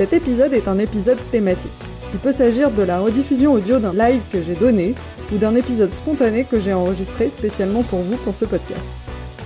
Cet 0.00 0.14
épisode 0.14 0.54
est 0.54 0.66
un 0.66 0.78
épisode 0.78 1.18
thématique. 1.30 1.70
Il 2.14 2.18
peut 2.20 2.32
s'agir 2.32 2.70
de 2.70 2.82
la 2.82 3.00
rediffusion 3.00 3.52
audio 3.52 3.78
d'un 3.78 3.92
live 3.92 4.22
que 4.32 4.42
j'ai 4.42 4.54
donné 4.54 4.94
ou 5.30 5.36
d'un 5.36 5.54
épisode 5.54 5.92
spontané 5.92 6.44
que 6.44 6.58
j'ai 6.58 6.72
enregistré 6.72 7.28
spécialement 7.28 7.82
pour 7.82 7.98
vous 7.98 8.16
pour 8.16 8.34
ce 8.34 8.46
podcast. 8.46 8.88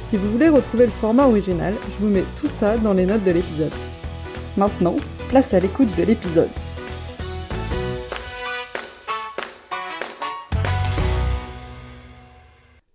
Si 0.05 0.17
vous 0.17 0.31
voulez 0.31 0.49
retrouver 0.49 0.87
le 0.87 0.93
format 0.93 1.27
original, 1.27 1.75
je 1.91 1.99
vous 1.99 2.09
mets 2.09 2.23
tout 2.41 2.47
ça 2.47 2.79
dans 2.79 2.93
les 2.93 3.05
notes 3.05 3.25
de 3.25 3.33
l'épisode. 3.33 3.73
Maintenant, 4.57 4.95
place 5.29 5.53
à 5.55 5.59
l'écoute 5.59 5.89
de 5.99 6.05
l'épisode. 6.05 6.51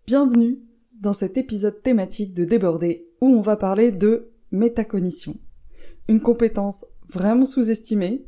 Bienvenue 0.08 0.60
dans 0.98 1.12
cet 1.12 1.36
épisode 1.36 1.84
thématique 1.84 2.34
de 2.34 2.46
Débordé 2.46 3.10
où 3.20 3.28
on 3.28 3.42
va 3.42 3.58
parler 3.58 3.92
de 3.92 4.32
métacognition. 4.50 5.36
Une 6.08 6.22
compétence 6.22 6.86
vraiment 7.10 7.46
sous-estimée 7.46 8.26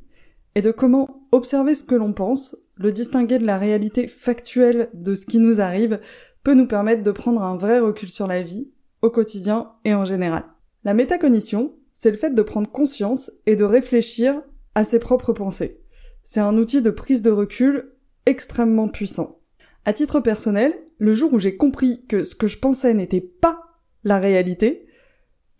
et 0.55 0.61
de 0.61 0.71
comment 0.71 1.27
observer 1.31 1.75
ce 1.75 1.83
que 1.83 1.95
l'on 1.95 2.13
pense, 2.13 2.57
le 2.75 2.91
distinguer 2.91 3.39
de 3.39 3.45
la 3.45 3.57
réalité 3.57 4.07
factuelle 4.07 4.89
de 4.93 5.15
ce 5.15 5.25
qui 5.25 5.39
nous 5.39 5.61
arrive 5.61 5.99
peut 6.43 6.53
nous 6.53 6.67
permettre 6.67 7.03
de 7.03 7.11
prendre 7.11 7.43
un 7.43 7.57
vrai 7.57 7.79
recul 7.79 8.09
sur 8.09 8.27
la 8.27 8.41
vie, 8.41 8.71
au 9.01 9.09
quotidien 9.09 9.71
et 9.85 9.93
en 9.93 10.05
général. 10.05 10.43
La 10.83 10.93
métacognition, 10.93 11.73
c'est 11.93 12.11
le 12.11 12.17
fait 12.17 12.33
de 12.33 12.41
prendre 12.41 12.69
conscience 12.69 13.31
et 13.45 13.55
de 13.55 13.63
réfléchir 13.63 14.41
à 14.75 14.83
ses 14.83 14.99
propres 14.99 15.33
pensées. 15.33 15.81
C'est 16.23 16.39
un 16.39 16.57
outil 16.57 16.81
de 16.81 16.89
prise 16.89 17.21
de 17.21 17.31
recul 17.31 17.91
extrêmement 18.25 18.87
puissant. 18.87 19.39
À 19.85 19.93
titre 19.93 20.19
personnel, 20.19 20.73
le 20.99 21.13
jour 21.13 21.33
où 21.33 21.39
j'ai 21.39 21.57
compris 21.57 22.05
que 22.07 22.23
ce 22.23 22.35
que 22.35 22.47
je 22.47 22.59
pensais 22.59 22.93
n'était 22.93 23.21
pas 23.21 23.79
la 24.03 24.19
réalité, 24.19 24.85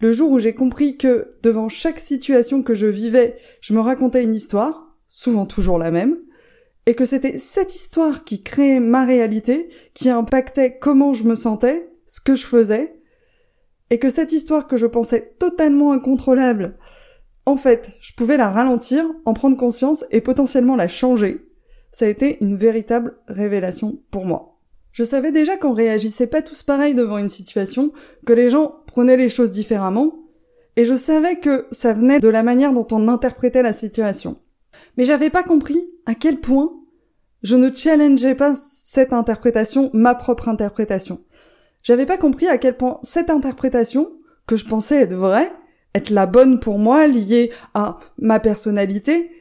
le 0.01 0.13
jour 0.13 0.31
où 0.31 0.39
j'ai 0.39 0.55
compris 0.55 0.97
que 0.97 1.35
devant 1.43 1.69
chaque 1.69 1.99
situation 1.99 2.63
que 2.63 2.73
je 2.73 2.87
vivais, 2.87 3.37
je 3.61 3.73
me 3.73 3.79
racontais 3.79 4.23
une 4.23 4.33
histoire, 4.33 4.97
souvent 5.07 5.45
toujours 5.45 5.77
la 5.77 5.91
même, 5.91 6.17
et 6.87 6.95
que 6.95 7.05
c'était 7.05 7.37
cette 7.37 7.75
histoire 7.75 8.23
qui 8.23 8.41
créait 8.41 8.79
ma 8.79 9.05
réalité, 9.05 9.69
qui 9.93 10.09
impactait 10.09 10.79
comment 10.79 11.13
je 11.13 11.23
me 11.23 11.35
sentais, 11.35 11.91
ce 12.07 12.19
que 12.19 12.33
je 12.33 12.47
faisais, 12.47 12.99
et 13.91 13.99
que 13.99 14.09
cette 14.09 14.31
histoire 14.31 14.67
que 14.67 14.77
je 14.77 14.87
pensais 14.87 15.35
totalement 15.37 15.91
incontrôlable, 15.91 16.79
en 17.45 17.57
fait, 17.57 17.93
je 18.01 18.13
pouvais 18.13 18.37
la 18.37 18.49
ralentir, 18.49 19.05
en 19.25 19.33
prendre 19.33 19.57
conscience 19.57 20.05
et 20.09 20.21
potentiellement 20.21 20.75
la 20.75 20.87
changer. 20.87 21.47
Ça 21.91 22.05
a 22.05 22.09
été 22.09 22.37
une 22.41 22.55
véritable 22.55 23.17
révélation 23.27 24.01
pour 24.09 24.25
moi. 24.25 24.50
Je 24.91 25.03
savais 25.03 25.31
déjà 25.31 25.57
qu'on 25.57 25.73
réagissait 25.73 26.27
pas 26.27 26.41
tous 26.41 26.63
pareil 26.63 26.95
devant 26.95 27.17
une 27.17 27.29
situation, 27.29 27.93
que 28.25 28.33
les 28.33 28.49
gens 28.49 28.75
prenaient 28.87 29.17
les 29.17 29.29
choses 29.29 29.51
différemment, 29.51 30.13
et 30.75 30.85
je 30.85 30.95
savais 30.95 31.37
que 31.37 31.65
ça 31.71 31.93
venait 31.93 32.19
de 32.19 32.27
la 32.27 32.43
manière 32.43 32.73
dont 32.73 32.87
on 32.91 33.07
interprétait 33.07 33.63
la 33.63 33.73
situation. 33.73 34.37
Mais 34.97 35.05
j'avais 35.05 35.29
pas 35.29 35.43
compris 35.43 35.89
à 36.05 36.15
quel 36.15 36.39
point 36.39 36.73
je 37.43 37.55
ne 37.55 37.73
challengeais 37.73 38.35
pas 38.35 38.53
cette 38.55 39.13
interprétation, 39.13 39.89
ma 39.93 40.15
propre 40.15 40.47
interprétation. 40.47 41.23
J'avais 41.83 42.05
pas 42.05 42.17
compris 42.17 42.47
à 42.47 42.57
quel 42.57 42.77
point 42.77 42.99
cette 43.03 43.29
interprétation, 43.29 44.11
que 44.47 44.57
je 44.57 44.65
pensais 44.65 45.01
être 45.01 45.13
vraie, 45.13 45.51
être 45.95 46.09
la 46.09 46.25
bonne 46.25 46.59
pour 46.59 46.77
moi, 46.77 47.07
liée 47.07 47.51
à 47.73 47.97
ma 48.17 48.39
personnalité, 48.39 49.31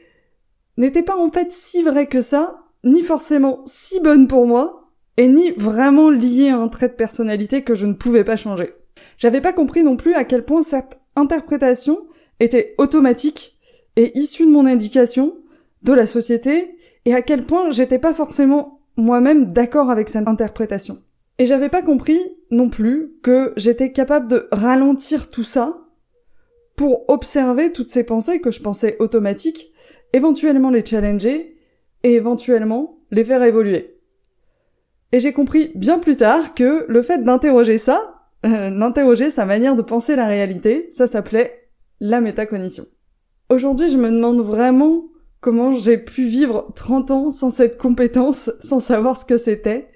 n'était 0.77 1.03
pas 1.03 1.17
en 1.17 1.29
fait 1.29 1.51
si 1.51 1.83
vraie 1.83 2.07
que 2.07 2.21
ça, 2.21 2.63
ni 2.83 3.03
forcément 3.03 3.63
si 3.67 3.99
bonne 3.99 4.27
pour 4.27 4.47
moi, 4.47 4.80
et 5.17 5.27
ni 5.27 5.51
vraiment 5.51 6.09
lié 6.09 6.49
à 6.49 6.57
un 6.57 6.67
trait 6.67 6.89
de 6.89 6.93
personnalité 6.93 7.63
que 7.63 7.75
je 7.75 7.85
ne 7.85 7.93
pouvais 7.93 8.23
pas 8.23 8.37
changer. 8.37 8.73
J'avais 9.17 9.41
pas 9.41 9.53
compris 9.53 9.83
non 9.83 9.97
plus 9.97 10.13
à 10.13 10.23
quel 10.23 10.43
point 10.43 10.61
cette 10.61 10.99
interprétation 11.15 11.97
était 12.39 12.75
automatique 12.77 13.59
et 13.95 14.17
issue 14.17 14.45
de 14.45 14.51
mon 14.51 14.67
éducation, 14.67 15.37
de 15.83 15.93
la 15.93 16.05
société, 16.05 16.77
et 17.05 17.13
à 17.13 17.21
quel 17.21 17.45
point 17.45 17.71
j'étais 17.71 17.99
pas 17.99 18.13
forcément 18.13 18.81
moi-même 18.97 19.51
d'accord 19.51 19.89
avec 19.89 20.09
cette 20.09 20.27
interprétation. 20.27 21.01
Et 21.39 21.45
j'avais 21.45 21.69
pas 21.69 21.81
compris 21.81 22.19
non 22.51 22.69
plus 22.69 23.13
que 23.23 23.53
j'étais 23.57 23.91
capable 23.91 24.27
de 24.27 24.47
ralentir 24.51 25.31
tout 25.31 25.43
ça 25.43 25.87
pour 26.75 27.09
observer 27.09 27.71
toutes 27.71 27.89
ces 27.89 28.03
pensées 28.03 28.41
que 28.41 28.51
je 28.51 28.61
pensais 28.61 28.97
automatiques, 28.99 29.71
éventuellement 30.13 30.69
les 30.69 30.85
challenger 30.85 31.57
et 32.03 32.13
éventuellement 32.13 32.99
les 33.11 33.25
faire 33.25 33.43
évoluer. 33.43 33.90
Et 35.11 35.19
j'ai 35.19 35.33
compris 35.33 35.71
bien 35.75 35.99
plus 35.99 36.15
tard 36.15 36.53
que 36.53 36.85
le 36.87 37.01
fait 37.01 37.23
d'interroger 37.23 37.77
ça, 37.77 38.21
euh, 38.45 38.69
d'interroger 38.69 39.29
sa 39.29 39.45
manière 39.45 39.75
de 39.75 39.81
penser 39.81 40.15
la 40.15 40.25
réalité, 40.25 40.87
ça 40.91 41.05
s'appelait 41.05 41.69
la 41.99 42.21
métacognition. 42.21 42.85
Aujourd'hui, 43.49 43.89
je 43.89 43.97
me 43.97 44.09
demande 44.09 44.39
vraiment 44.39 45.03
comment 45.41 45.73
j'ai 45.73 45.97
pu 45.97 46.23
vivre 46.23 46.71
30 46.75 47.11
ans 47.11 47.31
sans 47.31 47.49
cette 47.49 47.77
compétence, 47.77 48.49
sans 48.61 48.79
savoir 48.79 49.17
ce 49.17 49.25
que 49.25 49.37
c'était, 49.37 49.89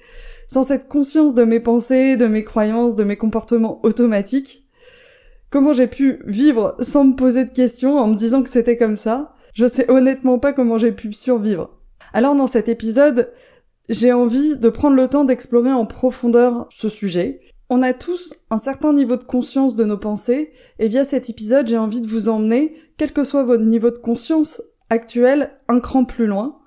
sans 0.48 0.64
cette 0.64 0.90
conscience 0.90 1.34
de 1.34 1.46
mes 1.46 1.62
pensées, 1.62 2.18
de 2.18 2.28
mes 2.28 2.44
croyances, 2.44 2.96
de 2.96 3.04
mes 3.04 3.16
comportements 3.16 3.80
automatiques. 3.84 4.68
Comment 5.50 5.74
j'ai 5.74 5.88
pu 5.88 6.20
vivre 6.26 6.76
sans 6.82 7.06
me 7.06 7.16
poser 7.16 7.46
de 7.46 7.52
questions 7.52 7.98
en 7.98 8.08
me 8.08 8.16
disant 8.16 8.44
que 8.44 8.50
c'était 8.50 8.78
comme 8.78 8.98
ça? 8.98 9.34
Je 9.54 9.66
sais 9.66 9.90
honnêtement 9.90 10.40
pas 10.40 10.52
comment 10.52 10.78
j'ai 10.78 10.92
pu 10.92 11.14
survivre. 11.14 11.80
Alors 12.14 12.36
dans 12.36 12.48
cet 12.48 12.68
épisode, 12.68 13.32
j'ai 13.90 14.14
envie 14.14 14.56
de 14.56 14.70
prendre 14.70 14.96
le 14.96 15.08
temps 15.08 15.26
d'explorer 15.26 15.72
en 15.72 15.86
profondeur 15.86 16.68
ce 16.72 16.90
sujet. 16.90 17.42
On 17.70 17.82
a 17.82 17.94
tous 17.94 18.34
un 18.50 18.58
certain 18.58 18.94
niveau 18.94 19.16
de 19.16 19.24
conscience 19.24 19.76
de 19.76 19.86
nos 19.86 19.98
pensées, 19.98 20.52
et 20.80 20.88
via 20.88 21.04
cet 21.04 21.30
épisode, 21.30 21.68
j'ai 21.68 21.78
envie 21.78 22.02
de 22.02 22.08
vous 22.08 22.30
emmener, 22.30 22.76
quel 22.98 23.12
que 23.12 23.24
soit 23.24 23.44
votre 23.44 23.64
niveau 23.64 23.90
de 23.90 23.98
conscience 23.98 24.62
actuel, 24.90 25.52
un 25.68 25.80
cran 25.80 26.06
plus 26.06 26.28
loin, 26.28 26.60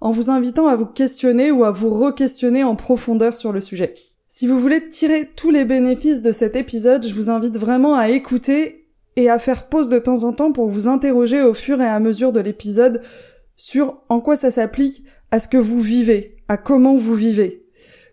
en 0.00 0.12
vous 0.12 0.30
invitant 0.30 0.66
à 0.66 0.76
vous 0.76 0.86
questionner 0.86 1.50
ou 1.50 1.64
à 1.64 1.70
vous 1.70 1.90
re-questionner 1.90 2.64
en 2.64 2.76
profondeur 2.76 3.36
sur 3.36 3.52
le 3.52 3.60
sujet. 3.60 3.94
Si 4.28 4.46
vous 4.46 4.60
voulez 4.60 4.88
tirer 4.88 5.30
tous 5.34 5.50
les 5.50 5.64
bénéfices 5.64 6.22
de 6.22 6.32
cet 6.32 6.56
épisode, 6.56 7.06
je 7.06 7.14
vous 7.14 7.30
invite 7.30 7.56
vraiment 7.56 7.94
à 7.94 8.10
écouter 8.10 8.86
et 9.16 9.30
à 9.30 9.38
faire 9.38 9.68
pause 9.68 9.88
de 9.88 9.98
temps 9.98 10.24
en 10.24 10.32
temps 10.32 10.52
pour 10.52 10.68
vous 10.68 10.88
interroger 10.88 11.42
au 11.42 11.54
fur 11.54 11.80
et 11.80 11.86
à 11.86 12.00
mesure 12.00 12.32
de 12.32 12.40
l'épisode 12.40 13.02
sur 13.56 14.02
en 14.10 14.20
quoi 14.20 14.36
ça 14.36 14.50
s'applique 14.50 15.04
à 15.30 15.38
ce 15.38 15.48
que 15.48 15.56
vous 15.56 15.80
vivez, 15.80 16.35
à 16.48 16.56
comment 16.56 16.96
vous 16.96 17.14
vivez. 17.14 17.66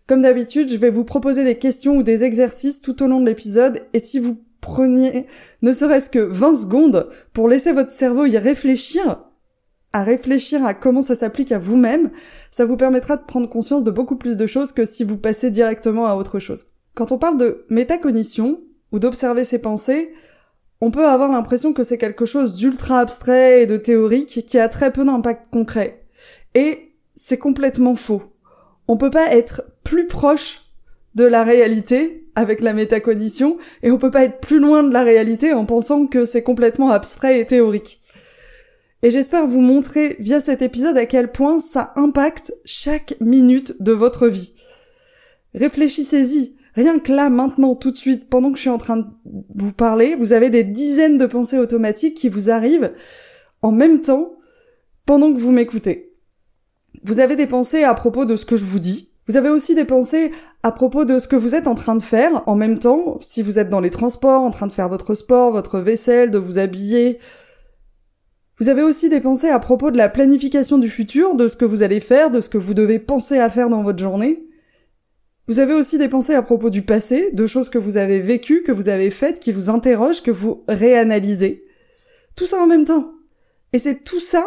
Comme 0.07 0.21
d'habitude, 0.21 0.69
je 0.69 0.77
vais 0.77 0.89
vous 0.89 1.05
proposer 1.05 1.43
des 1.43 1.57
questions 1.57 1.97
ou 1.97 2.03
des 2.03 2.23
exercices 2.23 2.81
tout 2.81 3.01
au 3.03 3.07
long 3.07 3.21
de 3.21 3.25
l'épisode 3.25 3.83
et 3.93 3.99
si 3.99 4.19
vous 4.19 4.37
preniez 4.59 5.27
ne 5.61 5.73
serait-ce 5.73 6.09
que 6.09 6.19
20 6.19 6.55
secondes 6.55 7.09
pour 7.33 7.47
laisser 7.47 7.71
votre 7.71 7.91
cerveau 7.91 8.25
y 8.25 8.37
réfléchir, 8.37 9.23
à 9.93 10.03
réfléchir 10.03 10.65
à 10.65 10.73
comment 10.73 11.01
ça 11.01 11.15
s'applique 11.15 11.51
à 11.51 11.59
vous-même, 11.59 12.11
ça 12.51 12.65
vous 12.65 12.77
permettra 12.77 13.15
de 13.15 13.23
prendre 13.23 13.49
conscience 13.49 13.83
de 13.83 13.91
beaucoup 13.91 14.17
plus 14.17 14.37
de 14.37 14.47
choses 14.47 14.71
que 14.71 14.85
si 14.85 15.03
vous 15.03 15.17
passez 15.17 15.51
directement 15.51 16.07
à 16.07 16.15
autre 16.15 16.39
chose. 16.39 16.65
Quand 16.95 17.11
on 17.11 17.17
parle 17.17 17.37
de 17.37 17.65
métacognition 17.69 18.61
ou 18.91 18.99
d'observer 18.99 19.43
ses 19.43 19.59
pensées, 19.59 20.13
on 20.81 20.91
peut 20.91 21.07
avoir 21.07 21.31
l'impression 21.31 21.71
que 21.71 21.83
c'est 21.83 21.97
quelque 21.97 22.25
chose 22.25 22.55
d'ultra 22.55 22.99
abstrait 22.99 23.63
et 23.63 23.65
de 23.65 23.77
théorique 23.77 24.45
qui 24.45 24.59
a 24.59 24.67
très 24.67 24.91
peu 24.91 25.05
d'impact 25.05 25.47
concret. 25.49 26.05
Et 26.55 26.92
c'est 27.15 27.37
complètement 27.37 27.95
faux. 27.95 28.23
On 28.87 28.97
peut 28.97 29.11
pas 29.11 29.33
être 29.33 29.63
plus 29.83 30.07
proche 30.07 30.61
de 31.15 31.23
la 31.23 31.43
réalité 31.43 32.27
avec 32.35 32.61
la 32.61 32.73
métacognition 32.73 33.57
et 33.83 33.91
on 33.91 33.97
peut 33.97 34.11
pas 34.11 34.23
être 34.23 34.39
plus 34.39 34.59
loin 34.59 34.83
de 34.83 34.91
la 34.91 35.03
réalité 35.03 35.53
en 35.53 35.65
pensant 35.65 36.07
que 36.07 36.25
c'est 36.25 36.43
complètement 36.43 36.89
abstrait 36.89 37.39
et 37.39 37.45
théorique. 37.45 38.01
Et 39.03 39.11
j'espère 39.11 39.47
vous 39.47 39.59
montrer 39.59 40.15
via 40.19 40.39
cet 40.39 40.61
épisode 40.61 40.97
à 40.97 41.05
quel 41.05 41.31
point 41.31 41.59
ça 41.59 41.93
impacte 41.97 42.53
chaque 42.65 43.15
minute 43.19 43.81
de 43.81 43.91
votre 43.91 44.27
vie. 44.27 44.53
Réfléchissez-y. 45.53 46.55
Rien 46.75 46.97
que 46.97 47.11
là, 47.11 47.29
maintenant, 47.29 47.75
tout 47.75 47.91
de 47.91 47.97
suite, 47.97 48.29
pendant 48.29 48.49
que 48.49 48.55
je 48.55 48.61
suis 48.61 48.69
en 48.69 48.79
train 48.79 48.97
de 48.97 49.05
vous 49.53 49.73
parler, 49.73 50.15
vous 50.15 50.33
avez 50.33 50.49
des 50.49 50.63
dizaines 50.63 51.19
de 51.19 51.27
pensées 51.27 51.59
automatiques 51.59 52.15
qui 52.15 52.29
vous 52.29 52.49
arrivent 52.49 52.93
en 53.61 53.71
même 53.71 54.01
temps 54.01 54.37
pendant 55.05 55.31
que 55.31 55.39
vous 55.39 55.51
m'écoutez. 55.51 56.12
Vous 57.03 57.19
avez 57.19 57.35
des 57.35 57.47
pensées 57.47 57.83
à 57.83 57.93
propos 57.93 58.25
de 58.25 58.35
ce 58.35 58.45
que 58.45 58.57
je 58.57 58.65
vous 58.65 58.79
dis. 58.79 59.11
Vous 59.27 59.37
avez 59.37 59.49
aussi 59.49 59.75
des 59.75 59.85
pensées 59.85 60.31
à 60.63 60.71
propos 60.71 61.05
de 61.05 61.19
ce 61.19 61.27
que 61.27 61.35
vous 61.35 61.55
êtes 61.55 61.67
en 61.67 61.75
train 61.75 61.95
de 61.95 62.01
faire 62.01 62.43
en 62.45 62.55
même 62.55 62.79
temps, 62.79 63.17
si 63.21 63.41
vous 63.41 63.59
êtes 63.59 63.69
dans 63.69 63.79
les 63.79 63.89
transports, 63.89 64.41
en 64.41 64.51
train 64.51 64.67
de 64.67 64.71
faire 64.71 64.89
votre 64.89 65.13
sport, 65.13 65.51
votre 65.51 65.79
vaisselle, 65.79 66.31
de 66.31 66.37
vous 66.37 66.57
habiller. 66.57 67.19
Vous 68.59 68.69
avez 68.69 68.81
aussi 68.81 69.09
des 69.09 69.19
pensées 69.19 69.49
à 69.49 69.59
propos 69.59 69.91
de 69.91 69.97
la 69.97 70.09
planification 70.09 70.77
du 70.77 70.89
futur, 70.89 71.35
de 71.35 71.47
ce 71.47 71.55
que 71.55 71.65
vous 71.65 71.83
allez 71.83 71.99
faire, 71.99 72.31
de 72.31 72.39
ce 72.41 72.49
que 72.49 72.57
vous 72.57 72.73
devez 72.73 72.99
penser 72.99 73.37
à 73.37 73.49
faire 73.49 73.69
dans 73.69 73.83
votre 73.83 73.99
journée. 73.99 74.47
Vous 75.47 75.59
avez 75.59 75.73
aussi 75.73 75.97
des 75.97 76.07
pensées 76.07 76.35
à 76.35 76.41
propos 76.41 76.69
du 76.69 76.83
passé, 76.83 77.31
de 77.33 77.47
choses 77.47 77.69
que 77.69 77.77
vous 77.77 77.97
avez 77.97 78.19
vécues, 78.19 78.63
que 78.63 78.71
vous 78.71 78.87
avez 78.87 79.09
faites, 79.09 79.41
qui 79.41 79.51
vous 79.51 79.69
interrogent, 79.69 80.23
que 80.23 80.31
vous 80.31 80.63
réanalysez. 80.69 81.65
Tout 82.37 82.45
ça 82.45 82.61
en 82.61 82.67
même 82.67 82.85
temps. 82.85 83.11
Et 83.73 83.79
c'est 83.79 84.03
tout 84.03 84.21
ça 84.21 84.45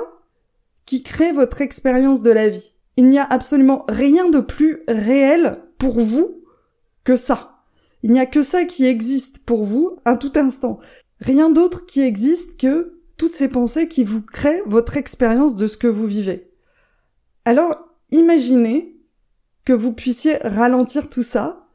qui 0.86 1.02
crée 1.02 1.32
votre 1.32 1.60
expérience 1.60 2.22
de 2.22 2.30
la 2.30 2.48
vie. 2.48 2.72
Il 2.96 3.08
n'y 3.08 3.18
a 3.18 3.24
absolument 3.24 3.84
rien 3.88 4.30
de 4.30 4.40
plus 4.40 4.82
réel 4.88 5.56
pour 5.78 6.00
vous 6.00 6.42
que 7.04 7.16
ça. 7.16 7.64
Il 8.02 8.10
n'y 8.10 8.20
a 8.20 8.26
que 8.26 8.42
ça 8.42 8.64
qui 8.64 8.86
existe 8.86 9.38
pour 9.40 9.64
vous 9.64 9.98
à 10.04 10.16
tout 10.16 10.32
instant. 10.36 10.78
Rien 11.20 11.50
d'autre 11.50 11.86
qui 11.86 12.00
existe 12.00 12.58
que 12.58 13.00
toutes 13.16 13.34
ces 13.34 13.48
pensées 13.48 13.88
qui 13.88 14.04
vous 14.04 14.22
créent 14.22 14.62
votre 14.66 14.96
expérience 14.96 15.56
de 15.56 15.66
ce 15.66 15.76
que 15.76 15.86
vous 15.86 16.06
vivez. 16.06 16.50
Alors, 17.44 17.76
imaginez 18.10 18.96
que 19.64 19.72
vous 19.72 19.92
puissiez 19.92 20.36
ralentir 20.36 21.08
tout 21.08 21.22
ça, 21.22 21.66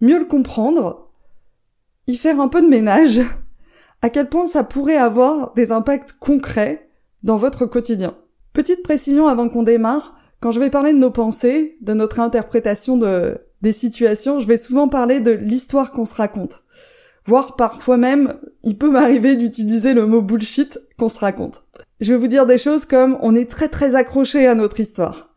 mieux 0.00 0.18
le 0.18 0.24
comprendre, 0.24 1.10
y 2.06 2.16
faire 2.16 2.40
un 2.40 2.48
peu 2.48 2.60
de 2.60 2.68
ménage, 2.68 3.22
à 4.02 4.10
quel 4.10 4.28
point 4.28 4.46
ça 4.46 4.64
pourrait 4.64 4.96
avoir 4.96 5.54
des 5.54 5.72
impacts 5.72 6.12
concrets 6.12 6.90
dans 7.22 7.36
votre 7.36 7.66
quotidien. 7.66 8.16
Petite 8.58 8.82
précision 8.82 9.28
avant 9.28 9.48
qu'on 9.48 9.62
démarre, 9.62 10.16
quand 10.40 10.50
je 10.50 10.58
vais 10.58 10.68
parler 10.68 10.92
de 10.92 10.98
nos 10.98 11.12
pensées, 11.12 11.76
de 11.80 11.94
notre 11.94 12.18
interprétation 12.18 12.96
de, 12.96 13.38
des 13.62 13.70
situations, 13.70 14.40
je 14.40 14.48
vais 14.48 14.56
souvent 14.56 14.88
parler 14.88 15.20
de 15.20 15.30
l'histoire 15.30 15.92
qu'on 15.92 16.04
se 16.04 16.16
raconte. 16.16 16.64
Voire 17.24 17.54
parfois 17.54 17.98
même, 17.98 18.34
il 18.64 18.76
peut 18.76 18.90
m'arriver 18.90 19.36
d'utiliser 19.36 19.94
le 19.94 20.08
mot 20.08 20.22
bullshit 20.22 20.80
qu'on 20.98 21.08
se 21.08 21.20
raconte. 21.20 21.62
Je 22.00 22.12
vais 22.12 22.18
vous 22.18 22.26
dire 22.26 22.46
des 22.46 22.58
choses 22.58 22.84
comme 22.84 23.16
on 23.20 23.36
est 23.36 23.48
très 23.48 23.68
très 23.68 23.94
accroché 23.94 24.48
à 24.48 24.56
notre 24.56 24.80
histoire. 24.80 25.32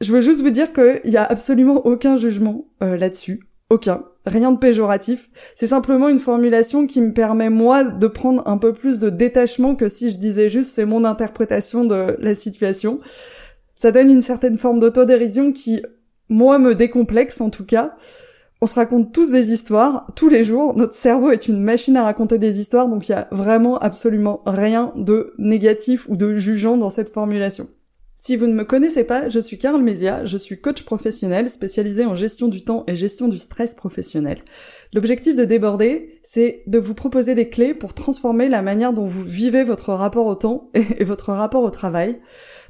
Je 0.00 0.12
veux 0.12 0.20
juste 0.20 0.40
vous 0.40 0.50
dire 0.50 0.72
qu'il 0.72 1.10
y 1.10 1.16
a 1.16 1.24
absolument 1.24 1.84
aucun 1.84 2.16
jugement 2.16 2.68
euh, 2.84 2.96
là-dessus. 2.96 3.48
Aucun. 3.68 4.04
Rien 4.26 4.52
de 4.52 4.58
péjoratif. 4.58 5.30
C'est 5.54 5.66
simplement 5.66 6.08
une 6.08 6.18
formulation 6.18 6.86
qui 6.86 7.02
me 7.02 7.12
permet, 7.12 7.50
moi, 7.50 7.84
de 7.84 8.06
prendre 8.06 8.42
un 8.46 8.56
peu 8.56 8.72
plus 8.72 8.98
de 8.98 9.10
détachement 9.10 9.74
que 9.74 9.88
si 9.88 10.10
je 10.10 10.16
disais 10.16 10.48
juste 10.48 10.72
c'est 10.74 10.86
mon 10.86 11.04
interprétation 11.04 11.84
de 11.84 12.16
la 12.18 12.34
situation. 12.34 13.00
Ça 13.74 13.92
donne 13.92 14.10
une 14.10 14.22
certaine 14.22 14.56
forme 14.56 14.80
d'autodérision 14.80 15.52
qui, 15.52 15.82
moi, 16.30 16.58
me 16.58 16.74
décomplexe 16.74 17.40
en 17.42 17.50
tout 17.50 17.66
cas. 17.66 17.96
On 18.62 18.66
se 18.66 18.76
raconte 18.76 19.12
tous 19.12 19.30
des 19.30 19.52
histoires, 19.52 20.06
tous 20.16 20.30
les 20.30 20.42
jours. 20.42 20.74
Notre 20.74 20.94
cerveau 20.94 21.30
est 21.30 21.48
une 21.48 21.60
machine 21.60 21.98
à 21.98 22.04
raconter 22.04 22.38
des 22.38 22.60
histoires, 22.60 22.88
donc 22.88 23.06
il 23.08 23.12
y 23.12 23.14
a 23.14 23.28
vraiment 23.30 23.76
absolument 23.76 24.40
rien 24.46 24.90
de 24.96 25.34
négatif 25.36 26.08
ou 26.08 26.16
de 26.16 26.36
jugeant 26.36 26.78
dans 26.78 26.88
cette 26.88 27.10
formulation. 27.10 27.68
Si 28.26 28.36
vous 28.36 28.46
ne 28.46 28.54
me 28.54 28.64
connaissez 28.64 29.04
pas, 29.04 29.28
je 29.28 29.38
suis 29.38 29.58
Carl 29.58 29.82
Mézia, 29.82 30.24
je 30.24 30.38
suis 30.38 30.58
coach 30.58 30.84
professionnel 30.84 31.50
spécialisé 31.50 32.06
en 32.06 32.16
gestion 32.16 32.48
du 32.48 32.64
temps 32.64 32.84
et 32.86 32.96
gestion 32.96 33.28
du 33.28 33.36
stress 33.36 33.74
professionnel. 33.74 34.38
L'objectif 34.94 35.36
de 35.36 35.44
déborder, 35.44 36.20
c'est 36.22 36.62
de 36.66 36.78
vous 36.78 36.94
proposer 36.94 37.34
des 37.34 37.50
clés 37.50 37.74
pour 37.74 37.92
transformer 37.92 38.48
la 38.48 38.62
manière 38.62 38.94
dont 38.94 39.04
vous 39.04 39.24
vivez 39.24 39.62
votre 39.62 39.92
rapport 39.92 40.24
au 40.24 40.36
temps 40.36 40.70
et 40.74 41.04
votre 41.04 41.34
rapport 41.34 41.64
au 41.64 41.68
travail. 41.68 42.18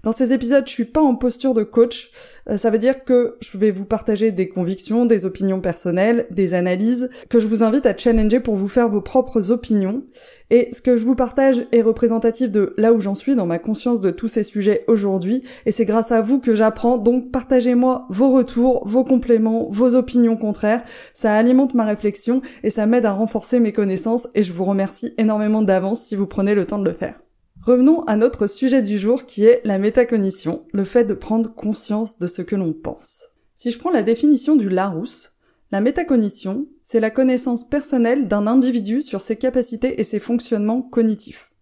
Dans 0.05 0.13
ces 0.13 0.35
épisodes, 0.35 0.65
je 0.67 0.71
suis 0.71 0.85
pas 0.85 1.01
en 1.01 1.15
posture 1.15 1.55
de 1.55 1.63
coach, 1.63 2.11
euh, 2.51 2.59
ça 2.59 2.69
veut 2.69 2.79
dire 2.79 3.05
que 3.05 3.39
je 3.41 3.57
vais 3.57 3.71
vous 3.71 3.87
partager 3.87 4.33
des 4.33 4.51
convictions, 4.51 5.07
des 5.07 5.25
opinions 5.25 5.63
personnelles, 5.63 6.27
des 6.31 6.53
analyses, 6.53 7.09
que 7.31 7.41
je 7.41 7.47
vous 7.47 7.63
invite 7.63 7.87
à 7.87 7.97
challenger 7.97 8.39
pour 8.39 8.57
vous 8.57 8.69
faire 8.69 8.91
vos 8.91 9.01
propres 9.01 9.51
opinions. 9.51 10.03
Et 10.51 10.69
ce 10.73 10.83
que 10.83 10.99
je 10.99 11.05
vous 11.05 11.15
partage 11.15 11.67
est 11.73 11.81
représentatif 11.81 12.51
de 12.51 12.75
là 12.77 12.93
où 12.93 13.01
j'en 13.01 13.15
suis 13.15 13.35
dans 13.35 13.47
ma 13.47 13.59
conscience 13.59 14.03
de 14.03 14.11
tous 14.11 14.29
ces 14.29 14.45
sujets 14.45 14.85
aujourd'hui, 14.89 15.43
et 15.65 15.73
c'est 15.73 15.87
grâce 15.87 16.13
à 16.13 16.21
vous 16.21 16.39
que 16.39 16.55
j'apprends, 16.55 16.99
donc 16.99 17.31
partagez-moi 17.31 18.07
vos 18.11 18.31
retours, 18.31 18.87
vos 18.87 19.05
compléments, 19.05 19.71
vos 19.71 19.95
opinions 19.95 20.37
contraires, 20.37 20.83
ça 21.15 21.35
alimente 21.35 21.73
ma 21.73 21.87
réflexion 21.87 22.43
et 22.63 22.69
ça 22.69 22.85
m'aide 22.85 23.07
à 23.07 23.13
renforcer 23.13 23.59
mes 23.59 23.73
connaissances, 23.73 24.29
et 24.35 24.43
je 24.43 24.53
vous 24.53 24.67
remercie 24.67 25.15
énormément 25.17 25.63
d'avance 25.63 26.03
si 26.03 26.15
vous 26.15 26.27
prenez 26.27 26.55
le 26.55 26.67
temps 26.67 26.79
de 26.79 26.85
le 26.85 26.93
faire. 26.93 27.24
Revenons 27.65 28.03
à 28.03 28.17
notre 28.17 28.47
sujet 28.47 28.83
du 28.83 28.99
jour 28.99 29.25
qui 29.25 29.47
est 29.47 29.63
la 29.65 29.79
métacognition, 29.79 30.67
le 30.75 30.85
fait 30.85 31.05
de 31.05 31.15
prendre 31.15 31.55
conscience 31.55 32.19
de 32.19 32.27
ce 32.27 32.43
que 32.43 32.57
l'on 32.57 32.75
pense. 32.75 33.23
Si 33.57 33.71
je 33.71 33.79
prends 33.79 33.91
la 33.91 34.03
définition 34.03 34.55
du 34.55 34.69
Larousse, 34.69 35.39
la 35.73 35.81
métacognition, 35.81 36.67
c'est 36.83 37.01
la 37.01 37.09
connaissance 37.09 37.67
personnelle 37.67 38.29
d'un 38.29 38.47
individu 38.47 39.01
sur 39.01 39.23
ses 39.23 39.37
capacités 39.37 39.99
et 39.99 40.05
ses 40.05 40.19
fonctionnements 40.19 40.83
cognitifs. 40.83 41.53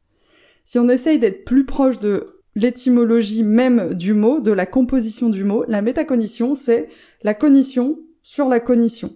Si 0.65 0.81
on 0.81 0.89
essaye 0.89 1.21
d'être 1.21 1.45
plus 1.45 1.65
proche 1.65 2.01
de 2.01 2.43
l'étymologie 2.57 3.45
même 3.45 3.95
du 3.95 4.13
mot, 4.13 4.41
de 4.41 4.51
la 4.51 4.67
composition 4.67 5.29
du 5.29 5.45
mot, 5.45 5.65
la 5.69 5.83
métacognition, 5.83 6.57
c'est 6.57 6.89
la 7.23 7.35
cognition 7.35 8.01
sur 8.25 8.49
la 8.49 8.59
cognition. 8.59 9.15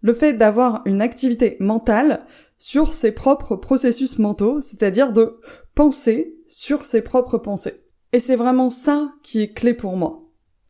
Le 0.00 0.14
fait 0.14 0.32
d'avoir 0.32 0.80
une 0.86 1.02
activité 1.02 1.58
mentale 1.60 2.24
sur 2.62 2.92
ses 2.92 3.10
propres 3.10 3.56
processus 3.56 4.20
mentaux, 4.20 4.60
c'est-à-dire 4.60 5.12
de 5.12 5.40
penser 5.74 6.36
sur 6.46 6.84
ses 6.84 7.02
propres 7.02 7.36
pensées. 7.36 7.82
Et 8.12 8.20
c'est 8.20 8.36
vraiment 8.36 8.70
ça 8.70 9.12
qui 9.24 9.42
est 9.42 9.52
clé 9.52 9.74
pour 9.74 9.96
moi. 9.96 10.28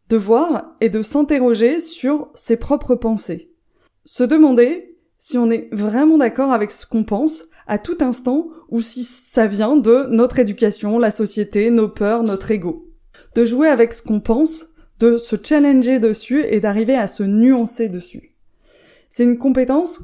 De 0.09 0.17
voir 0.17 0.75
et 0.81 0.89
de 0.89 1.03
s'interroger 1.03 1.81
sur 1.81 2.31
ses 2.35 2.57
propres 2.57 2.95
pensées. 2.95 3.53
Se 4.07 4.25
demander 4.25 4.97
si 5.19 5.37
on 5.37 5.51
est 5.51 5.69
vraiment 5.71 6.17
d'accord 6.17 6.53
avec 6.53 6.71
ce 6.71 6.87
qu'on 6.87 7.05
pense 7.05 7.43
à 7.67 7.79
tout 7.79 7.99
instant 8.01 8.49
ou 8.71 8.81
si 8.81 9.05
ça 9.05 9.47
vient 9.47 9.77
de 9.77 10.07
notre 10.09 10.39
éducation, 10.39 10.99
la 10.99 11.11
société, 11.11 11.69
nos 11.69 11.91
peurs, 11.91 12.23
notre 12.23 12.53
ego. 12.53 12.89
De 13.35 13.45
jouer 13.45 13.69
avec 13.69 13.93
ce 13.93 14.03
qu'on 14.03 14.21
pense, 14.21 14.77
de 14.99 15.19
se 15.19 15.37
challenger 15.37 15.99
dessus 15.99 16.43
et 16.49 16.61
d'arriver 16.61 16.97
à 16.97 17.07
se 17.07 17.23
nuancer 17.23 17.91
dessus. 17.91 18.35
C'est 19.11 19.25
une 19.25 19.37
compétence 19.37 20.01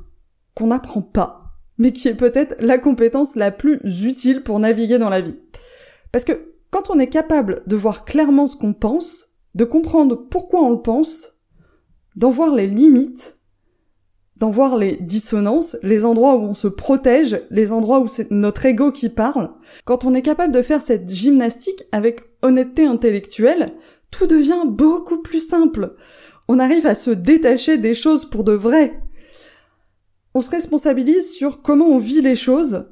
qu'on 0.53 0.67
n'apprend 0.67 1.01
pas 1.01 1.38
mais 1.79 1.93
qui 1.93 2.09
est 2.09 2.15
peut-être 2.15 2.57
la 2.61 2.79
compétence 2.79 3.37
la 3.37 3.51
plus 3.51 3.81
utile 4.05 4.43
pour 4.43 4.59
naviguer 4.59 4.99
dans 4.99 5.11
la 5.11 5.21
vie. 5.21 5.39
Parce 6.13 6.25
que 6.25 6.55
quand 6.71 6.91
on 6.91 6.99
est 6.99 7.09
capable 7.09 7.63
de 7.67 7.77
voir 7.77 8.05
clairement 8.05 8.47
ce 8.47 8.57
qu'on 8.57 8.75
pense, 8.75 9.27
de 9.55 9.65
comprendre 9.65 10.17
pourquoi 10.29 10.63
on 10.63 10.71
le 10.71 10.83
pense, 10.83 11.39
d'en 12.17 12.31
voir 12.31 12.55
les 12.55 12.67
limites, 12.67 13.37
d'en 14.37 14.51
voir 14.51 14.77
les 14.77 14.97
dissonances, 14.97 15.77
les 15.83 16.05
endroits 16.05 16.37
où 16.37 16.43
on 16.43 16.55
se 16.55 16.69
protège, 16.69 17.41
les 17.51 17.73
endroits 17.73 18.01
où 18.01 18.07
c'est 18.07 18.31
notre 18.31 18.67
ego 18.67 18.93
qui 18.93 19.09
parle, 19.09 19.51
quand 19.85 20.05
on 20.05 20.15
est 20.15 20.23
capable 20.23 20.53
de 20.53 20.63
faire 20.63 20.83
cette 20.83 21.13
gymnastique 21.13 21.85
avec 21.93 22.21
honnêteté 22.43 22.87
intellectuelle, 22.87 23.73
tout 24.11 24.27
devient 24.27 24.65
beaucoup 24.67 25.23
plus 25.23 25.47
simple. 25.47 25.97
On 26.49 26.59
arrive 26.59 26.87
à 26.87 26.95
se 26.95 27.11
détacher 27.11 27.79
des 27.79 27.95
choses 27.95 28.25
pour 28.25 28.45
de 28.45 28.53
vrai, 28.53 29.01
on 30.35 30.43
se 30.43 30.51
responsabilise 30.51 31.33
sur 31.33 31.63
comment 31.63 31.87
on 31.87 31.99
vit 31.99 32.21
les 32.21 32.37
choses, 32.37 32.91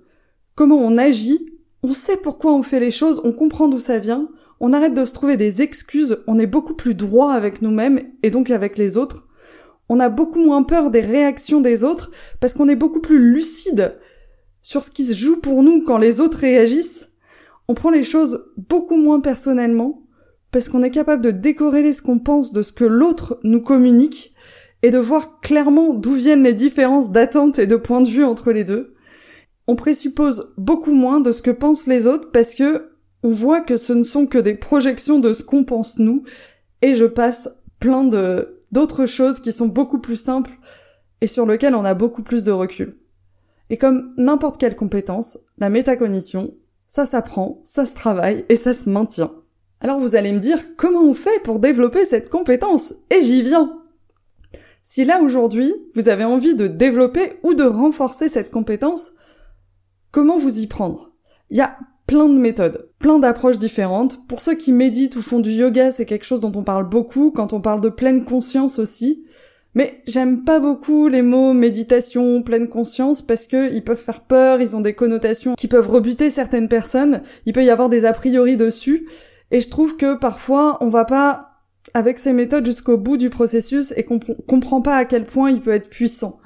comment 0.55 0.77
on 0.77 0.97
agit, 0.99 1.53
on 1.83 1.93
sait 1.93 2.17
pourquoi 2.17 2.53
on 2.55 2.63
fait 2.63 2.81
les 2.81 2.91
choses, 2.91 3.21
on 3.25 3.33
comprend 3.33 3.69
d'où 3.69 3.79
ça 3.79 3.99
vient, 3.99 4.29
on 4.61 4.73
arrête 4.73 4.95
de 4.95 5.05
se 5.05 5.13
trouver 5.13 5.37
des 5.37 5.63
excuses, 5.63 6.23
on 6.27 6.39
est 6.39 6.47
beaucoup 6.47 6.75
plus 6.75 6.95
droit 6.95 7.33
avec 7.33 7.63
nous-mêmes 7.63 8.01
et 8.23 8.31
donc 8.31 8.51
avec 8.51 8.79
les 8.79 8.97
autres. 8.97 9.29
On 9.89 10.01
a 10.01 10.09
beaucoup 10.09 10.45
moins 10.45 10.63
peur 10.63 10.91
des 10.91 11.01
réactions 11.01 11.61
des 11.61 11.85
autres 11.85 12.11
parce 12.41 12.55
qu'on 12.55 12.69
est 12.69 12.77
beaucoup 12.77 13.01
plus 13.01 13.19
lucide 13.19 13.99
sur 14.63 14.83
ce 14.83 14.91
qui 14.91 15.05
se 15.05 15.15
joue 15.15 15.41
pour 15.41 15.63
nous 15.63 15.85
quand 15.85 15.99
les 15.99 16.21
autres 16.21 16.39
réagissent. 16.39 17.11
On 17.69 17.75
prend 17.75 17.91
les 17.91 18.03
choses 18.03 18.53
beaucoup 18.57 18.97
moins 18.97 19.21
personnellement 19.21 20.03
parce 20.51 20.69
qu'on 20.69 20.83
est 20.83 20.91
capable 20.91 21.23
de 21.23 21.31
décorréler 21.31 21.93
ce 21.93 22.03
qu'on 22.03 22.19
pense 22.19 22.53
de 22.53 22.63
ce 22.63 22.73
que 22.73 22.85
l'autre 22.85 23.39
nous 23.45 23.61
communique 23.61 24.35
et 24.87 24.91
de 24.93 24.99
voir 24.99 25.41
clairement 25.41 25.95
d'où 25.95 26.15
viennent 26.15 26.45
les 26.45 26.53
différences 26.53 27.11
d'attente 27.11 27.59
et 27.59 27.67
de 27.67 27.75
point 27.75 28.01
de 28.01 28.09
vue 28.09 28.23
entre 28.23 28.53
les 28.53 28.63
deux. 28.63 28.95
On 29.67 29.75
présuppose 29.75 30.55
beaucoup 30.59 30.93
moins 30.93 31.19
de 31.19 31.33
ce 31.33 31.43
que 31.43 31.51
pensent 31.51 31.89
les 31.89 32.07
autres 32.07 32.31
parce 32.31 32.55
que 32.55 32.93
on 33.25 33.35
voit 33.35 33.61
que 33.61 33.77
ce 33.77 33.93
ne 33.93 34.05
sont 34.05 34.29
que 34.29 34.39
des 34.39 34.55
projections 34.55 35.19
de 35.19 35.33
ce 35.33 35.43
qu'on 35.43 35.65
pense 35.65 35.99
nous 35.99 36.23
et 36.83 36.95
je 36.95 37.05
passe 37.05 37.49
plein 37.81 38.05
de 38.05 38.61
d'autres 38.71 39.07
choses 39.07 39.41
qui 39.41 39.53
sont 39.53 39.67
beaucoup 39.67 39.99
plus 39.99 40.15
simples 40.15 40.53
et 41.21 41.27
sur 41.27 41.47
lesquelles 41.47 41.75
on 41.75 41.85
a 41.85 41.95
beaucoup 41.95 42.23
plus 42.23 42.45
de 42.45 42.53
recul. 42.53 42.97
Et 43.71 43.79
comme 43.79 44.15
n'importe 44.17 44.57
quelle 44.57 44.77
compétence, 44.77 45.37
la 45.59 45.69
métacognition, 45.69 46.55
ça 46.87 47.07
s'apprend, 47.07 47.61
ça 47.65 47.87
se 47.87 47.97
travaille 47.97 48.45
et 48.49 48.55
ça 48.55 48.73
se 48.73 48.89
maintient. 48.89 49.33
Alors 49.81 49.99
vous 49.99 50.15
allez 50.15 50.31
me 50.31 50.39
dire 50.39 50.61
comment 50.77 51.03
on 51.03 51.15
fait 51.15 51.43
pour 51.43 51.59
développer 51.59 52.05
cette 52.07 52.31
compétence? 52.31 52.95
Et 53.11 53.25
j'y 53.25 53.43
viens 53.43 53.83
si 54.89 55.05
là 55.05 55.21
aujourd'hui, 55.21 55.75
vous 55.97 56.09
avez 56.09 56.23
envie 56.23 56.55
de 56.55 56.69
développer 56.69 57.41
ou 57.43 57.55
de 57.55 57.65
renforcer 57.65 58.29
cette 58.29 58.53
compétence, 58.53 59.11
comment 60.13 60.39
vous 60.39 60.61
y 60.61 60.69
prendre? 60.69 61.11
Il 61.51 61.57
y 61.57 61.61
a 61.61 61.77
plein 62.07 62.29
de 62.29 62.39
méthodes, 62.39 62.89
plein 63.01 63.19
d'approches 63.19 63.59
différentes. 63.59 64.25
Pour 64.29 64.41
ceux 64.41 64.55
qui 64.55 64.71
méditent 64.71 65.17
ou 65.17 65.23
font 65.23 65.41
du 65.41 65.51
yoga, 65.51 65.91
c'est 65.91 66.07
quelque 66.07 66.25
chose 66.25 66.39
dont 66.39 66.53
on 66.55 66.63
parle 66.63 66.89
beaucoup, 66.89 67.33
quand 67.33 67.53
on 67.53 67.61
parle 67.61 67.81
de 67.81 67.89
pleine 67.89 68.25
conscience 68.25 68.79
aussi. 68.79 69.25
Mais 69.75 70.03
j'aime 70.07 70.45
pas 70.45 70.61
beaucoup 70.61 71.09
les 71.09 71.23
mots 71.23 71.53
méditation, 71.53 72.45
pleine 72.45 72.69
conscience 72.69 73.23
parce 73.23 73.49
que 73.49 73.75
ils 73.75 73.83
peuvent 73.83 73.97
faire 73.97 74.21
peur, 74.21 74.61
ils 74.61 74.77
ont 74.77 74.81
des 74.81 74.95
connotations 74.95 75.57
qui 75.57 75.67
peuvent 75.67 75.91
rebuter 75.91 76.31
certaines 76.31 76.69
personnes, 76.69 77.23
il 77.45 77.53
peut 77.53 77.65
y 77.65 77.71
avoir 77.71 77.89
des 77.89 78.05
a 78.05 78.13
priori 78.13 78.57
dessus 78.57 79.09
et 79.51 79.61
je 79.61 79.69
trouve 79.69 79.97
que 79.97 80.17
parfois 80.17 80.79
on 80.81 80.91
va 80.91 81.05
pas 81.05 81.56
avec 81.95 82.19
ces 82.19 82.33
méthodes 82.33 82.67
jusqu'au 82.67 82.99
bout 82.99 83.17
du 83.17 83.31
processus 83.31 83.93
et 83.97 84.05
qu'on 84.05 84.19
comprend 84.19 84.83
pas 84.83 84.97
à 84.97 85.05
quel 85.05 85.27
point 85.27 85.51
il 85.51 85.61
peut 85.61 85.73
être 85.73 85.89
puissant. 85.89 86.39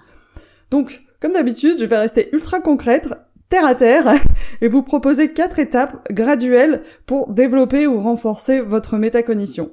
Donc, 0.70 1.02
comme 1.20 1.32
d'habitude, 1.32 1.78
je 1.78 1.84
vais 1.84 1.98
rester 1.98 2.28
ultra 2.32 2.60
concrète, 2.60 3.08
terre 3.48 3.66
à 3.66 3.74
terre, 3.74 4.14
et 4.60 4.68
vous 4.68 4.82
proposer 4.82 5.32
quatre 5.32 5.58
étapes 5.58 6.10
graduelles 6.12 6.82
pour 7.06 7.32
développer 7.32 7.86
ou 7.86 8.00
renforcer 8.00 8.60
votre 8.60 8.96
métacognition. 8.96 9.70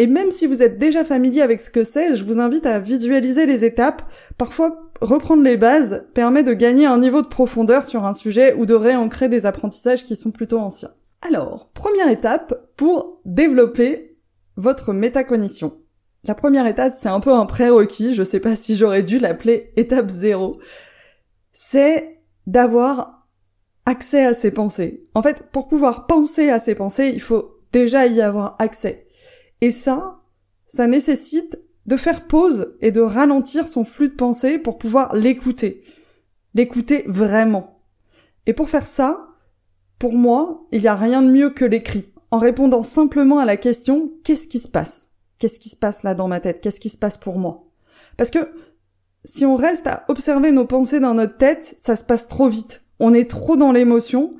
Et 0.00 0.06
même 0.06 0.30
si 0.30 0.46
vous 0.46 0.62
êtes 0.62 0.78
déjà 0.78 1.04
familier 1.04 1.40
avec 1.40 1.60
ce 1.60 1.70
que 1.70 1.82
c'est, 1.82 2.16
je 2.16 2.24
vous 2.24 2.38
invite 2.38 2.66
à 2.66 2.78
visualiser 2.78 3.46
les 3.46 3.64
étapes. 3.64 4.02
Parfois, 4.36 4.90
reprendre 5.00 5.42
les 5.42 5.56
bases 5.56 6.06
permet 6.14 6.44
de 6.44 6.52
gagner 6.52 6.86
un 6.86 6.98
niveau 6.98 7.20
de 7.20 7.26
profondeur 7.26 7.82
sur 7.82 8.04
un 8.04 8.12
sujet 8.12 8.54
ou 8.54 8.64
de 8.64 8.74
réancrer 8.74 9.28
des 9.28 9.44
apprentissages 9.44 10.06
qui 10.06 10.14
sont 10.14 10.30
plutôt 10.30 10.58
anciens. 10.58 10.92
Alors, 11.28 11.70
première 11.74 12.08
étape 12.08 12.68
pour 12.76 13.20
développer 13.24 14.07
votre 14.58 14.92
métacognition. 14.92 15.78
La 16.24 16.34
première 16.34 16.66
étape, 16.66 16.92
c'est 16.92 17.08
un 17.08 17.20
peu 17.20 17.32
un 17.32 17.46
prérequis, 17.46 18.12
je 18.12 18.24
sais 18.24 18.40
pas 18.40 18.56
si 18.56 18.76
j'aurais 18.76 19.04
dû 19.04 19.18
l'appeler 19.18 19.72
étape 19.76 20.10
zéro. 20.10 20.58
C'est 21.52 22.20
d'avoir 22.46 23.28
accès 23.86 24.26
à 24.26 24.34
ses 24.34 24.50
pensées. 24.50 25.06
En 25.14 25.22
fait, 25.22 25.44
pour 25.52 25.68
pouvoir 25.68 26.06
penser 26.06 26.50
à 26.50 26.58
ses 26.58 26.74
pensées, 26.74 27.10
il 27.14 27.22
faut 27.22 27.60
déjà 27.72 28.06
y 28.06 28.20
avoir 28.20 28.56
accès. 28.58 29.06
Et 29.60 29.70
ça, 29.70 30.20
ça 30.66 30.86
nécessite 30.86 31.58
de 31.86 31.96
faire 31.96 32.26
pause 32.26 32.76
et 32.80 32.90
de 32.90 33.00
ralentir 33.00 33.68
son 33.68 33.84
flux 33.84 34.08
de 34.08 34.14
pensée 34.14 34.58
pour 34.58 34.76
pouvoir 34.76 35.14
l'écouter. 35.14 35.84
L'écouter 36.54 37.04
vraiment. 37.06 37.80
Et 38.46 38.52
pour 38.52 38.68
faire 38.68 38.86
ça, 38.86 39.28
pour 39.98 40.14
moi, 40.14 40.66
il 40.72 40.80
n'y 40.80 40.88
a 40.88 40.96
rien 40.96 41.22
de 41.22 41.30
mieux 41.30 41.50
que 41.50 41.64
l'écrit. 41.64 42.12
En 42.30 42.38
répondant 42.38 42.82
simplement 42.82 43.38
à 43.38 43.44
la 43.44 43.56
question 43.56 44.12
qu'est-ce 44.24 44.48
qui 44.48 44.58
se 44.58 44.68
passe? 44.68 45.08
Qu'est-ce 45.38 45.60
qui 45.60 45.68
se 45.68 45.76
passe 45.76 46.02
là 46.02 46.14
dans 46.14 46.28
ma 46.28 46.40
tête? 46.40 46.60
Qu'est-ce 46.60 46.80
qui 46.80 46.88
se 46.88 46.98
passe 46.98 47.16
pour 47.16 47.38
moi? 47.38 47.64
Parce 48.16 48.30
que 48.30 48.50
si 49.24 49.46
on 49.46 49.56
reste 49.56 49.86
à 49.86 50.04
observer 50.08 50.52
nos 50.52 50.66
pensées 50.66 51.00
dans 51.00 51.14
notre 51.14 51.36
tête, 51.36 51.74
ça 51.78 51.96
se 51.96 52.04
passe 52.04 52.28
trop 52.28 52.48
vite. 52.48 52.84
On 52.98 53.14
est 53.14 53.30
trop 53.30 53.56
dans 53.56 53.72
l'émotion 53.72 54.36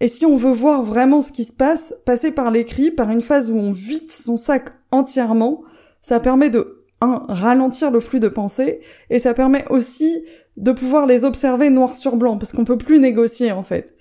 et 0.00 0.08
si 0.08 0.26
on 0.26 0.36
veut 0.36 0.52
voir 0.52 0.82
vraiment 0.82 1.22
ce 1.22 1.32
qui 1.32 1.44
se 1.44 1.52
passe, 1.52 1.94
passer 2.04 2.30
par 2.30 2.50
l'écrit, 2.50 2.90
par 2.90 3.10
une 3.10 3.22
phase 3.22 3.50
où 3.50 3.56
on 3.56 3.72
vide 3.72 4.10
son 4.10 4.36
sac 4.36 4.66
entièrement, 4.90 5.62
ça 6.02 6.20
permet 6.20 6.50
de, 6.50 6.84
un, 7.00 7.22
ralentir 7.28 7.90
le 7.90 8.00
flux 8.00 8.20
de 8.20 8.28
pensée, 8.28 8.80
et 9.08 9.18
ça 9.18 9.32
permet 9.32 9.64
aussi 9.70 10.24
de 10.58 10.72
pouvoir 10.72 11.06
les 11.06 11.24
observer 11.24 11.70
noir 11.70 11.94
sur 11.94 12.16
blanc, 12.16 12.36
parce 12.36 12.52
qu'on 12.52 12.64
peut 12.64 12.76
plus 12.76 13.00
négocier, 13.00 13.52
en 13.52 13.62
fait. 13.62 13.94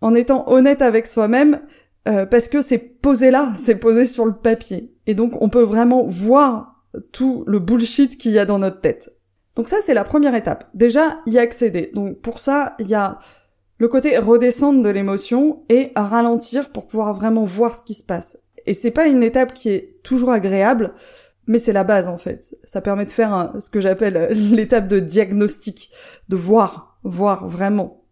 En 0.00 0.14
étant 0.14 0.50
honnête 0.50 0.80
avec 0.80 1.06
soi-même, 1.06 1.60
euh, 2.06 2.26
parce 2.26 2.48
que 2.48 2.60
c'est 2.60 2.78
posé 2.78 3.30
là, 3.30 3.52
c'est 3.56 3.76
posé 3.76 4.06
sur 4.06 4.26
le 4.26 4.34
papier. 4.34 4.94
Et 5.06 5.14
donc, 5.14 5.32
on 5.40 5.48
peut 5.48 5.62
vraiment 5.62 6.06
voir 6.06 6.84
tout 7.12 7.44
le 7.46 7.58
bullshit 7.58 8.18
qu'il 8.18 8.32
y 8.32 8.38
a 8.38 8.46
dans 8.46 8.58
notre 8.58 8.80
tête. 8.80 9.10
Donc 9.56 9.68
ça, 9.68 9.76
c'est 9.82 9.94
la 9.94 10.04
première 10.04 10.34
étape. 10.34 10.68
Déjà, 10.74 11.18
y 11.26 11.38
accéder. 11.38 11.90
Donc 11.94 12.20
pour 12.20 12.38
ça, 12.38 12.74
il 12.78 12.88
y 12.88 12.94
a 12.94 13.20
le 13.78 13.88
côté 13.88 14.16
redescendre 14.18 14.82
de 14.82 14.88
l'émotion 14.88 15.64
et 15.68 15.92
ralentir 15.96 16.70
pour 16.70 16.86
pouvoir 16.86 17.14
vraiment 17.14 17.44
voir 17.44 17.74
ce 17.74 17.82
qui 17.82 17.94
se 17.94 18.04
passe. 18.04 18.38
Et 18.66 18.74
c'est 18.74 18.90
pas 18.90 19.06
une 19.06 19.22
étape 19.22 19.54
qui 19.54 19.70
est 19.70 20.00
toujours 20.02 20.30
agréable, 20.30 20.94
mais 21.46 21.58
c'est 21.58 21.72
la 21.72 21.84
base 21.84 22.08
en 22.08 22.18
fait. 22.18 22.56
Ça 22.64 22.80
permet 22.80 23.04
de 23.04 23.10
faire 23.12 23.52
ce 23.58 23.70
que 23.70 23.80
j'appelle 23.80 24.28
l'étape 24.32 24.88
de 24.88 25.00
diagnostic, 25.00 25.92
de 26.28 26.36
voir, 26.36 26.98
voir 27.04 27.46
vraiment. 27.48 28.03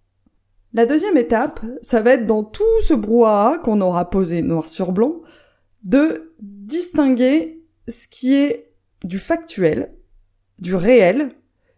La 0.74 0.86
deuxième 0.86 1.18
étape, 1.18 1.60
ça 1.82 2.00
va 2.00 2.12
être 2.12 2.26
dans 2.26 2.44
tout 2.44 2.62
ce 2.82 2.94
brouhaha 2.94 3.58
qu'on 3.58 3.82
aura 3.82 4.08
posé 4.08 4.40
noir 4.40 4.68
sur 4.68 4.92
blanc, 4.92 5.20
de 5.84 6.32
distinguer 6.40 7.62
ce 7.88 8.08
qui 8.08 8.34
est 8.34 8.72
du 9.04 9.18
factuel, 9.18 9.94
du 10.58 10.74
réel, 10.74 11.32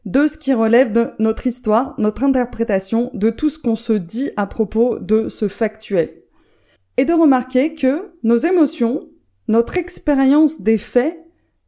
de 0.05 0.29
ce 0.29 0.39
qui 0.39 0.53
relève 0.53 0.93
de 0.93 1.09
notre 1.19 1.49
histoire, 1.49 1.95
notre 1.99 2.23
interprétation, 2.23 3.11
de 3.15 3.31
tout 3.31 3.51
ce 3.51 3.59
qu'on 3.59 3.75
se 3.75 3.95
dit 3.95 4.31
à 4.37 4.47
propos 4.47 5.01
de 5.01 5.29
ce 5.29 5.49
factuel. 5.49 6.23
Et 6.97 7.05
de 7.05 7.15
remarquer 7.15 7.75
que 7.75 8.13
nos 8.23 8.37
émotions, 8.37 9.09
notre 9.49 9.77
expérience 9.77 10.61
des 10.61 10.79
faits, 10.79 11.19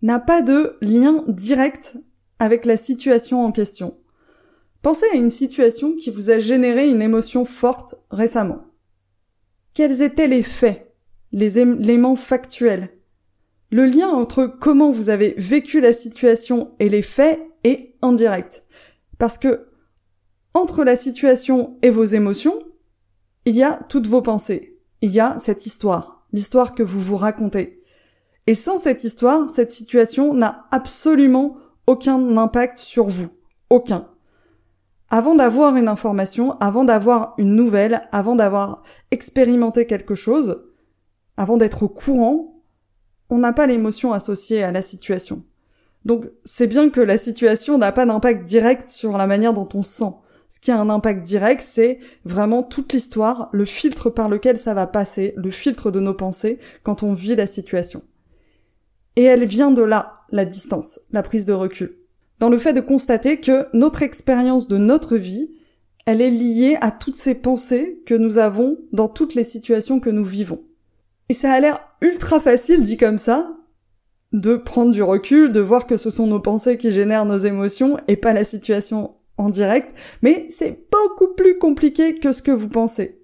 n'a 0.03 0.21
pas 0.21 0.43
de 0.43 0.77
lien 0.81 1.25
direct 1.27 1.97
avec 2.39 2.67
la 2.67 2.77
situation 2.77 3.45
en 3.45 3.51
question. 3.51 3.97
Pensez 4.87 5.07
à 5.13 5.17
une 5.17 5.31
situation 5.31 5.97
qui 5.97 6.11
vous 6.11 6.31
a 6.31 6.39
généré 6.39 6.89
une 6.89 7.03
émotion 7.03 7.45
forte 7.45 7.97
récemment. 8.09 8.67
Quels 9.75 10.01
étaient 10.01 10.29
les 10.29 10.45
faits, 10.45 10.95
les 11.33 11.59
éléments 11.59 12.15
factuels 12.15 12.91
Le 13.73 13.85
lien 13.85 14.07
entre 14.07 14.47
comment 14.47 14.93
vous 14.93 15.11
avez 15.11 15.35
vécu 15.39 15.81
la 15.81 15.93
situation 15.93 16.77
et 16.79 16.89
les 16.89 17.03
faits 17.03 17.41
et 17.65 17.97
indirect. 18.01 18.65
Parce 19.19 19.39
que 19.39 19.67
entre 20.55 20.85
la 20.85 20.95
situation 20.95 21.79
et 21.83 21.91
vos 21.91 22.05
émotions, 22.05 22.57
il 23.45 23.57
y 23.57 23.65
a 23.65 23.81
toutes 23.89 24.07
vos 24.07 24.23
pensées. 24.23 24.79
Il 25.01 25.11
y 25.11 25.19
a 25.19 25.41
cette 25.41 25.67
histoire, 25.67 26.29
l'histoire 26.33 26.77
que 26.77 26.85
vous 26.85 27.01
vous 27.01 27.17
racontez. 27.17 27.83
Et 28.47 28.55
sans 28.55 28.79
cette 28.79 29.03
histoire, 29.03 29.51
cette 29.51 29.73
situation 29.73 30.33
n'a 30.33 30.69
absolument 30.71 31.57
aucun 31.89 32.37
impact 32.37 32.79
sur 32.79 33.09
vous. 33.09 33.31
Aucun. 33.69 34.13
Avant 35.09 35.37
d'avoir 35.37 35.77
une 35.77 35.89
information, 35.89 36.53
avant 36.59 36.85
d'avoir 36.85 37.35
une 37.39 37.55
nouvelle, 37.55 38.09
avant 38.11 38.35
d'avoir 38.35 38.83
expérimenté 39.11 39.87
quelque 39.87 40.17
chose, 40.17 40.65
avant 41.37 41.57
d'être 41.57 41.85
au 41.85 41.89
courant, 41.89 42.63
on 43.31 43.39
n'a 43.39 43.53
pas 43.53 43.67
l'émotion 43.67 44.13
associée 44.13 44.63
à 44.63 44.73
la 44.73 44.83
situation. 44.83 45.45
Donc 46.05 46.27
c'est 46.45 46.67
bien 46.67 46.91
que 46.91 47.01
la 47.01 47.19
situation 47.19 47.79
n'a 47.79 47.93
pas 47.93 48.07
d'impact 48.07 48.45
direct 48.45 48.91
sur 48.91 49.17
la 49.17 49.27
manière 49.27 49.55
dont 49.55 49.69
on 49.75 49.83
se 49.83 49.93
sent. 49.93 50.15
Ce 50.49 50.61
qui 50.61 50.71
a 50.71 50.81
un 50.81 50.89
impact 50.89 51.23
direct, 51.23 51.61
c'est 51.61 51.99
vraiment 52.25 52.63
toute 52.63 52.93
l'histoire, 52.93 53.49
le 53.53 53.65
filtre 53.65 54.11
par 54.11 54.29
lequel 54.29 54.59
ça 54.59 54.75
va 54.75 54.87
passer, 54.87 55.35
le 55.37 55.51
filtre 55.51 55.91
de 55.91 56.01
nos 56.01 56.15
pensées 56.15 56.61
quand 56.83 57.03
on 57.03 57.15
vit 57.15 57.35
la 57.35 57.49
situation. 57.49 58.03
Et 59.17 59.25
elle 59.25 59.45
vient 59.45 59.71
de 59.71 59.83
là, 59.83 60.21
la 60.31 60.45
distance, 60.45 61.01
la 61.11 61.23
prise 61.23 61.47
de 61.47 61.53
recul. 61.53 61.97
Dans 62.39 62.49
le 62.51 62.59
fait 62.59 62.73
de 62.73 62.81
constater 62.81 63.41
que 63.41 63.67
notre 63.73 64.03
expérience 64.03 64.69
de 64.69 64.77
notre 64.77 65.17
vie, 65.17 65.51
elle 66.07 66.21
est 66.21 66.31
liée 66.31 66.77
à 66.81 66.91
toutes 66.91 67.17
ces 67.17 67.35
pensées 67.35 68.03
que 68.07 68.15
nous 68.15 68.39
avons 68.39 68.79
dans 68.93 69.09
toutes 69.09 69.35
les 69.35 69.45
situations 69.45 70.01
que 70.01 70.11
nous 70.11 70.25
vivons. 70.25 70.63
Et 71.29 71.35
ça 71.35 71.53
a 71.53 71.61
l'air 71.61 71.81
ultra 72.01 72.39
facile 72.39 72.83
dit 72.83 72.97
comme 72.97 73.19
ça, 73.19 73.57
de 74.33 74.57
prendre 74.57 74.93
du 74.93 75.03
recul, 75.03 75.51
de 75.51 75.61
voir 75.61 75.87
que 75.87 75.97
ce 75.97 76.11
sont 76.11 76.27
nos 76.27 76.41
pensées 76.41 76.77
qui 76.77 76.93
génèrent 76.93 77.25
nos 77.25 77.39
émotions 77.39 77.97
et 78.07 78.17
pas 78.17 78.33
la 78.33 78.45
situation 78.45 79.15
en 79.39 79.51
direct, 79.51 79.95
mais 80.23 80.47
c'est 80.51 80.87
beaucoup 80.91 81.35
plus 81.35 81.59
compliqué 81.59 82.15
que 82.15 82.33
ce 82.33 82.43
que 82.43 82.51
vous 82.51 82.69
pensez. 82.69 83.23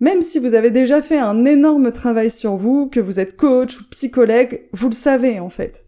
Même 0.00 0.22
si 0.22 0.38
vous 0.38 0.54
avez 0.54 0.70
déjà 0.70 1.02
fait 1.02 1.18
un 1.18 1.44
énorme 1.44 1.92
travail 1.92 2.30
sur 2.30 2.56
vous, 2.56 2.88
que 2.88 3.00
vous 3.00 3.20
êtes 3.20 3.36
coach 3.36 3.80
ou 3.80 3.84
psychologue, 3.90 4.62
vous 4.72 4.88
le 4.88 4.94
savez 4.94 5.40
en 5.40 5.48
fait. 5.48 5.84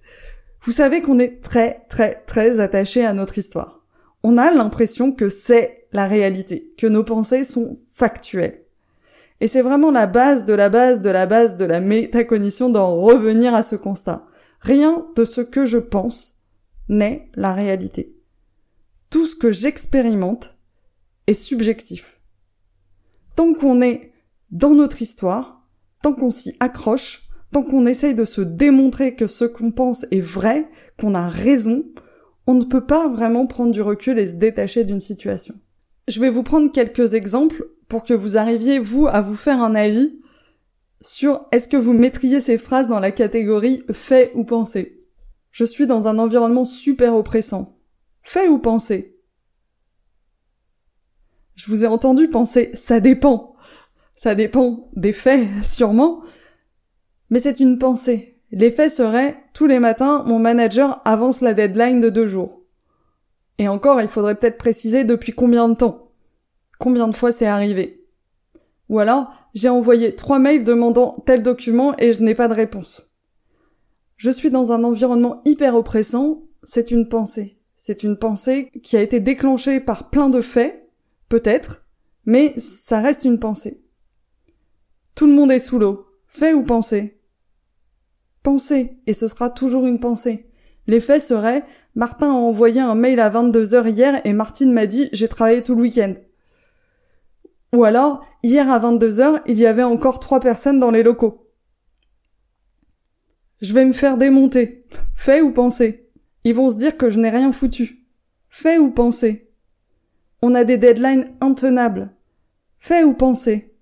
Vous 0.62 0.72
savez 0.72 1.00
qu'on 1.00 1.18
est 1.18 1.42
très 1.42 1.86
très 1.88 2.22
très 2.26 2.60
attaché 2.60 3.04
à 3.04 3.12
notre 3.12 3.38
histoire. 3.38 3.84
On 4.22 4.36
a 4.36 4.50
l'impression 4.50 5.12
que 5.12 5.28
c'est 5.28 5.88
la 5.92 6.06
réalité, 6.06 6.74
que 6.76 6.86
nos 6.86 7.04
pensées 7.04 7.44
sont 7.44 7.78
factuelles. 7.92 8.64
Et 9.40 9.46
c'est 9.46 9.62
vraiment 9.62 9.90
la 9.90 10.06
base 10.06 10.44
de 10.44 10.52
la 10.52 10.68
base 10.68 11.00
de 11.00 11.08
la 11.08 11.24
base 11.24 11.56
de 11.56 11.64
la 11.64 11.80
métacognition 11.80 12.68
d'en 12.68 12.94
revenir 12.96 13.54
à 13.54 13.62
ce 13.62 13.76
constat. 13.76 14.26
Rien 14.60 15.06
de 15.16 15.24
ce 15.24 15.40
que 15.40 15.64
je 15.64 15.78
pense 15.78 16.42
n'est 16.90 17.30
la 17.34 17.54
réalité. 17.54 18.16
Tout 19.08 19.26
ce 19.26 19.34
que 19.34 19.50
j'expérimente 19.50 20.58
est 21.26 21.34
subjectif. 21.34 22.20
Tant 23.34 23.54
qu'on 23.54 23.80
est 23.80 24.12
dans 24.50 24.74
notre 24.74 25.00
histoire, 25.00 25.66
tant 26.02 26.12
qu'on 26.12 26.30
s'y 26.30 26.54
accroche, 26.60 27.19
tant 27.52 27.62
qu'on 27.62 27.86
essaye 27.86 28.14
de 28.14 28.24
se 28.24 28.40
démontrer 28.40 29.14
que 29.14 29.26
ce 29.26 29.44
qu'on 29.44 29.72
pense 29.72 30.06
est 30.10 30.20
vrai, 30.20 30.68
qu'on 30.98 31.14
a 31.14 31.28
raison, 31.28 31.84
on 32.46 32.54
ne 32.54 32.64
peut 32.64 32.86
pas 32.86 33.08
vraiment 33.08 33.46
prendre 33.46 33.72
du 33.72 33.82
recul 33.82 34.18
et 34.18 34.30
se 34.30 34.36
détacher 34.36 34.84
d'une 34.84 35.00
situation. 35.00 35.54
Je 36.08 36.20
vais 36.20 36.30
vous 36.30 36.42
prendre 36.42 36.72
quelques 36.72 37.14
exemples 37.14 37.68
pour 37.88 38.04
que 38.04 38.14
vous 38.14 38.36
arriviez, 38.36 38.78
vous, 38.78 39.06
à 39.06 39.20
vous 39.20 39.36
faire 39.36 39.62
un 39.62 39.74
avis 39.74 40.20
sur 41.02 41.46
est-ce 41.52 41.68
que 41.68 41.76
vous 41.76 41.92
mettriez 41.92 42.40
ces 42.40 42.58
phrases 42.58 42.88
dans 42.88 43.00
la 43.00 43.10
catégorie 43.10 43.82
fait 43.92 44.32
ou 44.34 44.44
pensé. 44.44 45.06
Je 45.50 45.64
suis 45.64 45.86
dans 45.86 46.06
un 46.06 46.18
environnement 46.18 46.64
super 46.64 47.14
oppressant. 47.14 47.78
Fait 48.22 48.48
ou 48.48 48.58
pensé 48.58 49.16
Je 51.54 51.66
vous 51.68 51.84
ai 51.84 51.88
entendu 51.88 52.28
penser 52.28 52.70
ça 52.74 53.00
dépend. 53.00 53.54
Ça 54.14 54.34
dépend 54.34 54.88
des 54.94 55.14
faits, 55.14 55.48
sûrement. 55.64 56.22
Mais 57.30 57.40
c'est 57.40 57.60
une 57.60 57.78
pensée. 57.78 58.40
L'effet 58.52 58.88
serait, 58.88 59.42
tous 59.54 59.66
les 59.66 59.78
matins, 59.78 60.24
mon 60.26 60.38
manager 60.40 61.00
avance 61.04 61.40
la 61.40 61.54
deadline 61.54 62.00
de 62.00 62.10
deux 62.10 62.26
jours. 62.26 62.62
Et 63.58 63.68
encore, 63.68 64.00
il 64.00 64.08
faudrait 64.08 64.34
peut-être 64.34 64.58
préciser 64.58 65.04
depuis 65.04 65.32
combien 65.32 65.68
de 65.68 65.74
temps. 65.74 66.12
Combien 66.78 67.06
de 67.06 67.14
fois 67.14 67.30
c'est 67.30 67.46
arrivé. 67.46 68.06
Ou 68.88 68.98
alors, 68.98 69.30
j'ai 69.54 69.68
envoyé 69.68 70.16
trois 70.16 70.40
mails 70.40 70.64
demandant 70.64 71.22
tel 71.24 71.42
document 71.42 71.94
et 71.98 72.12
je 72.12 72.22
n'ai 72.22 72.34
pas 72.34 72.48
de 72.48 72.54
réponse. 72.54 73.08
Je 74.16 74.30
suis 74.30 74.50
dans 74.50 74.72
un 74.72 74.82
environnement 74.82 75.42
hyper 75.44 75.76
oppressant, 75.76 76.42
c'est 76.62 76.90
une 76.90 77.08
pensée. 77.08 77.60
C'est 77.76 78.02
une 78.02 78.18
pensée 78.18 78.70
qui 78.82 78.96
a 78.96 79.02
été 79.02 79.20
déclenchée 79.20 79.78
par 79.80 80.10
plein 80.10 80.28
de 80.28 80.42
faits, 80.42 80.90
peut-être, 81.28 81.86
mais 82.26 82.52
ça 82.58 83.00
reste 83.00 83.24
une 83.24 83.38
pensée. 83.38 83.84
Tout 85.14 85.26
le 85.26 85.32
monde 85.32 85.52
est 85.52 85.60
sous 85.60 85.78
l'eau. 85.78 86.06
Fait 86.26 86.52
ou 86.52 86.62
pensée? 86.62 87.19
Pensée, 88.42 88.96
et 89.06 89.12
ce 89.12 89.28
sera 89.28 89.50
toujours 89.50 89.86
une 89.86 90.00
pensée. 90.00 90.50
L'effet 90.86 91.20
serait 91.20 91.64
Martin 91.94 92.30
a 92.30 92.34
envoyé 92.34 92.80
un 92.80 92.94
mail 92.94 93.20
à 93.20 93.30
22h 93.30 93.88
hier 93.88 94.20
et 94.24 94.32
Martine 94.32 94.72
m'a 94.72 94.86
dit 94.86 95.08
j'ai 95.12 95.28
travaillé 95.28 95.62
tout 95.62 95.74
le 95.74 95.82
week-end. 95.82 96.14
Ou 97.74 97.84
alors, 97.84 98.24
hier 98.42 98.70
à 98.70 98.78
22h, 98.80 99.42
il 99.46 99.58
y 99.58 99.66
avait 99.66 99.82
encore 99.82 100.20
trois 100.20 100.40
personnes 100.40 100.80
dans 100.80 100.90
les 100.90 101.02
locaux. 101.02 101.50
Je 103.60 103.74
vais 103.74 103.84
me 103.84 103.92
faire 103.92 104.16
démonter. 104.16 104.86
Fait 105.14 105.40
ou 105.42 105.52
pensée 105.52 106.10
Ils 106.44 106.54
vont 106.54 106.70
se 106.70 106.76
dire 106.76 106.96
que 106.96 107.10
je 107.10 107.20
n'ai 107.20 107.30
rien 107.30 107.52
foutu. 107.52 108.06
Fait 108.48 108.78
ou 108.78 108.90
pensée 108.90 109.52
On 110.42 110.54
a 110.54 110.64
des 110.64 110.78
deadlines 110.78 111.32
intenables. 111.40 112.10
Fait 112.78 113.04
ou 113.04 113.12
pensée 113.12 113.76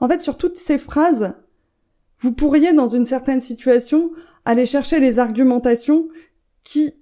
En 0.00 0.08
fait, 0.08 0.22
sur 0.22 0.38
toutes 0.38 0.56
ces 0.56 0.78
phrases, 0.78 1.34
vous 2.22 2.32
pourriez, 2.32 2.72
dans 2.72 2.86
une 2.86 3.04
certaine 3.04 3.40
situation, 3.40 4.10
aller 4.44 4.66
chercher 4.66 5.00
les 5.00 5.18
argumentations 5.18 6.08
qui 6.64 6.94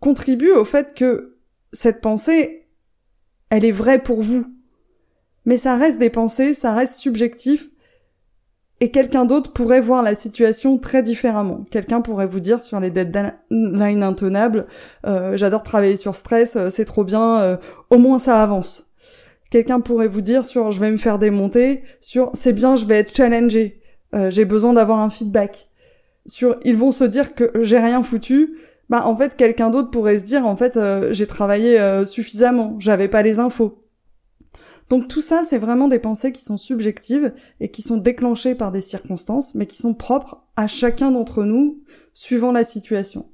contribuent 0.00 0.52
au 0.52 0.64
fait 0.64 0.94
que 0.94 1.38
cette 1.72 2.00
pensée, 2.00 2.68
elle 3.50 3.64
est 3.64 3.72
vraie 3.72 4.02
pour 4.02 4.22
vous. 4.22 4.46
Mais 5.44 5.56
ça 5.56 5.76
reste 5.76 5.98
des 5.98 6.10
pensées, 6.10 6.52
ça 6.52 6.74
reste 6.74 6.96
subjectif, 6.96 7.70
et 8.80 8.90
quelqu'un 8.90 9.26
d'autre 9.26 9.52
pourrait 9.52 9.82
voir 9.82 10.02
la 10.02 10.14
situation 10.14 10.78
très 10.78 11.02
différemment. 11.02 11.64
Quelqu'un 11.70 12.00
pourrait 12.00 12.26
vous 12.26 12.40
dire 12.40 12.60
sur 12.60 12.80
les 12.80 12.90
deadlines 12.90 14.02
intenables, 14.02 14.66
euh, 15.06 15.36
j'adore 15.36 15.62
travailler 15.62 15.96
sur 15.96 16.16
stress, 16.16 16.56
euh, 16.56 16.70
c'est 16.70 16.86
trop 16.86 17.04
bien, 17.04 17.40
euh, 17.40 17.56
au 17.90 17.98
moins 17.98 18.18
ça 18.18 18.42
avance. 18.42 18.94
Quelqu'un 19.50 19.80
pourrait 19.80 20.08
vous 20.08 20.22
dire 20.22 20.44
sur 20.44 20.72
je 20.72 20.80
vais 20.80 20.90
me 20.90 20.96
faire 20.96 21.18
démonter, 21.18 21.82
sur 22.00 22.30
c'est 22.32 22.54
bien, 22.54 22.76
je 22.76 22.86
vais 22.86 22.98
être 22.98 23.14
challengé. 23.14 23.79
Euh, 24.14 24.30
j'ai 24.30 24.44
besoin 24.44 24.72
d'avoir 24.72 24.98
un 24.98 25.10
feedback. 25.10 25.68
Sur 26.26 26.58
ils 26.64 26.76
vont 26.76 26.92
se 26.92 27.04
dire 27.04 27.34
que 27.34 27.50
j'ai 27.62 27.78
rien 27.78 28.02
foutu, 28.02 28.58
bah 28.88 29.06
en 29.06 29.16
fait 29.16 29.36
quelqu'un 29.36 29.70
d'autre 29.70 29.90
pourrait 29.90 30.18
se 30.18 30.24
dire 30.24 30.46
en 30.46 30.56
fait 30.56 30.76
euh, 30.76 31.12
j'ai 31.12 31.26
travaillé 31.26 31.78
euh, 31.78 32.04
suffisamment, 32.04 32.76
j'avais 32.78 33.08
pas 33.08 33.22
les 33.22 33.38
infos. 33.38 33.82
Donc 34.88 35.08
tout 35.08 35.20
ça 35.20 35.44
c'est 35.44 35.58
vraiment 35.58 35.88
des 35.88 35.98
pensées 35.98 36.32
qui 36.32 36.42
sont 36.42 36.56
subjectives 36.56 37.32
et 37.60 37.70
qui 37.70 37.82
sont 37.82 37.96
déclenchées 37.96 38.54
par 38.54 38.72
des 38.72 38.80
circonstances 38.80 39.54
mais 39.54 39.66
qui 39.66 39.78
sont 39.78 39.94
propres 39.94 40.42
à 40.56 40.66
chacun 40.66 41.10
d'entre 41.12 41.44
nous 41.44 41.82
suivant 42.12 42.52
la 42.52 42.64
situation. 42.64 43.30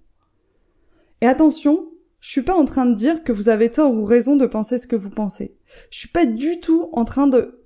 Et 1.22 1.26
attention, 1.26 1.88
je 2.20 2.30
suis 2.30 2.42
pas 2.42 2.54
en 2.54 2.66
train 2.66 2.86
de 2.86 2.94
dire 2.94 3.24
que 3.24 3.32
vous 3.32 3.48
avez 3.48 3.70
tort 3.70 3.92
ou 3.92 4.04
raison 4.04 4.36
de 4.36 4.46
penser 4.46 4.78
ce 4.78 4.86
que 4.86 4.96
vous 4.96 5.10
pensez. 5.10 5.56
Je 5.90 5.98
suis 5.98 6.08
pas 6.08 6.26
du 6.26 6.60
tout 6.60 6.90
en 6.92 7.04
train 7.04 7.26
de 7.26 7.65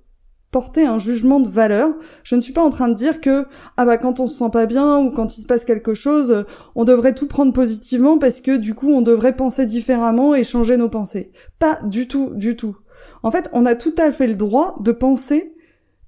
porter 0.51 0.85
un 0.85 0.99
jugement 0.99 1.39
de 1.39 1.49
valeur. 1.49 1.95
Je 2.23 2.35
ne 2.35 2.41
suis 2.41 2.53
pas 2.53 2.61
en 2.61 2.69
train 2.69 2.89
de 2.89 2.93
dire 2.93 3.21
que 3.21 3.45
ah 3.77 3.85
bah 3.85 3.97
quand 3.97 4.19
on 4.19 4.27
se 4.27 4.37
sent 4.37 4.51
pas 4.51 4.65
bien 4.65 4.99
ou 4.99 5.11
quand 5.11 5.37
il 5.37 5.41
se 5.41 5.47
passe 5.47 5.65
quelque 5.65 5.93
chose, 5.93 6.45
on 6.75 6.83
devrait 6.83 7.15
tout 7.15 7.27
prendre 7.27 7.53
positivement 7.53 8.17
parce 8.17 8.41
que 8.41 8.57
du 8.57 8.75
coup 8.75 8.91
on 8.91 9.01
devrait 9.01 9.35
penser 9.35 9.65
différemment 9.65 10.35
et 10.35 10.43
changer 10.43 10.77
nos 10.77 10.89
pensées. 10.89 11.31
Pas 11.59 11.79
du 11.83 12.07
tout, 12.07 12.31
du 12.35 12.55
tout. 12.55 12.77
En 13.23 13.31
fait, 13.31 13.49
on 13.53 13.65
a 13.65 13.75
tout 13.75 13.95
à 13.97 14.11
fait 14.11 14.27
le 14.27 14.35
droit 14.35 14.75
de 14.81 14.91
penser 14.91 15.55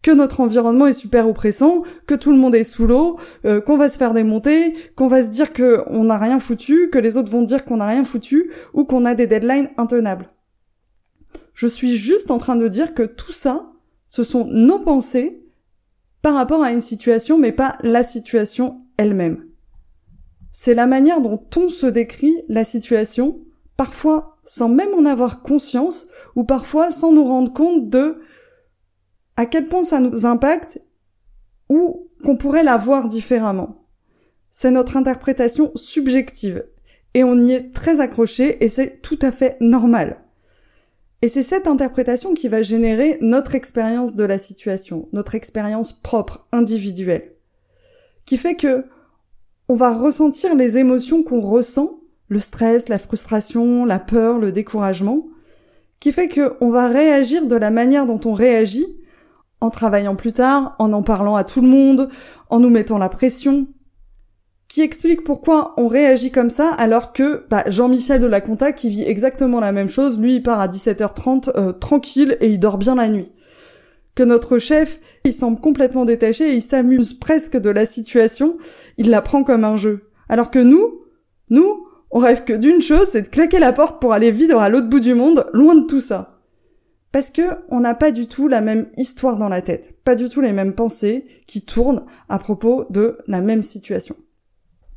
que 0.02 0.12
notre 0.12 0.42
environnement 0.42 0.88
est 0.88 0.94
super 0.94 1.28
oppressant, 1.28 1.84
que 2.08 2.14
tout 2.14 2.32
le 2.32 2.38
monde 2.38 2.56
est 2.56 2.66
sous 2.66 2.86
l'eau, 2.86 3.18
euh, 3.46 3.62
qu'on 3.62 3.78
va 3.78 3.88
se 3.88 3.98
faire 3.98 4.14
démonter, 4.14 4.76
qu'on 4.96 5.08
va 5.08 5.24
se 5.24 5.30
dire 5.30 5.54
que 5.54 5.82
on 5.88 6.04
n'a 6.04 6.18
rien 6.18 6.42
foutu, 6.42 6.90
que 6.92 7.00
les 7.00 7.16
autres 7.16 7.32
vont 7.32 7.44
dire 7.44 7.64
qu'on 7.64 7.78
n'a 7.78 7.88
rien 7.88 8.04
foutu 8.04 8.52
ou 8.74 8.84
qu'on 8.84 9.06
a 9.06 9.16
des 9.16 9.28
deadlines 9.28 9.70
intenables. 9.78 10.30
Je 11.54 11.68
suis 11.68 11.96
juste 11.96 12.32
en 12.32 12.38
train 12.38 12.58
de 12.58 12.68
dire 12.68 12.94
que 12.94 13.04
tout 13.04 13.32
ça, 13.32 13.73
ce 14.08 14.24
sont 14.24 14.46
nos 14.46 14.80
pensées 14.80 15.44
par 16.22 16.36
rapport 16.36 16.64
à 16.64 16.72
une 16.72 16.82
situation, 16.82 17.38
mais 17.38 17.52
pas 17.52 17.78
la 17.82 18.04
situation 18.04 18.82
elle-même. 18.98 19.46
C'est 20.52 20.74
la 20.74 20.88
manière 20.88 21.20
dont 21.20 21.44
on 21.58 21.70
se 21.70 21.88
décrit 21.88 22.36
la 22.48 22.64
situation, 22.64 23.42
parfois 23.76 24.38
sans 24.46 24.70
même 24.70 24.94
en 24.94 25.06
avoir 25.06 25.42
conscience, 25.42 26.08
ou 26.36 26.44
parfois 26.44 26.92
sans 26.92 27.12
nous 27.12 27.26
rendre 27.26 27.52
compte 27.52 27.90
de 27.90 28.20
à 29.36 29.46
quel 29.46 29.68
point 29.68 29.84
ça 29.84 30.00
nous 30.00 30.26
impacte, 30.26 30.80
ou 31.70 32.10
qu'on 32.24 32.38
pourrait 32.38 32.64
la 32.64 32.78
voir 32.78 33.08
différemment. 33.08 33.88
C'est 34.52 34.72
notre 34.72 34.96
interprétation 34.96 35.72
subjective, 35.76 36.66
et 37.16 37.24
on 37.24 37.38
y 37.38 37.54
est 37.54 37.74
très 37.74 38.00
accroché, 38.00 38.64
et 38.64 38.70
c'est 38.70 39.02
tout 39.02 39.20
à 39.22 39.32
fait 39.32 39.58
normal. 39.60 40.24
Et 41.24 41.30
c'est 41.30 41.42
cette 41.42 41.68
interprétation 41.68 42.34
qui 42.34 42.50
va 42.50 42.64
générer 42.64 43.18
notre 43.22 43.56
expérience 43.56 44.14
de 44.16 44.26
la 44.26 44.38
situation, 44.38 45.08
notre 45.14 45.36
expérience 45.36 45.94
propre, 45.94 46.46
individuelle, 46.52 47.32
qui 48.26 48.36
fait 48.36 48.58
que 48.58 48.84
on 49.70 49.78
va 49.78 49.94
ressentir 49.94 50.54
les 50.54 50.78
émotions 50.78 51.24
qu'on 51.24 51.40
ressent, 51.40 52.02
le 52.28 52.40
stress, 52.40 52.90
la 52.90 53.00
frustration, 53.00 53.86
la 53.86 54.00
peur, 54.00 54.38
le 54.38 54.52
découragement, 54.52 55.28
qui 56.02 56.12
fait 56.12 56.28
que 56.28 56.58
on 56.60 56.72
va 56.72 56.90
réagir 56.90 57.48
de 57.48 57.56
la 57.56 57.72
manière 57.72 58.06
dont 58.06 58.20
on 58.26 58.34
réagit, 58.34 58.86
en 59.62 59.70
travaillant 59.70 60.18
plus 60.18 60.34
tard, 60.34 60.76
en 60.78 60.92
en 60.92 61.04
parlant 61.04 61.38
à 61.38 61.46
tout 61.46 61.62
le 61.62 61.70
monde, 61.70 62.10
en 62.50 62.60
nous 62.60 62.70
mettant 62.70 62.98
la 62.98 63.08
pression, 63.08 63.68
qui 64.74 64.82
explique 64.82 65.24
pourquoi 65.24 65.76
on 65.78 65.88
réagit 65.88 66.32
comme 66.32 66.50
ça 66.50 66.74
alors 66.74 67.14
que 67.14 67.46
bah, 67.48 67.64
Jean-Michel 67.68 68.20
de 68.20 68.26
la 68.26 68.42
Conta 68.42 68.72
qui 68.72 68.90
vit 68.90 69.04
exactement 69.04 69.60
la 69.60 69.72
même 69.72 69.92
chose, 69.92 70.20
lui 70.20 70.38
il 70.38 70.42
part 70.42 70.60
à 70.60 70.68
17h30 70.68 71.52
euh, 71.56 71.74
tranquille 71.74 72.38
et 72.42 72.48
il 72.48 72.60
dort 72.60 72.80
bien 72.80 72.96
la 72.96 73.08
nuit. 73.08 73.32
Que 74.16 74.24
notre 74.24 74.58
chef, 74.58 75.00
il 75.26 75.34
semble 75.34 75.60
complètement 75.60 76.06
détaché 76.06 76.50
et 76.50 76.56
il 76.56 76.62
s'amuse 76.64 77.14
presque 77.14 77.56
de 77.56 77.70
la 77.70 77.86
situation, 77.86 78.58
il 78.98 79.12
la 79.12 79.22
prend 79.22 79.44
comme 79.44 79.64
un 79.64 79.78
jeu. 79.78 80.10
Alors 80.28 80.50
que 80.50 80.58
nous, 80.58 81.02
nous, 81.52 81.86
on 82.10 82.18
rêve 82.18 82.44
que 82.44 82.54
d'une 82.54 82.82
chose, 82.82 83.10
c'est 83.12 83.22
de 83.22 83.30
claquer 83.30 83.60
la 83.60 83.74
porte 83.74 84.02
pour 84.02 84.14
aller 84.14 84.32
vivre 84.32 84.60
à 84.60 84.70
l'autre 84.70 84.90
bout 84.90 85.02
du 85.02 85.14
monde, 85.14 85.46
loin 85.54 85.76
de 85.76 85.86
tout 85.86 86.02
ça. 86.02 86.42
Parce 87.12 87.30
que 87.30 87.44
on 87.70 87.80
n'a 87.80 87.94
pas 87.94 88.10
du 88.10 88.26
tout 88.26 88.48
la 88.48 88.62
même 88.62 88.88
histoire 88.98 89.38
dans 89.38 89.50
la 89.50 89.62
tête, 89.62 89.94
pas 90.04 90.16
du 90.16 90.30
tout 90.30 90.42
les 90.42 90.52
mêmes 90.52 90.74
pensées 90.74 91.28
qui 91.46 91.64
tournent 91.64 92.06
à 92.28 92.40
propos 92.40 92.86
de 92.90 93.20
la 93.28 93.42
même 93.42 93.62
situation. 93.62 94.16